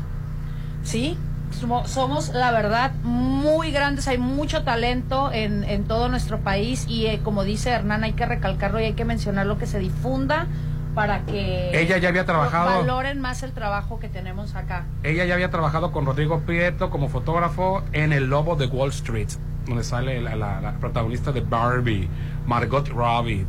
[0.84, 1.18] Sí,
[1.60, 4.08] somo- somos, la verdad, muy grandes.
[4.08, 8.28] Hay mucho talento en, en todo nuestro país y eh, como dice Hernán, hay que
[8.28, 10.46] recalcarlo y hay que mencionarlo, que se difunda
[10.94, 14.84] para que Ella ya había trabajado- valoren más el trabajo que tenemos acá.
[15.02, 19.30] Ella ya había trabajado con Rodrigo Prieto como fotógrafo en El Lobo de Wall Street,
[19.66, 22.08] donde sale la, la- la protagonista de Barbie,
[22.46, 23.48] Margot Robbie.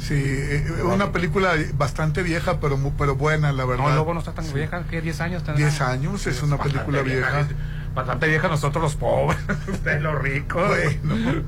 [0.00, 3.84] Sí, eh, una película bastante vieja, pero pero buena, la verdad.
[3.90, 4.54] No, Lobo no está tan Sí.
[4.54, 5.62] vieja, que 10 años tendrá?
[5.64, 7.46] 10 años, es una película vieja.
[7.94, 9.36] Bastante vieja nosotros los pobres,
[9.68, 10.62] ustedes los ricos.
[10.68, 11.42] Bueno.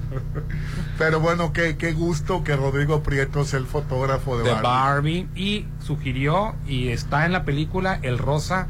[0.99, 4.63] Pero bueno, qué, qué gusto que Rodrigo Prieto sea el fotógrafo de, de Barbie.
[4.63, 8.67] Barbie y sugirió y está en la película El Rosa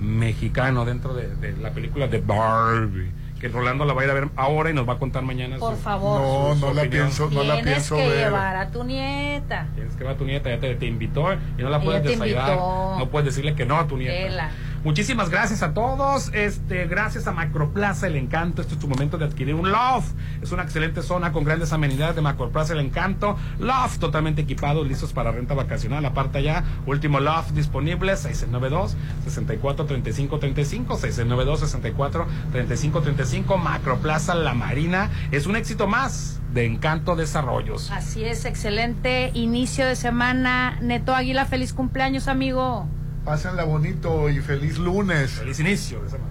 [0.00, 3.10] Mexicano dentro de, de la película de Barbie
[3.40, 5.58] que Rolando la va a ir a ver ahora y nos va a contar mañana
[5.58, 6.20] Por su- favor.
[6.20, 6.90] No, su no la opinión.
[7.06, 8.18] pienso, no la Tienes pienso que ver.
[8.18, 9.66] llevar a tu nieta.
[9.74, 12.56] Tienes que ver a tu nieta, ya te, te invitó y no la puedes desayudar.
[12.56, 14.24] No puedes decirle que no a tu nieta.
[14.28, 14.50] Vela.
[14.86, 16.30] Muchísimas gracias a todos.
[16.32, 18.62] Este, gracias a Macroplaza El Encanto.
[18.62, 20.14] Este es tu momento de adquirir un Loft.
[20.40, 23.36] Es una excelente zona con grandes amenidades de Macroplaza El Encanto.
[23.58, 26.04] Loft totalmente equipados, listos para renta vacacional.
[26.04, 35.10] Aparte ya, último Loft disponible 692 6435 35 692 64 35 35 Macroplaza La Marina.
[35.32, 37.90] Es un éxito más de Encanto Desarrollos.
[37.90, 40.78] Así es, excelente inicio de semana.
[40.80, 42.86] Neto Águila, feliz cumpleaños, amigo.
[43.26, 45.32] Pásenla bonito y feliz lunes.
[45.32, 46.30] Feliz inicio de semana.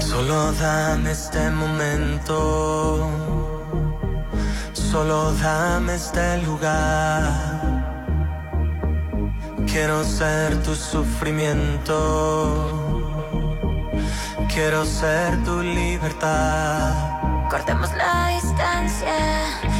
[0.00, 3.10] Solo dame este momento,
[4.72, 7.84] solo dame este lugar.
[9.66, 11.92] Quiero ser tu sufrimiento,
[14.52, 16.92] quiero ser tu libertad.
[17.50, 19.16] Cortemos la distancia,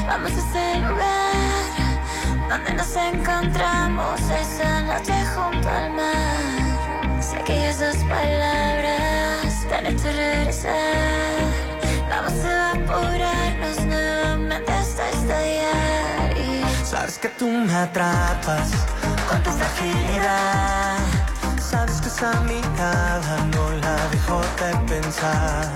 [0.06, 7.20] vamos a ese lugar donde nos encontramos esa noche junto al mar.
[7.20, 11.40] Si aquellas dos palabras te han hecho regresar,
[12.08, 16.38] vamos a evaporarnos nuevamente hasta estallar.
[16.38, 18.70] Y Sabes que tú me atrapas
[19.28, 21.13] con tu fragilidad.
[21.70, 25.66] Sabes que esa mirada no la dejo de pensar.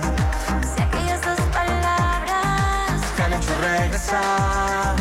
[0.61, 4.95] si aquellas dos palabras Te han hecho regresar.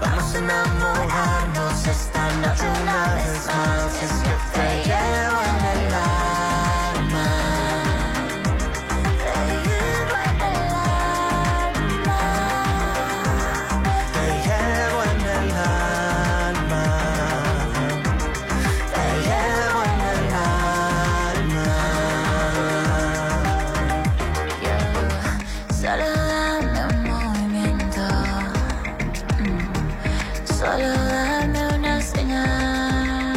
[0.00, 4.02] Vamos a enamorarnos esta noche una vez más.
[4.06, 5.35] Es que te llevo
[30.76, 33.36] solo dame una señal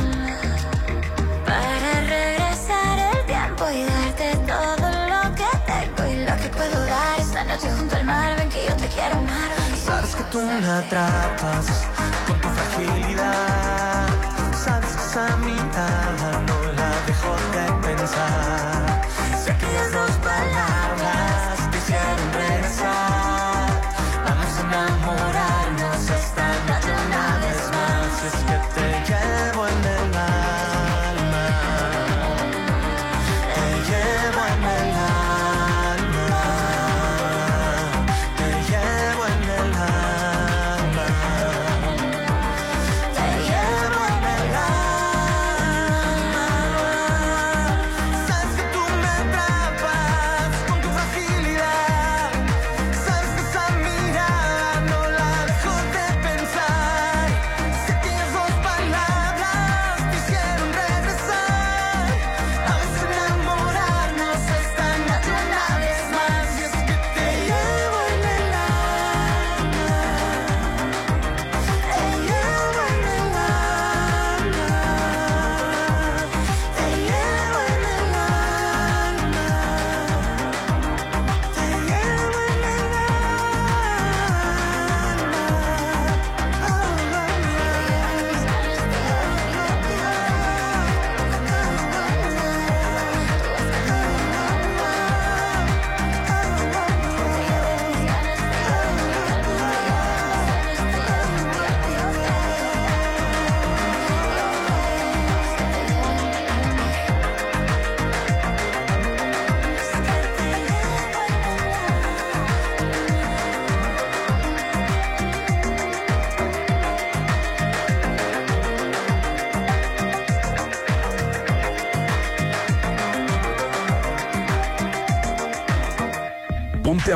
[1.46, 7.20] para regresar el tiempo y darte todo lo que tengo y lo que puedo dar
[7.20, 8.36] esta noche junto al mar.
[8.38, 9.50] Ven que yo te quiero amar.
[9.86, 11.66] Sabes que tú me atrapas
[12.28, 14.08] con tu fragilidad.
[14.66, 16.29] Sabes que esa mirada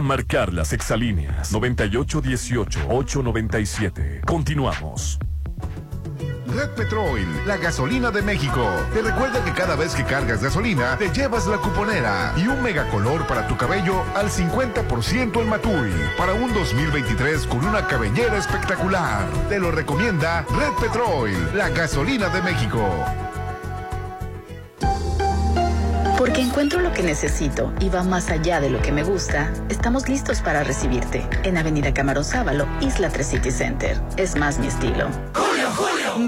[0.04, 4.26] marcar las exalíneas 9818-897.
[4.26, 5.20] Continuamos.
[6.54, 8.64] Red Petrol, la gasolina de México.
[8.94, 13.26] Te recuerda que cada vez que cargas gasolina, te llevas la cuponera y un megacolor
[13.26, 15.92] para tu cabello al 50% en Matui.
[16.16, 19.26] Para un 2023 con una cabellera espectacular.
[19.50, 22.88] Te lo recomienda Red Petrol, la gasolina de México.
[26.24, 30.08] Porque encuentro lo que necesito y va más allá de lo que me gusta, estamos
[30.08, 34.02] listos para recibirte en Avenida Camarón Sábalo, Isla 3 City Center.
[34.16, 35.10] Es más mi estilo.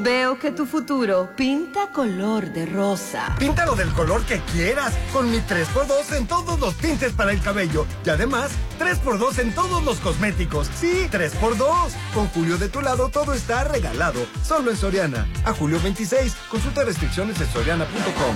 [0.02, 3.34] Veo que tu futuro pinta color de rosa.
[3.40, 7.86] Píntalo del color que quieras, con mi 3x2 en todos los tintes para el cabello.
[8.06, 10.70] Y además, 3x2 en todos los cosméticos.
[10.76, 11.94] Sí, 3x2.
[12.14, 14.20] Con Julio de tu lado todo está regalado.
[14.44, 15.26] Solo en Soriana.
[15.46, 16.36] A julio 26.
[16.52, 18.36] Consulta restricciones en soriana.com.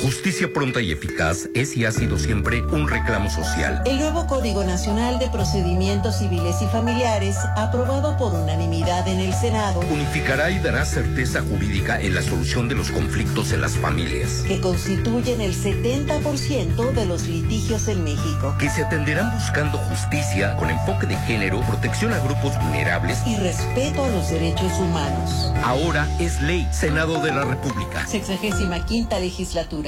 [0.00, 3.82] Justicia pronta y eficaz es y ha sido siempre un reclamo social.
[3.84, 9.80] El nuevo Código Nacional de Procedimientos Civiles y Familiares, aprobado por unanimidad en el Senado,
[9.90, 14.44] Unificará y dará certeza jurídica en la solución de los conflictos en las familias.
[14.46, 18.54] que constituyen el 70% de los litigios en México.
[18.58, 23.18] Que se atenderán buscando justicia con enfoque de género, protección a grupos vulnerables.
[23.26, 25.52] Y respeto a los derechos humanos.
[25.64, 26.68] Ahora es ley.
[26.70, 28.06] Senado de la República.
[28.06, 29.87] Sexagésima quinta legislatura.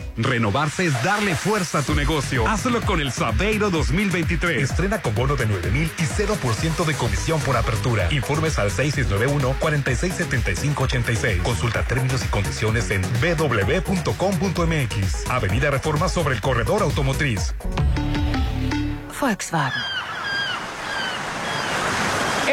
[0.17, 2.47] Renovarse es darle fuerza a tu negocio.
[2.47, 4.69] Hazlo con el Sabeiro 2023.
[4.69, 8.07] Estrena con bono de 9 mil y 0% de comisión por apertura.
[8.11, 11.41] Informes al 6691-467586.
[11.43, 14.09] Consulta términos y condiciones en www.com.mx.
[15.29, 17.53] Avenida Reforma sobre el corredor automotriz.
[19.19, 19.90] Volkswagen.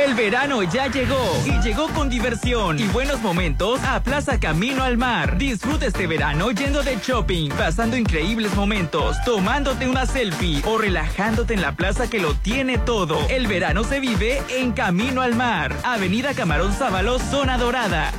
[0.08, 4.96] El verano ya llegó y llegó con diversión y buenos momentos a Plaza Camino al
[4.96, 5.36] Mar.
[5.36, 11.60] Disfruta este verano yendo de shopping, pasando increíbles momentos, tomándote una selfie o relajándote en
[11.60, 13.18] la plaza que lo tiene todo.
[13.28, 18.10] El verano se vive en Camino al Mar, Avenida Camarón Sábalo, Zona Dorada.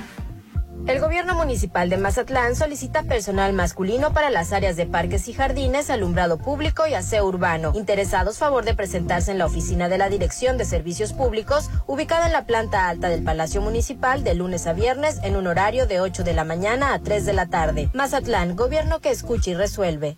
[0.87, 5.89] El gobierno municipal de Mazatlán solicita personal masculino para las áreas de parques y jardines,
[5.89, 7.73] alumbrado público y aseo urbano.
[7.75, 12.33] Interesados, favor de presentarse en la oficina de la Dirección de Servicios Públicos, ubicada en
[12.33, 16.23] la planta alta del Palacio Municipal, de lunes a viernes, en un horario de 8
[16.23, 17.89] de la mañana a 3 de la tarde.
[17.93, 20.17] Mazatlán, gobierno que escucha y resuelve.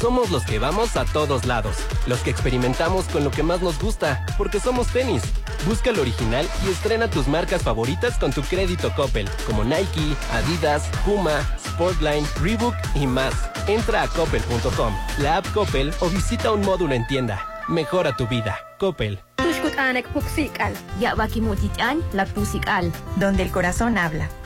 [0.00, 3.80] Somos los que vamos a todos lados, los que experimentamos con lo que más nos
[3.80, 5.22] gusta, porque somos tenis.
[5.66, 10.84] Busca el original y estrena tus marcas favoritas con tu crédito Coppel, como Nike, Adidas,
[11.04, 13.34] Puma, Sportline, Reebok y más.
[13.68, 17.64] Entra a coppel.com, la app Coppel o visita un módulo en tienda.
[17.66, 18.58] Mejora tu vida.
[18.78, 19.18] Coppel.
[23.16, 24.28] Donde el corazón habla.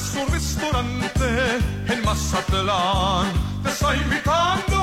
[0.02, 1.58] su restaurante
[1.88, 3.32] en Mazatlán.
[3.62, 4.76] Te está invitando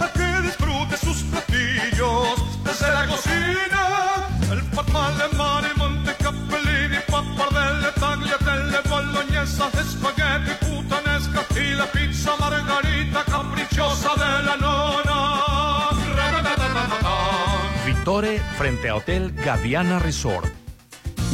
[0.00, 4.28] a que disfrutes sus platillos desde la cocina.
[4.52, 6.98] El patmal de mar y montecapellini,
[7.98, 15.20] tagliatelle, bolognesa, espagueti, cutanesca y la pizza margarita caprichosa de la nona.
[17.86, 20.59] Vittore frente a Hotel Gaviana Resort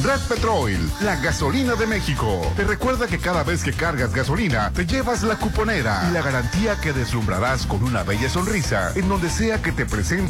[0.06, 0.70] Red Petrol,
[1.00, 2.40] la gasolina de México.
[2.54, 6.80] Te recuerda que cada vez que cargas gasolina, te llevas la cuponera y la garantía
[6.80, 10.26] que deslumbrarás con una bella sonrisa en donde sea que te presentes